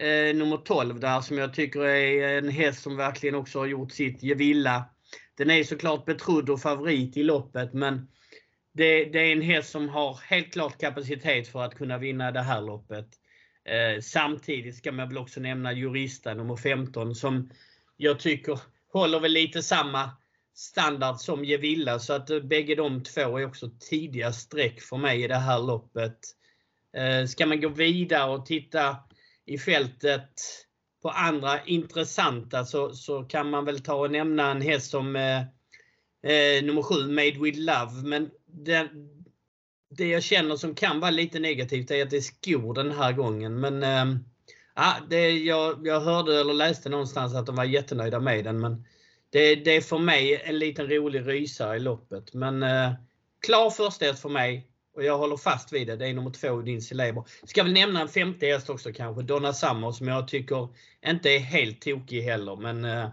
eh, 0.01 0.35
nummer 0.35 0.57
12 0.57 1.01
där 1.01 1.21
som 1.21 1.39
jag 1.39 1.55
tycker 1.55 1.81
är 1.81 2.39
en 2.39 2.49
häst 2.49 2.83
som 2.83 2.97
verkligen 2.97 3.35
också 3.35 3.59
har 3.59 3.67
gjort 3.67 3.93
sitt 3.93 4.23
Gevilla. 4.23 4.85
Den 5.37 5.51
är 5.51 5.65
såklart 5.65 6.05
betrodd 6.05 6.51
och 6.51 6.61
favorit 6.61 7.17
i 7.17 7.23
loppet 7.23 7.73
men 7.73 8.09
det, 8.73 9.05
det, 9.05 9.19
är 9.19 9.33
en 9.33 9.43
häst 9.43 9.71
som 9.71 9.89
har 9.89 10.21
helt 10.25 10.53
klart 10.53 10.81
kapacitet 10.81 11.49
för 11.49 11.63
att 11.63 11.75
kunna 11.75 11.99
vinna 11.99 12.31
det 12.31 12.43
här 12.43 12.61
loppet. 12.61 13.09
Eh, 13.65 14.01
samtidigt 14.01 14.77
ska 14.77 14.93
man 14.93 15.09
väl 15.09 15.19
också 15.19 15.41
nämna 15.41 15.73
Jurista 15.73 16.35
nummer 16.35 16.57
15 16.57 17.15
som 17.15 17.51
jag 17.97 18.21
tycker 18.21 18.61
håller 18.93 19.21
väl 19.21 19.33
lite 19.33 19.63
samma 19.63 20.11
standard 20.55 21.17
som 21.17 21.45
Gevilla 21.45 21.99
så 21.99 22.13
att 22.13 22.31
eh, 22.31 22.41
bägge 22.41 22.75
de 22.75 23.03
två 23.03 23.39
är 23.39 23.47
också 23.47 23.71
tidiga 23.91 24.33
streck 24.33 24.81
för 24.81 24.97
mig 24.97 25.25
i 25.25 25.29
det 25.29 25.37
här 25.37 25.59
loppet. 25.59 26.19
Eh, 26.97 27.27
ska 27.27 27.47
man 27.47 27.61
gå 27.61 27.69
vidare 27.69 28.31
och 28.31 28.47
titta 28.47 28.97
i 29.47 29.59
fältet 29.59 30.66
på 31.03 31.11
andra 31.11 31.65
intressanta 31.65 32.65
så, 32.65 32.93
så 32.93 33.25
kan 33.25 33.51
man 33.51 33.65
väl 33.65 33.81
ta 33.81 33.95
och 33.95 34.11
nämna 34.11 34.51
en 34.51 34.61
häst 34.61 34.91
som 34.91 35.17
eh, 35.17 35.39
eh, 36.33 36.65
nummer 36.65 36.83
7, 36.83 36.95
Made 36.95 37.39
with 37.41 37.59
Love. 37.59 37.93
Men 38.05 38.31
det, 38.47 38.89
det 39.97 40.09
jag 40.09 40.23
känner 40.23 40.57
som 40.57 40.75
kan 40.75 41.01
vara 41.01 41.11
lite 41.11 41.39
negativt 41.39 41.91
är 41.91 42.03
att 42.03 42.11
det 42.11 42.17
är 42.17 42.21
skor 42.21 42.75
den 42.75 42.91
här 42.91 43.13
gången. 43.13 43.61
Men 43.61 43.83
eh, 43.83 44.21
det, 45.09 45.31
jag, 45.31 45.87
jag 45.87 46.01
hörde 46.01 46.41
eller 46.41 46.55
läste 46.55 46.89
någonstans 46.89 47.35
att 47.35 47.47
de 47.47 47.57
var 47.57 47.65
jättenöjda 47.65 48.21
med 48.21 48.45
den. 48.45 48.61
Men 48.61 48.85
det, 49.31 49.55
det 49.55 49.77
är 49.77 49.81
för 49.81 49.99
mig 49.99 50.43
en 50.45 50.59
liten 50.59 50.89
rolig 50.91 51.27
rysare 51.27 51.77
i 51.77 51.81
loppet. 51.81 52.35
Men 52.35 52.63
eh, 52.63 52.93
klar 53.47 53.71
första 53.71 54.15
för 54.15 54.29
mig. 54.29 54.71
Och 54.97 55.05
jag 55.05 55.19
håller 55.19 55.37
fast 55.37 55.73
vid 55.73 55.87
det. 55.87 55.97
Det 55.97 56.09
är 56.09 56.15
nummer 56.15 56.31
två, 56.31 56.61
din 56.61 56.83
Celeber. 56.83 57.25
Ska 57.45 57.63
väl 57.63 57.73
nämna 57.73 58.01
en 58.01 58.09
femte 58.09 58.47
häst 58.47 58.71
också 58.71 58.93
kanske. 58.93 59.23
Donna 59.23 59.53
Summer 59.53 59.93
som 59.93 60.09
jag 60.09 60.29
tycker 60.29 60.69
inte 61.07 61.31
är 61.31 61.39
helt 61.39 61.81
tokig 61.81 62.23
heller. 62.23 62.57
Men 62.57 62.85
äh, 62.85 63.09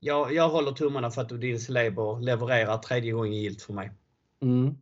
jag, 0.00 0.34
jag 0.34 0.48
håller 0.48 0.72
tummarna 0.72 1.10
för 1.10 1.22
att 1.22 1.40
din 1.40 1.60
Celeber 1.60 2.20
levererar 2.20 2.78
tredje 2.78 3.12
gången 3.12 3.32
gilt 3.32 3.62
för 3.62 3.72
mig. 3.72 3.90
Mm. 4.42 4.74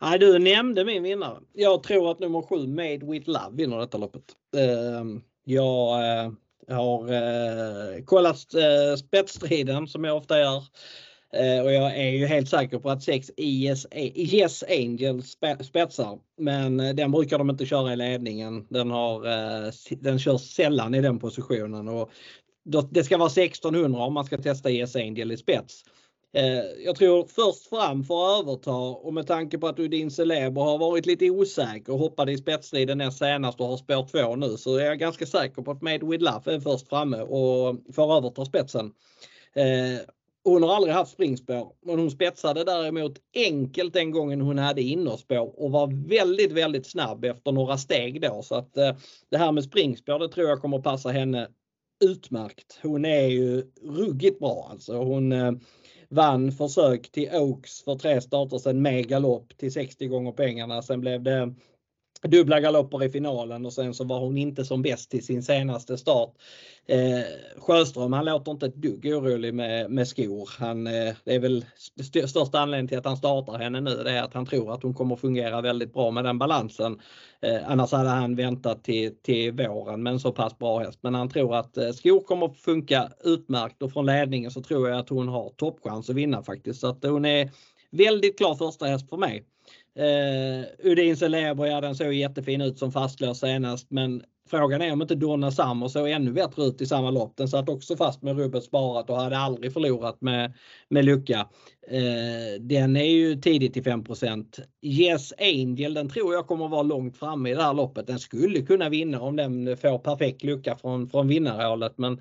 Nej, 0.00 0.18
du 0.18 0.38
nämnde 0.38 0.84
min 0.84 1.02
vinnare. 1.02 1.38
Jag 1.52 1.82
tror 1.82 2.10
att 2.10 2.18
nummer 2.18 2.42
sju, 2.42 2.66
Made 2.66 3.12
with 3.12 3.28
Love, 3.28 3.50
vinner 3.52 3.78
detta 3.78 3.98
loppet. 3.98 4.24
Uh, 4.56 5.20
jag 5.44 6.00
uh, 6.26 6.32
har 6.76 7.12
uh, 7.12 8.04
kollat 8.04 8.54
uh, 8.54 8.96
spetsstriden 8.96 9.88
som 9.88 10.04
jag 10.04 10.16
ofta 10.16 10.38
gör. 10.38 10.64
Eh, 11.32 11.64
och 11.64 11.72
jag 11.72 11.96
är 11.96 12.10
ju 12.10 12.26
helt 12.26 12.48
säker 12.48 12.78
på 12.78 12.90
att 12.90 13.02
6 13.02 13.30
IS, 13.36 13.86
yes 14.14 14.64
Angel 14.68 15.22
spetsar. 15.60 16.18
Men 16.38 16.80
eh, 16.80 16.94
den 16.94 17.10
brukar 17.10 17.38
de 17.38 17.50
inte 17.50 17.66
köra 17.66 17.92
i 17.92 17.96
ledningen. 17.96 18.66
Den, 18.70 18.90
har, 18.90 19.26
eh, 19.26 19.72
den 19.90 20.18
körs 20.18 20.40
sällan 20.40 20.94
i 20.94 21.00
den 21.00 21.18
positionen. 21.18 21.88
Och 21.88 22.10
det 22.90 23.04
ska 23.04 23.18
vara 23.18 23.30
1600 23.30 24.00
om 24.00 24.14
man 24.14 24.24
ska 24.24 24.38
testa 24.38 24.70
Yes 24.70 24.96
Angel 24.96 25.32
i 25.32 25.36
spets. 25.36 25.84
Jag 26.84 26.96
tror 26.96 27.24
först 27.24 27.68
fram 27.68 28.04
för 28.04 28.14
att 28.14 28.40
överta 28.42 28.74
och 28.76 29.14
med 29.14 29.26
tanke 29.26 29.58
på 29.58 29.68
att 29.68 29.78
Udin 29.78 30.10
Celeber 30.10 30.62
har 30.62 30.78
varit 30.78 31.06
lite 31.06 31.30
osäker 31.30 31.92
och 31.92 31.98
hoppade 31.98 32.32
i 32.32 32.38
spetsstriden 32.38 32.98
näst 32.98 33.18
senast 33.18 33.60
och 33.60 33.66
har 33.66 33.76
spår 33.76 34.06
2 34.26 34.36
nu 34.36 34.56
så 34.56 34.76
är 34.76 34.84
jag 34.84 34.98
ganska 34.98 35.26
säker 35.26 35.62
på 35.62 35.70
att 35.70 35.82
Made 35.82 36.06
with 36.06 36.24
Love 36.24 36.54
är 36.54 36.60
först 36.60 36.88
framme 36.88 37.20
och 37.20 37.76
får 37.94 38.16
överta 38.16 38.44
spetsen. 38.44 38.92
Hon 40.44 40.62
har 40.62 40.74
aldrig 40.74 40.94
haft 40.94 41.12
springspår 41.12 41.72
men 41.86 41.98
hon 41.98 42.10
spetsade 42.10 42.64
däremot 42.64 43.18
enkelt 43.34 43.92
den 43.92 44.10
gången 44.10 44.40
hon 44.40 44.58
hade 44.58 44.82
innerspår 44.82 45.60
och 45.60 45.70
var 45.70 46.08
väldigt, 46.08 46.52
väldigt 46.52 46.86
snabb 46.86 47.24
efter 47.24 47.52
några 47.52 47.78
steg 47.78 48.20
då 48.20 48.42
så 48.42 48.54
att 48.54 48.76
eh, 48.76 48.96
det 49.30 49.38
här 49.38 49.52
med 49.52 49.64
springspår 49.64 50.18
det 50.18 50.28
tror 50.28 50.48
jag 50.48 50.60
kommer 50.60 50.78
passa 50.78 51.08
henne 51.08 51.48
utmärkt. 52.04 52.78
Hon 52.82 53.04
är 53.04 53.26
ju 53.26 53.62
ruggigt 53.82 54.38
bra 54.38 54.68
alltså. 54.70 54.96
Hon 54.96 55.32
eh, 55.32 55.52
vann 56.08 56.52
försök 56.52 57.10
till 57.10 57.28
Oaks 57.32 57.82
för 57.82 57.94
tre 57.94 58.20
starter 58.20 58.58
sedan 58.58 58.82
med 58.82 59.08
galopp 59.08 59.56
till 59.56 59.72
60 59.72 60.06
gånger 60.06 60.32
pengarna. 60.32 60.82
Sen 60.82 61.00
blev 61.00 61.22
det 61.22 61.54
dubbla 62.28 62.60
galopper 62.60 63.04
i 63.04 63.10
finalen 63.10 63.66
och 63.66 63.72
sen 63.72 63.94
så 63.94 64.04
var 64.04 64.20
hon 64.20 64.38
inte 64.38 64.64
som 64.64 64.82
bäst 64.82 65.14
i 65.14 65.22
sin 65.22 65.42
senaste 65.42 65.98
start. 65.98 66.34
Eh, 66.86 67.20
Sjöström 67.58 68.12
han 68.12 68.24
låter 68.24 68.52
inte 68.52 68.66
ett 68.66 68.74
dugg 68.74 69.06
orolig 69.06 69.54
med, 69.54 69.90
med 69.90 70.08
skor. 70.08 70.50
Han, 70.58 70.86
eh, 70.86 71.14
det 71.24 71.34
är 71.34 71.38
väl 71.38 71.64
st 72.00 72.28
största 72.28 72.58
anledningen 72.58 72.88
till 72.88 72.98
att 72.98 73.04
han 73.04 73.16
startar 73.16 73.58
henne 73.58 73.80
nu 73.80 73.94
det 73.94 74.10
är 74.10 74.22
att 74.22 74.34
han 74.34 74.46
tror 74.46 74.72
att 74.72 74.82
hon 74.82 74.94
kommer 74.94 75.16
fungera 75.16 75.60
väldigt 75.60 75.92
bra 75.92 76.10
med 76.10 76.24
den 76.24 76.38
balansen. 76.38 77.00
Eh, 77.42 77.58
annars 77.66 77.92
hade 77.92 78.08
han 78.08 78.36
väntat 78.36 78.84
till, 78.84 79.16
till 79.22 79.52
våren 79.52 80.02
med 80.02 80.12
en 80.12 80.20
så 80.20 80.32
pass 80.32 80.58
bra 80.58 80.78
häst. 80.78 80.98
Men 81.02 81.14
han 81.14 81.28
tror 81.28 81.56
att 81.56 81.76
eh, 81.76 81.90
skor 81.90 82.20
kommer 82.20 82.48
funka 82.48 83.12
utmärkt 83.24 83.82
och 83.82 83.92
från 83.92 84.06
ledningen 84.06 84.50
så 84.50 84.62
tror 84.62 84.88
jag 84.88 84.98
att 84.98 85.08
hon 85.08 85.28
har 85.28 85.50
toppchans 85.50 86.10
att 86.10 86.16
vinna 86.16 86.42
faktiskt. 86.42 86.80
Så 86.80 86.86
att 86.86 87.04
hon 87.04 87.24
är 87.24 87.50
väldigt 87.90 88.38
klar 88.38 88.54
första 88.54 88.86
häst 88.86 89.08
för 89.08 89.16
mig. 89.16 89.44
Eh, 90.00 90.64
Udin 90.78 91.16
Celebre, 91.16 91.68
ja 91.68 91.80
den 91.80 91.94
såg 91.94 92.12
jättefin 92.12 92.60
ut 92.60 92.78
som 92.78 92.92
fastlås 92.92 93.40
senast 93.40 93.90
men 93.90 94.22
frågan 94.50 94.82
är 94.82 94.92
om 94.92 95.02
inte 95.02 95.14
Donna 95.14 95.50
Summer 95.50 95.88
såg 95.88 96.08
ännu 96.08 96.32
bättre 96.32 96.64
ut 96.64 96.80
i 96.80 96.86
samma 96.86 97.10
lopp. 97.10 97.36
Den 97.36 97.48
satt 97.48 97.68
också 97.68 97.96
fast 97.96 98.22
med 98.22 98.38
rubbet 98.38 98.64
sparat 98.64 99.10
och 99.10 99.16
hade 99.16 99.38
aldrig 99.38 99.72
förlorat 99.72 100.20
med, 100.20 100.52
med 100.88 101.04
lucka. 101.04 101.48
Eh, 101.88 102.60
den 102.60 102.96
är 102.96 103.04
ju 103.04 103.34
tidigt 103.34 103.72
till 103.72 103.82
5% 103.82 104.60
Yes 104.82 105.32
Angel, 105.38 105.94
den 105.94 106.08
tror 106.08 106.34
jag 106.34 106.46
kommer 106.46 106.68
vara 106.68 106.82
långt 106.82 107.16
framme 107.16 107.50
i 107.50 107.54
det 107.54 107.62
här 107.62 107.74
loppet. 107.74 108.06
Den 108.06 108.18
skulle 108.18 108.62
kunna 108.62 108.88
vinna 108.88 109.20
om 109.20 109.36
den 109.36 109.76
får 109.76 109.98
perfekt 109.98 110.42
lucka 110.42 110.76
från, 110.76 111.08
från 111.08 111.28
vinnarhålet 111.28 111.98
men 111.98 112.20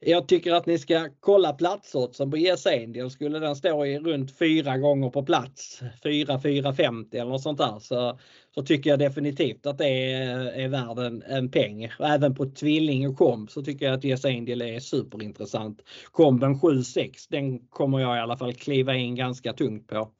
jag 0.00 0.28
tycker 0.28 0.52
att 0.52 0.66
ni 0.66 0.78
ska 0.78 1.08
kolla 1.20 1.52
platsoddsen 1.52 2.30
på 2.30 2.38
Yes 2.38 2.66
Angel. 2.66 3.10
Skulle 3.10 3.38
den 3.38 3.56
stå 3.56 3.86
i 3.86 3.98
runt 3.98 4.38
fyra 4.38 4.78
gånger 4.78 5.10
på 5.10 5.22
plats, 5.22 5.80
4 6.02 6.40
4, 6.40 6.74
50 6.74 7.16
eller 7.16 7.30
något 7.30 7.42
sånt 7.42 7.58
där, 7.58 7.78
så, 7.78 8.18
så 8.54 8.62
tycker 8.62 8.90
jag 8.90 8.98
definitivt 8.98 9.66
att 9.66 9.78
det 9.78 10.12
är, 10.12 10.52
är 10.52 10.68
värd 10.68 10.98
en, 10.98 11.22
en 11.22 11.50
peng. 11.50 11.90
Och 11.98 12.08
även 12.08 12.34
på 12.34 12.46
tvilling 12.46 13.08
och 13.08 13.16
komb 13.16 13.50
så 13.50 13.62
tycker 13.62 13.86
jag 13.86 13.94
att 13.94 14.04
Yes 14.04 14.24
Angel 14.24 14.62
är 14.62 14.80
superintressant. 14.80 15.82
Komben 16.12 16.54
7-6, 16.54 17.26
den 17.30 17.58
kommer 17.58 18.00
jag 18.00 18.16
i 18.16 18.20
alla 18.20 18.36
fall 18.36 18.54
kliva 18.54 18.94
in 18.94 19.14
ganska 19.14 19.52
tungt 19.52 19.86
på. 19.86 20.10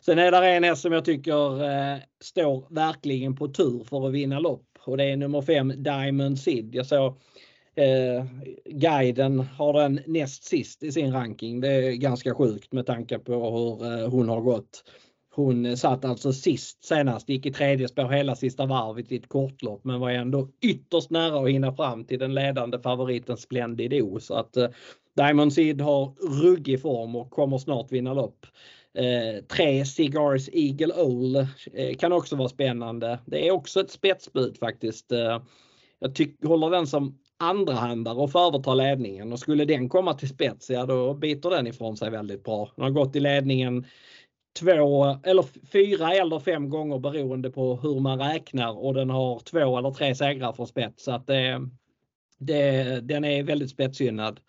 Sen 0.00 0.18
är 0.18 0.30
det 0.30 0.48
en 0.48 0.64
häst 0.64 0.82
som 0.82 0.92
jag 0.92 1.04
tycker 1.04 1.64
eh, 1.64 1.98
står 2.20 2.74
verkligen 2.74 3.36
på 3.36 3.48
tur 3.48 3.84
för 3.84 4.06
att 4.06 4.12
vinna 4.12 4.38
lopp 4.38 4.62
och 4.86 4.96
det 4.96 5.04
är 5.04 5.16
nummer 5.16 5.42
5 5.42 5.72
Diamond 5.76 6.38
Sid. 6.38 6.74
Jag 6.74 6.86
såg 6.86 7.18
Eh, 7.76 8.24
guiden 8.64 9.40
har 9.40 9.72
den 9.72 10.00
näst 10.06 10.44
sist 10.44 10.82
i 10.82 10.92
sin 10.92 11.12
ranking. 11.12 11.60
Det 11.60 11.68
är 11.68 11.92
ganska 11.92 12.34
sjukt 12.34 12.72
med 12.72 12.86
tanke 12.86 13.18
på 13.18 13.32
hur 13.32 13.92
eh, 13.92 14.10
hon 14.10 14.28
har 14.28 14.40
gått. 14.40 14.84
Hon 15.34 15.76
satt 15.76 16.04
alltså 16.04 16.32
sist 16.32 16.84
senast, 16.84 17.28
gick 17.28 17.46
i 17.46 17.52
tredje 17.52 17.88
spår 17.88 18.08
hela 18.08 18.36
sista 18.36 18.66
varvet 18.66 19.12
i 19.12 19.16
ett 19.16 19.28
kortlopp 19.28 19.84
men 19.84 20.00
var 20.00 20.10
ändå 20.10 20.48
ytterst 20.60 21.10
nära 21.10 21.40
att 21.40 21.50
hinna 21.50 21.72
fram 21.72 22.04
till 22.04 22.18
den 22.18 22.34
ledande 22.34 22.78
favoriten 22.78 23.36
Splendid 23.36 24.02
O. 24.02 24.20
Så 24.20 24.34
att 24.34 24.56
eh, 24.56 24.68
Diamond 25.16 25.52
Seed 25.52 25.80
har 25.80 26.14
ruggig 26.42 26.82
form 26.82 27.16
och 27.16 27.30
kommer 27.30 27.58
snart 27.58 27.92
vinna 27.92 28.14
lopp. 28.14 28.46
Eh, 28.94 29.44
tre 29.44 29.84
Cigars 29.84 30.48
Eagle 30.52 30.94
Owl 30.94 31.36
eh, 31.72 31.96
kan 31.98 32.12
också 32.12 32.36
vara 32.36 32.48
spännande. 32.48 33.18
Det 33.26 33.48
är 33.48 33.52
också 33.52 33.80
ett 33.80 33.90
spetsbud 33.90 34.58
faktiskt. 34.58 35.12
Eh, 35.12 35.42
jag 35.98 36.14
tycker, 36.14 36.48
håller 36.48 36.70
den 36.70 36.86
som 36.86 37.18
andrahandare 37.38 38.14
och 38.14 38.32
få 38.32 38.48
överta 38.48 38.74
ledningen 38.74 39.32
och 39.32 39.38
skulle 39.38 39.64
den 39.64 39.88
komma 39.88 40.14
till 40.14 40.28
spets, 40.28 40.70
ja 40.70 40.86
då 40.86 41.14
biter 41.14 41.50
den 41.50 41.66
ifrån 41.66 41.96
sig 41.96 42.10
väldigt 42.10 42.44
bra. 42.44 42.70
Den 42.76 42.84
har 42.84 42.90
gått 42.90 43.16
i 43.16 43.20
ledningen 43.20 43.86
två 44.60 45.18
eller 45.22 45.44
fyra 45.72 46.14
eller 46.14 46.40
fem 46.40 46.70
gånger 46.70 46.98
beroende 46.98 47.50
på 47.50 47.76
hur 47.76 48.00
man 48.00 48.18
räknar 48.18 48.84
och 48.84 48.94
den 48.94 49.10
har 49.10 49.38
två 49.38 49.78
eller 49.78 49.90
tre 49.90 50.14
segrar 50.14 50.52
från 50.52 50.66
spets. 50.66 51.04
Så 51.04 51.12
att 51.12 51.26
det, 51.26 51.68
det, 52.38 53.00
den 53.02 53.24
är 53.24 53.42
väldigt 53.42 53.70
spetsgynnad. 53.70 54.40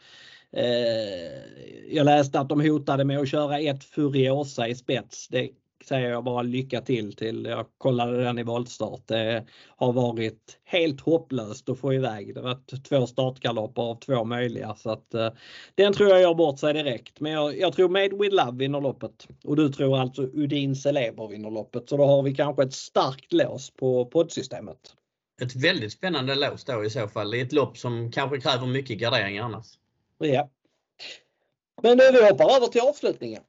Eh, 0.51 1.93
jag 1.95 2.05
läste 2.05 2.39
att 2.39 2.49
de 2.49 2.61
hotade 2.61 3.03
med 3.03 3.19
att 3.19 3.29
köra 3.29 3.59
ett 3.59 3.83
Furiosa 3.83 4.67
i 4.67 4.75
spets. 4.75 5.27
Det 5.27 5.49
säger 5.87 6.09
jag 6.09 6.23
bara 6.23 6.41
lycka 6.41 6.81
till 6.81 7.13
till. 7.13 7.45
Jag 7.45 7.65
kollade 7.77 8.23
den 8.23 8.39
i 8.39 8.43
voltstart. 8.43 9.01
Det 9.05 9.45
har 9.67 9.93
varit 9.93 10.59
helt 10.63 11.01
hopplöst 11.01 11.69
att 11.69 11.79
få 11.79 11.93
iväg. 11.93 12.35
Det 12.35 12.41
varit 12.41 12.85
två 12.89 13.07
startgalopper 13.07 13.81
av 13.81 13.99
två 13.99 14.23
möjliga 14.23 14.75
så 14.75 14.89
att 14.89 15.15
uh, 15.15 15.29
den 15.75 15.93
tror 15.93 16.09
jag 16.09 16.21
gör 16.21 16.33
bort 16.33 16.59
sig 16.59 16.73
direkt. 16.73 17.19
Men 17.19 17.31
jag, 17.31 17.59
jag, 17.59 17.73
tror 17.73 17.89
Made 17.89 18.15
with 18.17 18.35
Love 18.35 18.57
vinner 18.57 18.81
loppet 18.81 19.27
och 19.43 19.55
du 19.55 19.69
tror 19.69 19.99
alltså 19.99 20.21
Udin 20.21 20.75
Celeber 20.75 21.27
vinner 21.27 21.51
loppet. 21.51 21.89
Så 21.89 21.97
då 21.97 22.05
har 22.05 22.23
vi 22.23 22.35
kanske 22.35 22.63
ett 22.63 22.73
starkt 22.73 23.33
lås 23.33 23.71
på 23.71 24.05
poddsystemet. 24.05 24.93
Ett 25.41 25.55
väldigt 25.55 25.93
spännande 25.93 26.35
lås 26.35 26.63
då 26.63 26.83
i 26.83 26.89
så 26.89 27.07
fall 27.07 27.35
i 27.35 27.41
ett 27.41 27.53
lopp 27.53 27.77
som 27.77 28.11
kanske 28.11 28.41
kräver 28.41 28.67
mycket 28.67 28.97
gardering 28.97 29.37
annars. 29.37 29.67
Ja. 30.17 30.49
Men 31.81 31.97
nu 31.97 32.11
vi 32.11 32.29
hoppar 32.29 32.55
över 32.55 32.67
till 32.67 32.81
avslutningen. 32.81 33.43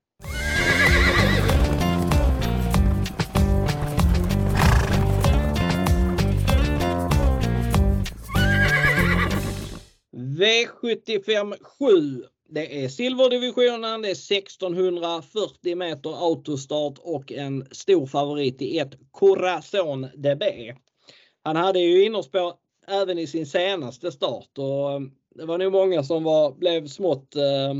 V75 10.39 11.57
7. 11.63 12.25
Det 12.49 12.85
är 12.85 12.89
silverdivisionen, 12.89 14.03
det 14.03 14.09
är 14.09 14.39
1640 14.39 15.77
meter 15.77 16.25
autostart 16.27 16.99
och 16.99 17.33
en 17.33 17.67
stor 17.71 18.07
favorit 18.07 18.63
i 18.63 18.79
ett 18.79 18.95
Corazon 19.11 20.03
DB. 20.03 20.43
Han 21.43 21.57
hade 21.57 21.81
ju 21.81 22.05
innerspår 22.05 22.55
även 22.89 23.19
i 23.19 23.27
sin 23.27 23.47
senaste 23.47 24.13
start 24.13 24.59
och 24.59 24.93
eh, 24.93 25.01
det 25.35 25.45
var 25.45 25.59
nog 25.59 25.73
många 25.73 26.03
som 26.03 26.25
var, 26.25 26.53
blev 26.53 26.87
smått 26.87 27.37
eh, 27.37 27.75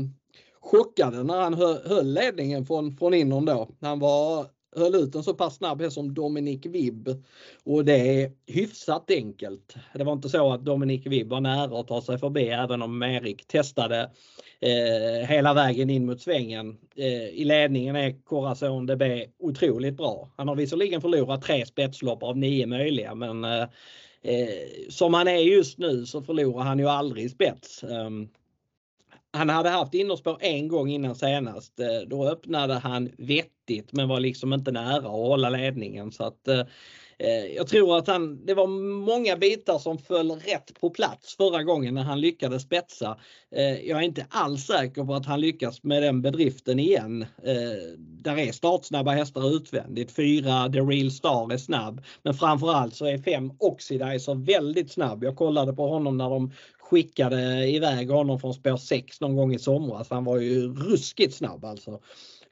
chockade 0.59 1.23
när 1.23 1.41
han 1.41 1.53
höll 1.53 2.13
ledningen 2.13 2.65
från, 2.65 2.97
från 2.97 3.13
innern 3.13 3.45
då. 3.45 3.69
Han 3.81 3.99
var 3.99 4.45
höll 4.75 4.95
ut 4.95 5.15
en 5.15 5.23
så 5.23 5.33
pass 5.33 5.55
snabb 5.55 5.81
häst 5.81 5.93
som 5.93 6.13
Dominic 6.13 6.65
Vibb. 6.65 7.23
Och 7.63 7.85
det 7.85 8.23
är 8.23 8.31
hyfsat 8.47 9.11
enkelt. 9.11 9.75
Det 9.93 10.03
var 10.03 10.13
inte 10.13 10.29
så 10.29 10.53
att 10.53 10.65
Dominic 10.65 11.05
Vibb 11.05 11.29
var 11.29 11.41
nära 11.41 11.79
att 11.79 11.87
ta 11.87 12.01
sig 12.01 12.17
förbi 12.17 12.47
även 12.47 12.81
om 12.81 13.03
Erik 13.03 13.47
testade 13.47 14.11
eh, 14.59 15.27
hela 15.27 15.53
vägen 15.53 15.89
in 15.89 16.05
mot 16.05 16.21
svängen. 16.21 16.77
Eh, 16.95 17.27
I 17.29 17.43
ledningen 17.45 17.95
är 17.95 18.23
Corazon 18.23 18.85
DB 18.85 19.25
otroligt 19.39 19.97
bra. 19.97 20.29
Han 20.37 20.47
har 20.47 20.55
visserligen 20.55 21.01
förlorat 21.01 21.41
tre 21.41 21.65
spetslopp 21.65 22.23
av 22.23 22.37
nio 22.37 22.65
möjliga 22.65 23.15
men 23.15 23.43
eh, 23.43 23.61
eh 24.21 24.89
som 24.89 25.13
han 25.13 25.27
är 25.27 25.37
just 25.37 25.77
nu 25.77 26.05
så 26.05 26.21
förlorar 26.21 26.63
han 26.63 26.79
ju 26.79 26.87
aldrig 26.87 27.31
spets. 27.31 27.83
Um, 27.83 28.29
han 29.31 29.49
hade 29.49 29.69
haft 29.69 29.93
innerspår 29.93 30.37
en 30.39 30.67
gång 30.67 30.89
innan 30.89 31.15
senast. 31.15 31.79
Eh, 31.79 32.07
då 32.07 32.27
öppnade 32.27 32.73
han 32.73 33.11
vettigt 33.17 33.93
men 33.93 34.07
var 34.07 34.19
liksom 34.19 34.53
inte 34.53 34.71
nära 34.71 34.97
att 34.97 35.03
hålla 35.03 35.49
ledningen. 35.49 36.11
Så 36.11 36.23
att, 36.23 36.47
eh, 36.47 36.59
eh, 37.19 37.45
jag 37.55 37.67
tror 37.67 37.97
att 37.97 38.07
han, 38.07 38.45
det 38.45 38.53
var 38.53 38.67
många 39.05 39.37
bitar 39.37 39.79
som 39.79 39.97
föll 39.97 40.31
rätt 40.31 40.79
på 40.79 40.89
plats 40.89 41.35
förra 41.37 41.63
gången 41.63 41.93
när 41.93 42.03
han 42.03 42.21
lyckades 42.21 42.63
spetsa. 42.63 43.17
Eh, 43.55 43.87
jag 43.87 43.99
är 43.99 44.03
inte 44.03 44.25
alls 44.29 44.65
säker 44.65 45.03
på 45.03 45.13
att 45.13 45.25
han 45.25 45.41
lyckas 45.41 45.83
med 45.83 46.03
den 46.03 46.21
bedriften 46.21 46.79
igen. 46.79 47.25
Där 47.97 48.37
är 48.37 48.51
startsnabba 48.51 49.11
hästar 49.11 49.55
utvändigt. 49.55 50.11
Fyra 50.11 50.69
The 50.69 50.79
Real 50.79 51.11
Star 51.11 51.53
är 51.53 51.57
snabb. 51.57 52.01
Men 52.23 52.33
framförallt 52.33 52.95
så 52.95 53.05
är 53.05 53.17
fem 53.17 53.51
Oxidizer 53.59 54.35
väldigt 54.35 54.91
snabb. 54.91 55.23
Jag 55.23 55.35
kollade 55.35 55.73
på 55.73 55.87
honom 55.87 56.17
när 56.17 56.29
de 56.29 56.51
skickade 56.89 57.67
iväg 57.67 58.09
honom 58.09 58.39
från 58.39 58.53
spår 58.53 58.77
6 58.77 59.21
någon 59.21 59.35
gång 59.35 59.53
i 59.53 59.59
somras. 59.59 60.09
Han 60.09 60.23
var 60.23 60.37
ju 60.37 60.73
ruskigt 60.73 61.35
snabb 61.35 61.65
alltså. 61.65 61.99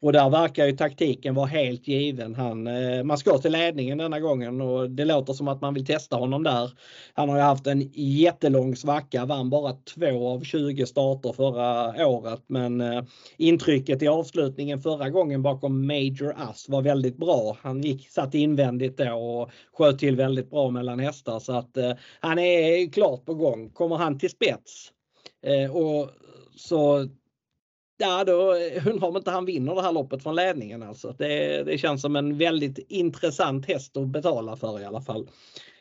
Och 0.02 0.14
där 0.14 0.30
verkar 0.30 0.66
ju 0.66 0.72
taktiken 0.72 1.36
vara 1.36 1.46
helt 1.46 1.88
given. 1.88 2.36
Han, 2.36 2.68
eh, 2.68 3.04
man 3.04 3.18
ska 3.18 3.38
till 3.38 3.52
ledningen 3.52 3.98
denna 3.98 4.20
gången 4.20 4.62
och 4.62 4.90
det 4.90 5.06
låter 5.06 5.34
som 5.34 5.48
att 5.48 5.62
man 5.62 5.74
vill 5.74 5.86
testa 5.86 6.16
honom 6.16 6.44
där. 6.44 6.72
Han 7.14 7.30
har 7.30 7.38
ju 7.38 7.42
haft 7.42 7.68
en 7.68 7.92
jättelång 7.94 8.76
svacka, 8.76 9.26
vann 9.26 9.50
bara 9.50 9.74
två 9.96 10.28
av 10.28 10.44
20 10.44 10.86
starter 10.86 11.34
förra 11.34 12.08
året 12.08 12.44
men 12.48 12.82
eh, 12.82 13.04
intrycket 13.38 14.02
i 14.02 14.08
avslutningen 14.08 14.82
förra 14.82 15.10
gången 15.10 15.42
bakom 15.42 15.88
Major 15.88 16.34
Ass 16.38 16.70
var 16.70 16.82
väldigt 16.82 17.18
bra. 17.18 17.58
Han 17.62 17.82
gick, 17.82 18.10
satt 18.10 18.36
invändigt 18.36 18.98
då 18.98 19.14
och 19.14 19.52
sköt 19.74 20.00
till 20.00 20.16
väldigt 20.16 20.50
bra 20.50 20.70
mellan 20.70 21.00
hästar 21.00 21.40
så 21.40 21.54
att 21.54 21.78
eh, 21.78 21.92
han 22.20 22.40
är 22.40 22.92
klart 22.92 23.26
på 23.26 23.34
gång. 23.34 23.70
Kommer 23.70 23.96
han 23.96 24.20
till 24.20 24.30
spets 24.30 24.92
och 25.72 26.10
så 26.56 27.08
Ja, 28.00 28.24
då 28.24 28.54
undrar 28.92 29.08
om 29.08 29.18
inte 29.18 29.32
han 29.32 29.46
vinner 29.46 29.76
det 29.76 29.82
här 29.82 29.92
loppet 29.92 30.24
från 30.24 30.36
ledningen 30.36 30.84
alltså. 30.84 31.16
Det, 31.18 31.64
det 31.64 31.78
känns 31.78 32.02
som 32.02 32.16
en 32.16 32.38
väldigt 32.38 32.78
intressant 32.90 33.66
häst 33.66 33.98
att 33.98 34.08
betala 34.08 34.56
för 34.56 34.80
i 34.80 34.86
alla 34.86 35.02
fall. 35.02 35.28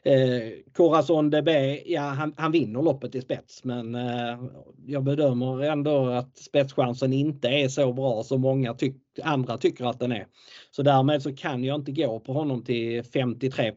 Eh, 0.02 0.72
Corazon 0.72 1.30
DB, 1.30 1.48
ja 1.86 2.00
han, 2.00 2.34
han 2.36 2.52
vinner 2.52 2.82
loppet 2.82 3.14
i 3.14 3.20
spets 3.20 3.64
men 3.64 3.94
eh, 3.94 4.38
jag 4.86 5.04
bedömer 5.04 5.62
ändå 5.62 6.06
att 6.06 6.38
spetschansen 6.38 7.12
inte 7.12 7.48
är 7.48 7.68
så 7.68 7.92
bra 7.92 8.22
som 8.22 8.40
många 8.40 8.74
tyck, 8.74 8.96
andra 9.22 9.58
tycker 9.58 9.84
att 9.84 10.00
den 10.00 10.12
är. 10.12 10.26
Så 10.70 10.82
därmed 10.82 11.22
så 11.22 11.36
kan 11.36 11.64
jag 11.64 11.74
inte 11.74 11.92
gå 11.92 12.20
på 12.20 12.32
honom 12.32 12.64
till 12.64 13.02
53 13.02 13.72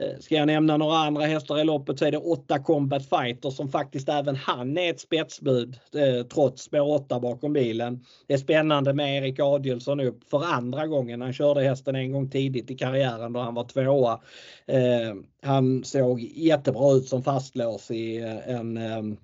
Eh, 0.00 0.18
ska 0.20 0.34
jag 0.34 0.46
nämna 0.46 0.76
några 0.76 0.96
andra 0.96 1.26
hästar 1.26 1.60
i 1.60 1.64
loppet 1.64 1.98
så 1.98 2.04
är 2.04 2.12
det 2.12 2.18
8 2.18 2.58
Combat 2.58 3.08
Fighter 3.08 3.50
som 3.50 3.68
faktiskt 3.68 4.08
även 4.08 4.36
han 4.36 4.78
är 4.78 4.90
ett 4.90 5.00
spetsbud 5.00 5.78
eh, 5.94 6.26
trots 6.26 6.62
spår 6.62 6.90
8 6.90 7.20
bakom 7.20 7.52
bilen. 7.52 8.04
Det 8.26 8.34
är 8.34 8.38
spännande 8.38 8.94
med 8.94 9.22
Erik 9.22 9.40
Adielsson 9.40 10.00
upp 10.00 10.30
för 10.30 10.44
andra 10.44 10.86
gången. 10.86 11.20
Han 11.20 11.32
körde 11.32 11.62
hästen 11.62 11.96
en 11.96 12.12
gång 12.12 12.30
tidigt 12.30 12.70
i 12.70 12.76
karriären 12.76 13.32
då 13.32 13.40
han 13.40 13.54
var 13.54 13.64
tvåa. 13.64 14.20
Eh, 14.66 15.14
han 15.42 15.84
såg 15.84 16.20
jättebra 16.20 16.92
ut 16.92 17.08
som 17.08 17.22
fastlås 17.22 17.90
i 17.90 18.16
en 18.46 18.78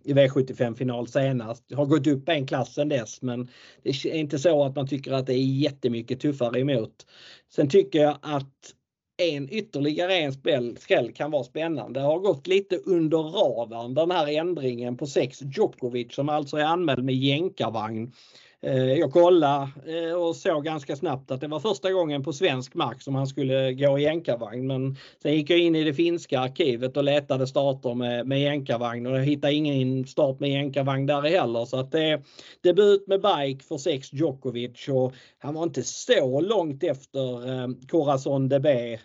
i 0.04 0.12
V75 0.12 0.74
final 0.74 1.08
senast. 1.08 1.74
Har 1.74 1.86
gått 1.86 2.06
upp 2.06 2.28
en 2.28 2.46
klass 2.46 2.74
sen 2.74 2.88
dess 2.88 3.22
men 3.22 3.48
det 3.82 3.90
är 3.90 4.14
inte 4.14 4.38
så 4.38 4.64
att 4.64 4.76
man 4.76 4.88
tycker 4.88 5.12
att 5.12 5.26
det 5.26 5.34
är 5.34 5.44
jättemycket 5.44 6.20
tuffare 6.20 6.60
emot. 6.60 7.06
Sen 7.54 7.68
tycker 7.68 8.02
jag 8.02 8.16
att 8.22 8.74
en 9.16 9.48
ytterligare 9.52 10.14
en 10.14 10.32
spel, 10.32 10.76
skräll 10.80 11.12
kan 11.12 11.30
vara 11.30 11.44
spännande. 11.44 12.00
Det 12.00 12.06
har 12.06 12.18
gått 12.18 12.46
lite 12.46 12.76
under 12.76 13.18
radarn 13.18 13.94
den 13.94 14.10
här 14.10 14.38
ändringen 14.38 14.96
på 14.96 15.06
sex 15.06 15.42
Djokovic 15.42 16.14
som 16.14 16.28
alltså 16.28 16.56
är 16.56 16.64
anmäld 16.64 17.04
med 17.04 17.14
jänkarvagn. 17.14 18.12
Eh, 18.66 18.92
jag 18.94 19.12
kollade 19.12 19.68
eh, 19.86 20.14
och 20.14 20.36
såg 20.36 20.64
ganska 20.64 20.96
snabbt 20.96 21.30
att 21.30 21.40
det 21.40 21.48
var 21.48 21.60
första 21.60 21.92
gången 21.92 22.22
på 22.22 22.32
svensk 22.32 22.74
mark 22.74 23.02
som 23.02 23.14
han 23.14 23.26
skulle 23.26 23.72
gå 23.72 23.98
i 23.98 24.02
jänkarvagn. 24.02 24.66
Men 24.66 24.96
sen 25.22 25.34
gick 25.34 25.50
jag 25.50 25.58
in 25.58 25.76
i 25.76 25.84
det 25.84 25.94
finska 25.94 26.40
arkivet 26.40 26.96
och 26.96 27.04
letade 27.04 27.46
starter 27.46 27.94
med, 27.94 28.26
med 28.26 28.40
jänkarvagn 28.40 29.06
och 29.06 29.18
jag 29.18 29.24
hittade 29.24 29.52
ingen 29.52 30.06
start 30.06 30.40
med 30.40 30.50
jänkarvagn 30.50 31.06
där 31.06 31.22
heller. 31.22 31.64
Så 31.64 31.76
att 31.76 31.92
det 31.92 32.04
är 32.04 32.22
debut 32.60 33.06
med 33.06 33.20
bike 33.20 33.64
för 33.64 33.78
sex 33.78 34.12
Djokovic 34.12 34.88
och 34.88 35.12
han 35.38 35.54
var 35.54 35.62
inte 35.62 35.82
så 35.82 36.40
långt 36.40 36.82
efter 36.82 37.48
eh, 37.48 37.68
Corazon 37.88 38.48
DB 38.48 38.98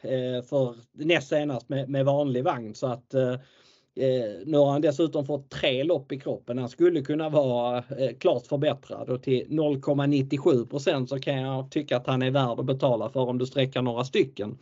för 0.49 0.75
näst 0.93 1.27
senast 1.27 1.69
med, 1.69 1.89
med 1.89 2.05
vanlig 2.05 2.43
vagn. 2.43 2.75
Så 2.75 2.87
att 2.87 3.13
eh, 3.99 4.31
nu 4.45 4.57
har 4.57 4.71
han 4.71 4.81
dessutom 4.81 5.25
fått 5.25 5.49
tre 5.49 5.83
lopp 5.83 6.11
i 6.11 6.19
kroppen. 6.19 6.57
Han 6.57 6.69
skulle 6.69 7.01
kunna 7.01 7.29
vara 7.29 7.77
eh, 7.77 8.17
klart 8.19 8.47
förbättrad 8.47 9.09
och 9.09 9.23
till 9.23 9.47
0,97% 9.47 11.05
så 11.05 11.19
kan 11.19 11.35
jag 11.35 11.71
tycka 11.71 11.97
att 11.97 12.07
han 12.07 12.21
är 12.21 12.31
värd 12.31 12.59
att 12.59 12.65
betala 12.65 13.09
för 13.09 13.19
om 13.19 13.37
du 13.37 13.45
sträcker 13.45 13.81
några 13.81 14.03
stycken. 14.03 14.57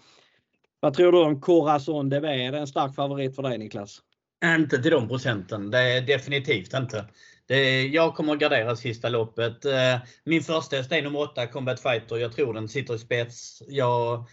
Vad 0.80 0.94
tror 0.94 1.12
du 1.12 1.24
om 1.24 1.42
Corazon 1.42 2.10
DB? 2.10 2.26
Är 2.26 2.52
det 2.52 2.58
en 2.58 2.68
stark 2.68 2.96
favorit 2.96 3.36
för 3.36 3.44
dig 3.44 3.58
Niklas? 3.58 4.02
Inte 4.46 4.82
till 4.82 4.92
de 4.92 5.08
procenten. 5.08 5.72
Det 5.72 5.80
är 5.80 6.02
definitivt 6.02 6.74
inte. 6.74 7.06
Det, 7.48 7.82
jag 7.82 8.16
kommer 8.16 8.34
att 8.34 8.40
gardera 8.40 8.76
sista 8.76 9.10
loppet. 9.10 9.66
Eh, 9.66 9.98
min 10.24 10.42
första 10.42 10.76
häst 10.76 10.92
är 10.92 11.02
nummer 11.02 11.20
8, 11.20 11.48
Combat 11.48 11.80
Fighter. 11.80 12.18
Jag 12.18 12.36
tror 12.36 12.54
den 12.54 12.68
sitter 12.68 12.96
i 12.96 13.00
spets. 13.00 13.64
Jag 13.68 14.26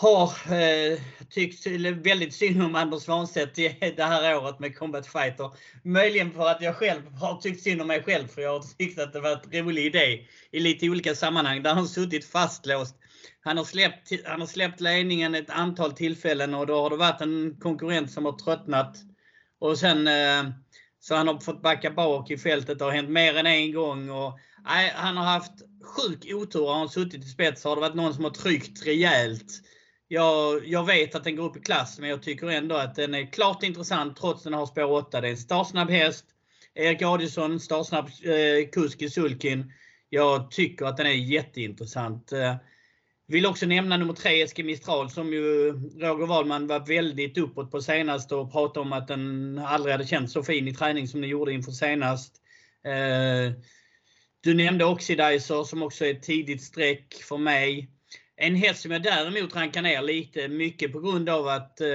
har 0.00 0.32
eh, 0.52 0.98
tyckt 1.30 1.66
väldigt 2.06 2.34
synd 2.34 2.62
om 2.62 2.74
Anders 2.74 3.02
Svanstedt 3.02 3.54
det 3.96 4.04
här 4.04 4.36
året 4.36 4.58
med 4.58 4.78
Combat 4.78 5.06
Fighter. 5.06 5.50
Möjligen 5.82 6.32
för 6.32 6.48
att 6.48 6.62
jag 6.62 6.76
själv 6.76 7.14
har 7.14 7.36
tyckt 7.36 7.62
synd 7.62 7.80
om 7.80 7.86
mig 7.86 8.02
själv 8.02 8.28
för 8.28 8.42
jag 8.42 8.52
har 8.52 8.76
tyckt 8.78 9.00
att 9.00 9.12
det 9.12 9.20
var 9.20 9.40
en 9.50 9.64
rolig 9.64 9.86
idé 9.86 10.26
i 10.50 10.60
lite 10.60 10.88
olika 10.88 11.14
sammanhang 11.14 11.62
där 11.62 11.74
han 11.74 11.88
suttit 11.88 12.24
fastlåst. 12.24 12.94
Han 13.40 13.56
har, 13.56 13.64
släppt, 13.64 14.12
han 14.26 14.40
har 14.40 14.46
släppt 14.46 14.80
ledningen 14.80 15.34
ett 15.34 15.50
antal 15.50 15.92
tillfällen 15.92 16.54
och 16.54 16.66
då 16.66 16.82
har 16.82 16.90
det 16.90 16.96
varit 16.96 17.20
en 17.20 17.56
konkurrent 17.60 18.10
som 18.10 18.24
har 18.24 18.32
tröttnat. 18.32 18.96
Och 19.58 19.78
sen 19.78 20.08
eh, 20.08 20.50
så 21.00 21.14
han 21.14 21.28
har 21.28 21.38
fått 21.38 21.62
backa 21.62 21.90
bak 21.90 22.30
i 22.30 22.38
fältet. 22.38 22.78
Det 22.78 22.84
har 22.84 22.92
hänt 22.92 23.10
mer 23.10 23.36
än 23.36 23.46
en 23.46 23.72
gång. 23.72 24.10
Och, 24.10 24.38
nej, 24.64 24.92
han 24.94 25.16
har 25.16 25.24
haft 25.24 25.52
sjuk 25.82 26.34
otur. 26.34 26.66
Har 26.66 26.78
han 26.78 26.88
suttit 26.88 27.24
i 27.24 27.28
spets 27.28 27.64
har 27.64 27.76
det 27.76 27.80
varit 27.80 27.94
någon 27.94 28.14
som 28.14 28.24
har 28.24 28.30
tryckt 28.30 28.86
rejält 28.86 29.62
jag, 30.12 30.66
jag 30.66 30.86
vet 30.86 31.14
att 31.14 31.24
den 31.24 31.36
går 31.36 31.44
upp 31.44 31.56
i 31.56 31.60
klass, 31.60 31.98
men 31.98 32.10
jag 32.10 32.22
tycker 32.22 32.50
ändå 32.50 32.74
att 32.74 32.94
den 32.94 33.14
är 33.14 33.32
klart 33.32 33.62
intressant 33.62 34.16
trots 34.16 34.38
att 34.38 34.44
den 34.44 34.54
har 34.54 34.66
spår 34.66 34.92
8. 34.92 35.20
Det 35.20 35.28
är 35.28 35.30
en 35.30 35.36
startsnabb 35.36 35.90
häst. 35.90 36.24
Erik 36.74 37.02
Adielsson, 37.02 37.60
startsnabb 37.60 38.06
eh, 38.06 38.68
kusk 38.72 39.02
i 39.02 39.10
sulkin. 39.10 39.72
Jag 40.08 40.50
tycker 40.50 40.84
att 40.84 40.96
den 40.96 41.06
är 41.06 41.10
jätteintressant. 41.10 42.32
Eh, 42.32 42.54
vill 43.26 43.46
också 43.46 43.66
nämna 43.66 43.96
nummer 43.96 44.12
3, 44.12 44.42
Eske 44.42 44.62
Mistral, 44.62 45.10
som 45.10 45.32
ju 45.32 45.72
Roger 45.98 46.26
Wahlman 46.26 46.66
var 46.66 46.86
väldigt 46.86 47.38
uppåt 47.38 47.70
på 47.70 47.82
senast 47.82 48.32
och 48.32 48.52
pratade 48.52 48.80
om 48.80 48.92
att 48.92 49.08
den 49.08 49.58
aldrig 49.58 49.92
hade 49.92 50.06
känts 50.06 50.32
så 50.32 50.42
fin 50.42 50.68
i 50.68 50.74
träning 50.74 51.08
som 51.08 51.20
den 51.20 51.30
gjorde 51.30 51.52
inför 51.52 51.72
senast. 51.72 52.36
Eh, 52.84 53.52
du 54.40 54.54
nämnde 54.54 54.84
Oxidizer 54.84 55.64
som 55.64 55.82
också 55.82 56.04
är 56.04 56.10
ett 56.10 56.22
tidigt 56.22 56.62
streck 56.62 57.14
för 57.14 57.38
mig. 57.38 57.90
En 58.42 58.54
häst 58.54 58.82
som 58.82 58.90
jag 58.90 59.02
däremot 59.02 59.56
rankar 59.56 59.82
ner 59.82 60.02
lite, 60.02 60.48
mycket 60.48 60.92
på 60.92 61.00
grund 61.00 61.28
av 61.28 61.48
att 61.48 61.80
eh, 61.80 61.88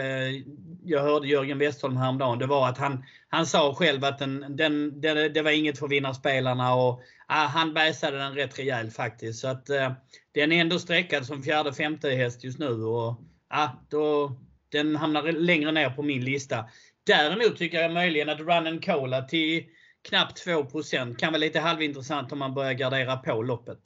jag 0.84 1.02
hörde 1.02 1.28
Jörgen 1.28 1.60
Westholm 1.60 1.98
häromdagen, 1.98 2.40
det 2.40 2.46
var 2.46 2.70
att 2.70 2.78
han, 2.78 3.04
han 3.30 3.46
sa 3.46 3.76
själv 3.76 4.06
att 4.06 4.20
den, 4.20 4.46
den, 4.50 5.02
det, 5.02 5.30
det 5.30 5.42
var 5.42 5.52
inget 5.52 5.80
för 5.80 5.88
vinnarspelarna 5.88 6.76
och 6.76 7.02
ah, 7.28 7.46
han 7.46 7.74
bäsade 7.74 8.18
den 8.18 8.36
rätt 8.36 8.60
rejält 8.60 8.96
faktiskt. 8.96 9.40
Så 9.40 9.48
att 9.48 9.70
eh, 9.70 9.92
den 10.32 10.52
är 10.52 10.62
ändå 10.62 10.80
sträckad 10.80 11.26
som 11.26 11.44
fjärde, 11.44 11.74
femte 11.74 12.10
häst 12.10 12.44
just 12.44 12.60
nu 12.60 12.84
och 12.84 13.22
ah, 13.50 13.70
då, 13.90 14.38
den 14.70 14.96
hamnar 14.96 15.24
längre 15.32 15.72
ner 15.72 15.90
på 15.90 16.02
min 16.02 16.26
lista. 16.26 16.66
Däremot 17.06 17.58
tycker 17.58 17.82
jag 17.82 17.92
möjligen 17.92 18.30
att 18.30 18.40
Run 18.40 18.68
and 18.68 18.86
Cola 18.86 19.22
till 19.22 19.64
knappt 20.10 20.48
2% 20.48 21.16
kan 21.16 21.34
vara 21.34 21.40
lite 21.40 21.60
halvintressant 21.60 22.32
om 22.32 22.40
man 22.40 22.54
börjar 22.54 22.74
gardera 22.74 23.18
på 23.18 23.42
loppet. 23.42 23.80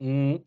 Mm. 0.00 0.38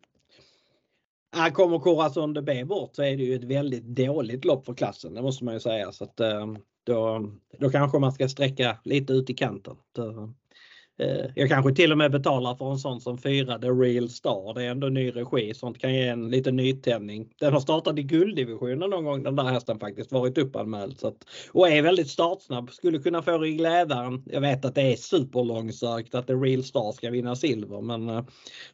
Han 1.30 1.52
kommer 1.52 1.78
Corazon 1.78 2.34
de 2.34 2.42
B 2.42 2.64
bort 2.64 2.96
så 2.96 3.02
är 3.02 3.16
det 3.16 3.22
ju 3.22 3.34
ett 3.34 3.44
väldigt 3.44 3.84
dåligt 3.84 4.44
lopp 4.44 4.66
för 4.66 4.74
klassen, 4.74 5.14
det 5.14 5.22
måste 5.22 5.44
man 5.44 5.54
ju 5.54 5.60
säga. 5.60 5.92
Så 5.92 6.04
att, 6.04 6.20
eh, 6.20 6.46
då, 6.84 7.30
då 7.58 7.70
kanske 7.70 7.98
man 7.98 8.12
ska 8.12 8.28
sträcka 8.28 8.78
lite 8.84 9.12
ut 9.12 9.30
i 9.30 9.34
kanten. 9.34 9.76
Eh, 10.98 11.30
jag 11.34 11.48
kanske 11.48 11.74
till 11.74 11.92
och 11.92 11.98
med 11.98 12.10
betalar 12.10 12.54
för 12.54 12.70
en 12.70 12.78
sån 12.78 13.00
som 13.00 13.18
fyra 13.18 13.58
The 13.58 13.68
Real 13.68 14.08
Star. 14.08 14.54
Det 14.54 14.64
är 14.64 14.70
ändå 14.70 14.88
ny 14.88 15.10
regi. 15.10 15.54
Sånt 15.54 15.78
kan 15.78 15.94
ge 15.94 16.08
en 16.08 16.30
liten 16.30 16.56
nytändning. 16.56 17.28
Den 17.40 17.52
har 17.52 17.60
startat 17.60 17.98
i 17.98 18.02
gulddivisionen 18.02 18.90
någon 18.90 19.04
gång 19.04 19.22
den 19.22 19.36
där 19.36 19.44
hästen 19.44 19.78
faktiskt. 19.78 20.12
Varit 20.12 20.38
uppanmäld. 20.38 20.98
Så 20.98 21.08
att, 21.08 21.24
och 21.52 21.68
är 21.68 21.82
väldigt 21.82 22.10
startsnabb. 22.10 22.70
Skulle 22.70 22.98
kunna 22.98 23.22
få 23.22 23.38
ryggledaren. 23.38 24.22
Jag 24.26 24.40
vet 24.40 24.64
att 24.64 24.74
det 24.74 24.92
är 24.92 24.96
superlångsökt 24.96 26.14
att 26.14 26.26
The 26.26 26.32
Real 26.32 26.64
Star 26.64 26.92
ska 26.92 27.10
vinna 27.10 27.36
silver. 27.36 27.80
Men 27.80 28.08
eh, 28.08 28.24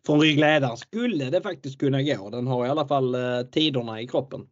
från 0.07 0.21
ryggledaren 0.21 0.77
skulle 0.77 1.31
det 1.31 1.41
faktiskt 1.41 1.79
kunna 1.79 2.03
gå. 2.03 2.31
Den 2.31 2.47
har 2.47 2.67
i 2.67 2.69
alla 2.69 2.89
fall 2.89 3.15
eh, 3.15 3.43
tiderna 3.53 4.01
i 4.01 4.07
kroppen. 4.07 4.47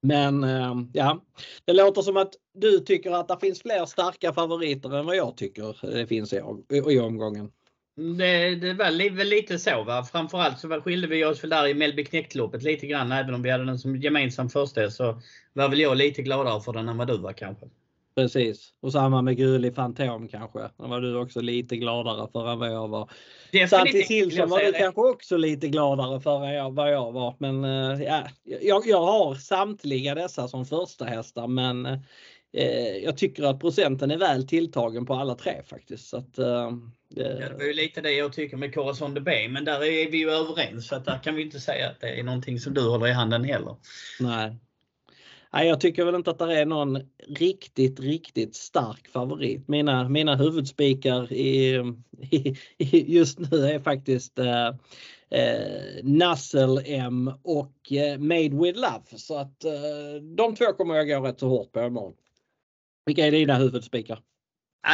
Men 0.00 0.44
eh, 0.44 0.74
ja, 0.92 1.24
det 1.64 1.72
låter 1.72 2.02
som 2.02 2.16
att 2.16 2.34
du 2.54 2.78
tycker 2.78 3.10
att 3.10 3.28
det 3.28 3.36
finns 3.40 3.62
fler 3.62 3.86
starka 3.86 4.32
favoriter 4.32 4.96
än 4.96 5.06
vad 5.06 5.16
jag 5.16 5.36
tycker 5.36 5.68
eh, 5.84 5.90
det 5.90 6.06
finns 6.06 6.32
i, 6.32 6.40
i 6.88 6.98
omgången. 6.98 7.50
Mm, 7.98 8.18
det, 8.18 8.54
det 8.54 8.74
var 8.74 9.16
väl 9.16 9.28
lite 9.28 9.58
så. 9.58 9.84
Va? 9.84 10.04
Framförallt 10.04 10.58
så 10.58 10.80
skilde 10.80 11.06
vi 11.06 11.24
oss 11.24 11.42
väl 11.42 11.50
där 11.50 11.66
i 11.66 11.74
Mellby 11.74 12.04
knektloppet 12.04 12.62
lite 12.62 12.86
grann. 12.86 13.12
Även 13.12 13.34
om 13.34 13.42
vi 13.42 13.50
hade 13.50 13.64
den 13.64 13.78
som 13.78 13.96
gemensam 13.96 14.48
första 14.48 14.90
så 14.90 15.20
var 15.52 15.68
väl 15.68 15.80
jag 15.80 15.96
lite 15.96 16.22
gladare 16.22 16.60
för 16.60 16.72
den 16.72 16.88
än 16.88 16.96
vad 16.96 17.06
du 17.08 17.18
var 17.18 17.32
kanske. 17.32 17.66
Precis. 18.18 18.72
Och 18.80 18.92
samma 18.92 19.22
med 19.22 19.36
Guli 19.36 19.72
Fantom 19.72 20.28
kanske. 20.28 20.58
Den 20.58 20.90
var 20.90 21.00
du 21.00 21.16
också 21.16 21.40
lite 21.40 21.76
gladare 21.76 22.28
för 22.32 22.52
än 22.52 22.58
vad 22.58 22.72
jag 22.72 22.88
var. 22.88 23.10
Santis 23.68 24.10
Hilsen 24.10 24.48
var 24.48 24.60
du 24.60 24.72
kanske 24.72 25.00
också 25.00 25.36
lite 25.36 25.68
gladare 25.68 26.20
för 26.20 26.44
än 26.44 26.74
vad 26.74 26.92
jag 26.92 27.12
var. 27.12 27.36
Men 27.38 27.64
eh, 27.64 28.02
ja, 28.02 28.28
jag, 28.62 28.86
jag 28.86 29.02
har 29.02 29.34
samtliga 29.34 30.14
dessa 30.14 30.48
som 30.48 30.66
första 30.66 31.04
hästar 31.04 31.46
men 31.46 31.86
eh, 32.52 32.96
jag 33.04 33.16
tycker 33.16 33.42
att 33.42 33.60
procenten 33.60 34.10
är 34.10 34.18
väl 34.18 34.48
tilltagen 34.48 35.06
på 35.06 35.14
alla 35.14 35.34
tre 35.34 35.62
faktiskt. 35.66 36.08
Så 36.08 36.16
att, 36.16 36.38
eh, 36.38 36.72
det 37.10 37.52
var 37.58 37.64
ju 37.64 37.72
lite 37.72 38.00
det 38.00 38.12
jag 38.12 38.32
tycker 38.32 38.56
med 38.56 38.74
Corazon 38.74 39.14
de 39.14 39.20
B, 39.20 39.48
men 39.48 39.64
där 39.64 39.84
är 39.84 40.10
vi 40.10 40.18
ju 40.18 40.30
överens. 40.30 40.88
Så 40.88 40.94
att 40.94 41.04
där 41.04 41.18
kan 41.18 41.34
vi 41.34 41.42
inte 41.42 41.60
säga 41.60 41.88
att 41.88 42.00
det 42.00 42.20
är 42.20 42.22
någonting 42.22 42.60
som 42.60 42.74
du 42.74 42.88
håller 42.88 43.06
i 43.06 43.12
handen 43.12 43.44
heller. 43.44 43.76
Nej. 44.20 44.56
Nej, 45.52 45.68
jag 45.68 45.80
tycker 45.80 46.04
väl 46.04 46.14
inte 46.14 46.30
att 46.30 46.38
det 46.38 46.58
är 46.58 46.66
någon 46.66 47.00
riktigt, 47.28 48.00
riktigt 48.00 48.54
stark 48.56 49.08
favorit. 49.08 49.68
Mina, 49.68 50.08
mina 50.08 50.36
huvudspikar 50.36 51.32
i, 51.32 51.74
i, 52.78 53.16
just 53.16 53.38
nu 53.38 53.66
är 53.66 53.80
faktiskt 53.80 54.38
eh, 54.38 54.68
eh, 55.30 56.02
Nassel 56.02 56.82
M 56.84 57.32
och 57.42 57.92
eh, 57.92 58.18
Made 58.18 58.64
with 58.64 58.78
Love. 58.78 59.04
Så 59.16 59.38
att 59.38 59.64
eh, 59.64 60.22
de 60.36 60.54
två 60.54 60.72
kommer 60.72 60.94
jag 60.94 61.08
gå 61.08 61.20
rätt 61.20 61.40
så 61.40 61.48
hårt 61.48 61.72
på 61.72 61.80
imorgon. 61.80 62.14
Vilka 63.06 63.26
är 63.26 63.30
dina 63.30 63.56
huvudspikar? 63.56 64.22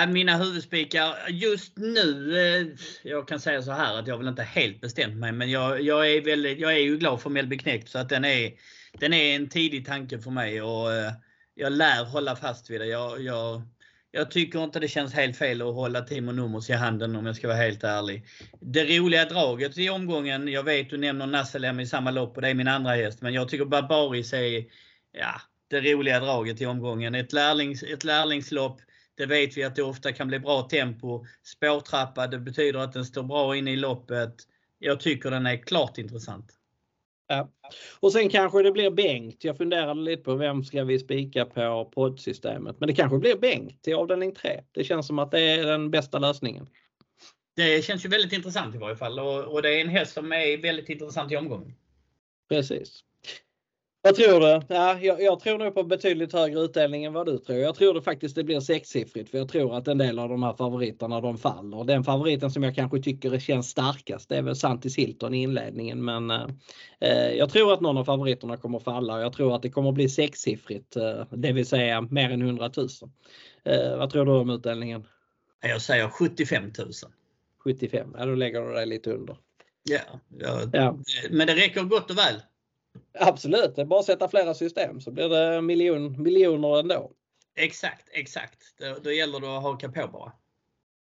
Mina 0.09 0.37
huvudspikar 0.37 1.15
just 1.29 1.79
nu, 1.79 2.39
eh, 2.39 2.67
jag 3.03 3.29
kan 3.29 3.41
säga 3.41 3.63
så 3.63 3.73
här 3.73 3.99
att 3.99 4.07
jag 4.07 4.19
vill 4.19 4.29
inte 4.29 4.43
helt 4.43 4.81
bestämt 4.81 5.17
mig 5.17 5.33
men 5.33 5.51
jag, 5.51 5.81
jag, 5.81 6.13
är, 6.13 6.21
väldigt, 6.21 6.59
jag 6.59 6.73
är 6.73 6.79
ju 6.79 6.97
glad 6.97 7.21
för 7.21 7.31
Mellby 7.31 7.59
Knekt 7.59 7.89
så 7.89 7.99
att 7.99 8.09
den 8.09 8.25
är, 8.25 8.53
den 9.01 9.13
är 9.13 9.37
en 9.37 9.49
tidig 9.49 9.87
tanke 9.87 10.19
för 10.19 10.31
mig 10.31 10.63
och 10.63 10.93
eh, 10.93 11.13
jag 11.55 11.73
lär 11.73 12.05
hålla 12.05 12.37
fast 12.37 12.71
vid 12.71 12.81
det. 12.81 12.87
Jag, 12.87 13.23
jag, 13.23 13.63
jag 14.11 14.31
tycker 14.31 14.65
inte 14.65 14.81
det 14.81 14.89
känns 14.89 15.15
helt 15.15 15.37
fel 15.37 15.63
att 15.63 15.75
hålla 15.75 16.01
Timo 16.01 16.33
Nummers 16.33 16.71
i 16.71 16.73
handen 16.73 17.17
om 17.17 17.27
jag 17.27 17.37
ska 17.37 17.49
vara 17.49 17.57
helt 17.57 17.85
ärlig. 17.85 18.27
Det 18.61 18.99
roliga 18.99 19.25
draget 19.25 19.79
i 19.79 19.91
omgången, 19.91 20.49
jag 20.49 20.63
vet 20.63 20.91
du 20.91 20.97
nämner 20.97 21.27
Nasselem 21.27 21.81
i 21.81 21.87
samma 21.87 22.11
lopp 22.11 22.37
och 22.37 22.43
det 22.43 22.49
är 22.49 22.55
min 22.55 22.69
andra 22.69 22.95
häst, 22.95 23.23
men 23.23 23.35
jag 23.35 23.49
tycker 23.49 23.65
Barbaris 23.65 24.33
är 24.33 24.65
ja, 25.13 25.41
det 25.69 25.81
roliga 25.81 26.21
draget 26.21 26.61
i 26.61 26.67
omgången. 26.67 27.15
Ett, 27.15 27.33
lärlings, 27.33 27.83
ett 27.83 28.05
lärlingslopp, 28.05 28.81
det 29.15 29.27
vet 29.27 29.57
vi 29.57 29.65
att 29.65 29.77
det 29.77 29.83
ofta 29.83 30.13
kan 30.13 30.29
bli 30.29 30.39
bra 30.39 30.63
tempo. 30.63 31.27
Spårtrappa, 31.43 32.27
det 32.27 32.39
betyder 32.39 32.79
att 32.79 32.93
den 32.93 33.05
står 33.05 33.23
bra 33.23 33.57
inne 33.57 33.71
i 33.71 33.77
loppet. 33.77 34.35
Jag 34.79 35.01
tycker 35.01 35.31
den 35.31 35.47
är 35.47 35.57
klart 35.57 35.99
intressant. 35.99 36.53
Ja. 37.27 37.51
Och 38.01 38.12
sen 38.12 38.29
kanske 38.29 38.62
det 38.62 38.72
blir 38.72 38.91
Bengt. 38.91 39.45
Jag 39.45 39.57
funderade 39.57 40.01
lite 40.01 40.22
på 40.22 40.35
vem 40.35 40.64
ska 40.64 40.85
vi 40.85 40.99
spika 40.99 41.45
på 41.45 41.91
poddsystemet. 41.95 42.81
Men 42.81 42.87
det 42.87 42.95
kanske 42.95 43.18
blir 43.18 43.37
Bengt 43.37 43.83
till 43.83 43.95
avdelning 43.95 44.35
3. 44.35 44.62
Det 44.72 44.85
känns 44.85 45.07
som 45.07 45.18
att 45.18 45.31
det 45.31 45.41
är 45.41 45.66
den 45.66 45.91
bästa 45.91 46.18
lösningen. 46.18 46.68
Det 47.57 47.85
känns 47.85 48.05
ju 48.05 48.09
väldigt 48.09 48.33
intressant 48.33 48.75
i 48.75 48.79
varje 48.79 48.97
fall 48.97 49.18
och, 49.18 49.45
och 49.45 49.62
det 49.62 49.75
är 49.75 49.81
en 49.81 49.89
häst 49.89 50.12
som 50.12 50.33
är 50.33 50.62
väldigt 50.62 50.89
intressant 50.89 51.33
i 51.33 51.37
omgången. 51.37 51.75
Precis. 52.49 53.05
Vad 54.05 54.15
tror 54.15 54.41
du? 54.41 54.75
Ja, 54.75 54.99
jag, 55.01 55.23
jag, 55.23 55.41
tror 55.41 55.59
nog 55.59 55.75
på 55.75 55.83
betydligt 55.83 56.33
högre 56.33 56.61
utdelning 56.61 57.05
än 57.05 57.13
vad 57.13 57.27
du 57.27 57.39
tror. 57.39 57.59
Jag 57.59 57.75
tror 57.75 57.95
det 57.95 58.03
faktiskt 58.03 58.35
det 58.35 58.45
blir 58.45 58.61
sexsiffrigt 58.61 59.31
för 59.31 59.39
jag 59.39 59.49
tror 59.49 59.77
att 59.77 59.89
en 59.89 59.99
del 59.99 60.19
av 60.19 60.29
de 60.29 60.43
här 60.43 60.53
favoriterna 60.53 61.21
de 61.21 61.39
faller. 61.39 61.85
Den 61.85 62.05
favoriten 62.05 62.51
som 62.51 62.63
jag 62.63 62.75
kanske 62.75 63.03
tycker 63.03 63.39
känns 63.39 63.71
starkast 63.71 64.29
det 64.29 64.37
är 64.37 64.43
väl 64.43 64.57
Santis 64.57 64.99
Hilton 64.99 65.35
i 65.35 65.43
inledningen 65.43 66.05
men 66.05 66.31
eh, 67.01 67.31
jag 67.39 67.51
tror 67.51 67.73
att 67.73 67.81
någon 67.81 67.97
av 67.97 68.05
favoriterna 68.05 68.57
kommer 68.57 68.79
falla 68.79 69.15
och 69.15 69.21
jag 69.21 69.33
tror 69.33 69.57
att 69.57 69.63
det 69.63 69.71
kommer 69.71 69.93
bli 69.93 70.09
sexsiffrigt, 70.09 70.97
eh, 70.97 71.25
det 71.31 71.53
vill 71.53 71.67
säga 71.67 72.01
mer 72.01 72.31
än 72.31 72.43
100 72.43 72.71
000. 72.77 72.89
Eh, 73.65 73.99
vad 73.99 74.11
tror 74.11 74.25
du 74.25 74.33
om 74.33 74.51
utdelningen? 74.51 75.07
Jag 75.63 75.83
säger 75.83 76.09
75 76.09 76.65
000. 76.79 76.91
75, 77.65 78.15
ja 78.19 78.27
då 78.27 78.35
lägger 78.35 78.61
du 78.61 78.73
dig 78.73 78.87
lite 78.87 79.11
under. 79.11 79.37
Ja, 79.83 80.21
ja, 80.39 80.61
ja. 80.73 80.99
men 81.31 81.47
det 81.47 81.55
räcker 81.55 81.83
gott 81.83 82.11
och 82.11 82.19
väl. 82.19 82.35
Absolut, 83.19 83.77
det 83.77 83.83
är 83.83 83.87
bara 83.87 84.01
att 84.01 84.07
sätta 84.07 84.29
flera 84.29 84.55
system 84.55 85.01
så 85.01 85.11
blir 85.11 85.29
det 85.29 85.63
miljon, 85.63 86.23
miljoner 86.23 86.79
ändå. 86.79 87.13
Exakt, 87.57 88.09
exakt. 88.13 88.59
Då, 88.79 88.97
då 89.03 89.13
gäller 89.13 89.41
det 89.41 89.57
att 89.57 89.63
haka 89.63 89.89
på 89.89 90.09
bara. 90.09 90.33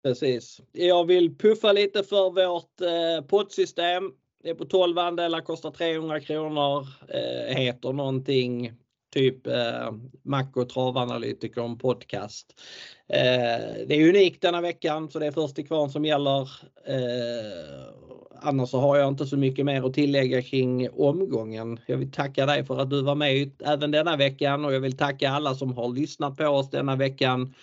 Precis. 0.02 0.60
Jag 0.72 1.06
vill 1.06 1.38
puffa 1.38 1.72
lite 1.72 2.02
för 2.02 2.30
vårt 2.30 2.80
eh, 2.80 3.26
poddsystem. 3.26 4.12
Det 4.42 4.50
är 4.50 4.54
på 4.54 4.64
12 4.64 4.98
andelar, 4.98 5.40
kostar 5.40 5.70
300 5.70 6.20
kronor. 6.20 6.86
Eh, 7.08 7.56
heter 7.56 7.92
någonting 7.92 8.72
typ 9.10 9.46
eh, 9.46 9.92
Mac 10.22 10.46
och 10.54 10.68
travanalytikern 10.68 11.78
podcast. 11.78 12.60
Eh, 13.08 13.86
det 13.86 13.94
är 13.94 14.08
unikt 14.08 14.42
denna 14.42 14.60
veckan 14.60 15.10
så 15.10 15.18
det 15.18 15.26
är 15.26 15.32
först 15.32 15.54
till 15.54 15.66
kvarn 15.66 15.90
som 15.90 16.04
gäller. 16.04 16.40
Eh, 16.86 17.94
annars 18.42 18.70
så 18.70 18.78
har 18.78 18.96
jag 18.96 19.08
inte 19.08 19.26
så 19.26 19.36
mycket 19.36 19.64
mer 19.64 19.86
att 19.86 19.94
tillägga 19.94 20.42
kring 20.42 20.90
omgången. 20.90 21.80
Jag 21.86 21.96
vill 21.96 22.12
tacka 22.12 22.46
dig 22.46 22.64
för 22.64 22.78
att 22.78 22.90
du 22.90 23.02
var 23.02 23.14
med 23.14 23.50
även 23.64 23.90
denna 23.90 24.16
veckan 24.16 24.64
och 24.64 24.74
jag 24.74 24.80
vill 24.80 24.96
tacka 24.96 25.30
alla 25.30 25.54
som 25.54 25.72
har 25.72 25.88
lyssnat 25.88 26.36
på 26.36 26.46
oss 26.46 26.70
denna 26.70 26.96
veckan. 26.96 27.54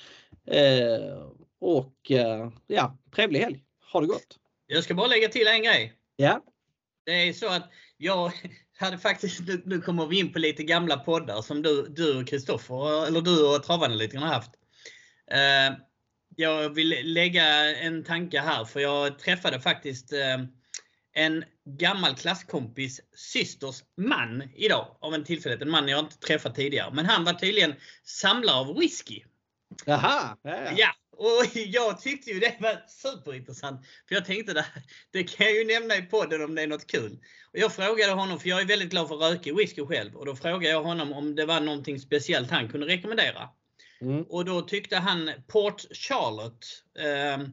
Eh, 0.46 1.18
och 1.60 2.12
eh, 2.12 2.50
ja, 2.68 2.98
trevlig 3.16 3.40
helg. 3.40 3.64
Ha 3.94 4.02
det 4.02 4.08
gott! 4.08 4.40
Jag 4.68 4.84
ska 4.84 4.94
bara 4.94 5.08
lägga 5.08 5.28
till 5.28 5.48
en 5.48 5.64
grej. 5.64 5.94
Ja. 6.16 6.42
Det 7.06 7.12
är 7.12 7.34
så 7.34 7.48
att 7.48 7.70
jag 7.98 8.32
hade 8.78 8.98
faktiskt, 8.98 9.42
nu 9.66 9.82
kommer 9.82 10.06
vi 10.06 10.20
in 10.20 10.34
på 10.34 10.40
lite 10.40 10.64
gamla 10.64 10.98
poddar 10.98 11.42
som 11.42 11.62
du, 11.62 11.88
du 11.88 12.22
och 12.22 12.28
Kristoffer, 12.28 13.08
eller 13.08 13.22
du 13.22 13.56
och 13.56 13.64
Travanalytikern 13.64 14.24
har 14.24 14.34
haft. 14.34 14.52
Eh, 15.32 15.78
jag 16.36 16.70
vill 16.70 17.14
lägga 17.14 17.46
en 17.76 18.04
tanke 18.04 18.40
här 18.40 18.66
för 18.66 18.80
jag 18.80 19.20
träffade 19.20 19.60
faktiskt 19.60 20.14
eh, 20.14 20.38
en 21.14 21.44
gammal 21.66 22.16
klasskompis 22.16 23.02
systers 23.16 23.84
man 23.98 24.44
idag 24.56 24.98
av 25.02 25.14
en 25.14 25.24
tillfällighet. 25.24 25.62
En 25.62 25.70
man 25.70 25.88
jag 25.88 26.00
inte 26.00 26.18
träffat 26.18 26.56
tidigare. 26.56 26.94
Men 26.94 27.06
han 27.06 27.24
var 27.24 27.34
tydligen 27.34 27.76
samlare 28.04 28.56
av 28.56 28.80
whisky. 28.80 29.24
Jaha! 29.86 30.38
Ja, 30.42 30.64
ja. 30.66 30.72
ja. 30.78 30.90
Och 31.18 31.46
jag 31.56 32.02
tyckte 32.02 32.32
ju 32.32 32.40
det 32.40 32.56
var 32.60 32.84
superintressant. 32.88 33.86
För 34.08 34.16
jag 34.16 34.26
tänkte 34.26 34.54
det, 34.54 34.66
det 35.12 35.24
kan 35.24 35.46
jag 35.46 35.56
ju 35.56 35.66
nämna 35.66 35.98
i 35.98 36.02
podden 36.02 36.44
om 36.44 36.56
det 36.56 36.62
är 36.62 36.68
något 36.68 36.88
kul. 36.88 37.20
Och 37.54 37.60
jag 37.60 37.74
frågade 37.74 38.12
honom, 38.12 38.40
för 38.40 38.50
jag 38.50 38.62
är 38.62 38.66
väldigt 38.66 38.90
glad 38.90 39.08
för 39.08 39.16
rökig 39.16 39.56
whisky 39.56 39.86
själv. 39.86 40.16
Och 40.16 40.26
då 40.26 40.36
frågade 40.36 40.70
jag 40.70 40.84
honom 40.84 41.14
om 41.14 41.36
det 41.36 41.46
var 41.46 41.60
någonting 41.60 42.00
speciellt 42.00 42.52
han 42.52 42.70
kunde 42.70 42.88
rekommendera. 42.88 43.50
Mm. 44.02 44.24
Och 44.24 44.46
då 44.46 44.62
tyckte 44.62 44.98
han 44.98 45.32
Port 45.48 45.82
Charlotte 45.92 46.66
eh, 47.00 47.48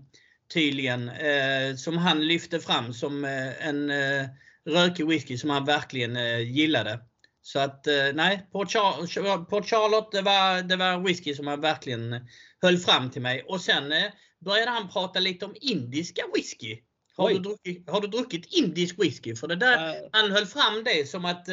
tydligen 0.55 1.09
eh, 1.09 1.77
som 1.77 1.99
han 1.99 2.27
lyfte 2.27 2.61
fram 2.61 2.93
som 2.93 3.25
eh, 3.25 3.67
en 3.67 3.91
eh, 3.91 4.27
rökig 4.67 5.07
whisky 5.07 5.39
som 5.39 5.51
han 5.51 5.65
verkligen 5.65 6.17
eh, 6.17 6.41
gillade. 6.41 7.01
Så 7.47 7.59
att 7.59 7.87
eh, 7.87 8.13
nej, 8.15 8.49
Port, 8.53 8.71
Char 8.71 9.45
Port 9.45 9.67
Charlotte 9.67 10.13
det 10.13 10.23
var, 10.23 10.63
det 10.63 10.77
var 10.77 10.99
whisky 10.99 11.35
som 11.35 11.47
han 11.47 11.61
verkligen 11.61 12.29
höll 12.63 12.79
fram 12.79 13.11
till 13.11 13.23
mig. 13.23 13.43
Och 13.43 13.61
sen 13.61 13.93
eh, 13.93 14.13
började 14.41 14.71
han 14.71 14.89
prata 14.89 15.21
lite 15.21 15.45
om 15.45 15.57
indiska 15.61 16.23
whisky. 16.35 16.79
Har 17.17 17.29
du, 17.29 17.39
druckit, 17.39 17.91
har 17.91 18.01
du 18.01 18.09
druckit 18.09 18.47
indisk 18.55 18.99
whisky? 18.99 19.37
För 19.37 19.49
det 19.49 19.57
där, 19.57 19.89
uh. 19.89 20.09
han 20.13 20.31
höll 20.31 20.47
fram 20.47 20.85
det 20.85 21.11
som 21.11 21.25
att 21.25 21.47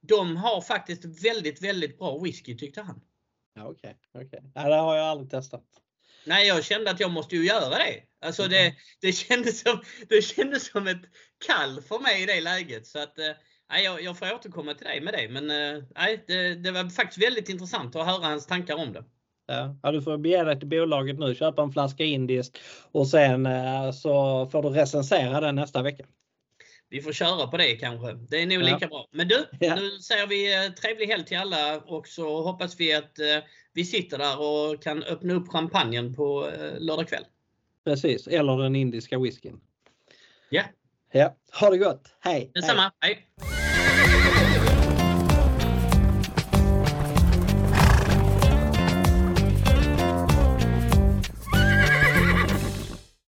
de 0.00 0.36
har 0.36 0.60
faktiskt 0.60 1.04
väldigt, 1.24 1.62
väldigt 1.62 1.98
bra 1.98 2.18
whisky 2.18 2.56
tyckte 2.56 2.82
han. 2.82 3.00
Okej, 3.60 3.96
okay, 4.14 4.24
okay. 4.26 4.40
det 4.54 4.76
har 4.76 4.96
jag 4.96 5.06
aldrig 5.06 5.30
testat. 5.30 5.64
Nej, 6.24 6.46
jag 6.46 6.64
kände 6.64 6.90
att 6.90 7.00
jag 7.00 7.10
måste 7.10 7.36
ju 7.36 7.46
göra 7.46 7.78
det. 7.78 8.02
Alltså 8.20 8.48
det, 8.48 8.60
mm. 8.60 8.74
det, 9.00 9.12
kändes 9.12 9.60
som, 9.60 9.82
det 10.08 10.22
kändes 10.22 10.70
som 10.70 10.86
ett 10.86 11.02
kall 11.46 11.82
för 11.82 11.98
mig 11.98 12.22
i 12.22 12.26
det 12.26 12.40
läget. 12.40 12.86
Så 12.86 12.98
att, 12.98 13.18
eh, 13.18 13.30
nej, 13.70 13.84
jag, 13.84 14.02
jag 14.02 14.18
får 14.18 14.34
återkomma 14.34 14.74
till 14.74 14.86
dig 14.86 15.00
med 15.00 15.14
det. 15.14 15.28
Men 15.28 15.50
eh, 15.50 15.82
nej, 15.96 16.24
det, 16.26 16.54
det 16.54 16.70
var 16.70 16.90
faktiskt 16.90 17.26
väldigt 17.26 17.48
intressant 17.48 17.96
att 17.96 18.06
höra 18.06 18.26
hans 18.26 18.46
tankar 18.46 18.74
om 18.74 18.92
det. 18.92 19.04
Ja, 19.82 19.92
du 19.92 20.02
får 20.02 20.18
bege 20.18 20.44
dig 20.44 20.58
till 20.58 20.68
bolaget 20.68 21.18
nu, 21.18 21.34
köpa 21.34 21.62
en 21.62 21.72
flaska 21.72 22.04
indiskt 22.04 22.58
och 22.92 23.08
sen 23.08 23.46
eh, 23.46 23.90
så 23.92 24.46
får 24.46 24.62
du 24.62 24.68
recensera 24.68 25.40
den 25.40 25.54
nästa 25.54 25.82
vecka. 25.82 26.04
Vi 26.90 27.02
får 27.02 27.12
köra 27.12 27.46
på 27.46 27.56
det 27.56 27.76
kanske. 27.76 28.12
Det 28.12 28.42
är 28.42 28.46
nog 28.46 28.62
ja. 28.62 28.74
lika 28.74 28.86
bra. 28.86 29.08
Men 29.10 29.28
du, 29.28 29.44
ja. 29.60 29.74
nu 29.74 29.90
säger 29.90 30.26
vi 30.26 30.70
trevlig 30.74 31.06
helg 31.06 31.24
till 31.24 31.38
alla 31.38 31.76
och 31.76 32.08
så 32.08 32.42
hoppas 32.42 32.80
vi 32.80 32.94
att 32.94 33.12
vi 33.72 33.84
sitter 33.84 34.18
där 34.18 34.40
och 34.40 34.82
kan 34.82 35.02
öppna 35.02 35.34
upp 35.34 35.48
champagnen 35.48 36.14
på 36.14 36.50
lördag 36.78 37.08
kväll. 37.08 37.24
Precis, 37.84 38.26
eller 38.26 38.58
den 38.62 38.76
indiska 38.76 39.18
whiskyn. 39.18 39.60
Ja. 40.50 40.62
Ja, 41.12 41.36
ha 41.60 41.70
det 41.70 41.78
gott. 41.78 42.14
Hej! 42.20 42.50
Detsamma. 42.54 42.92
hej. 43.00 43.26
hej. 43.40 43.57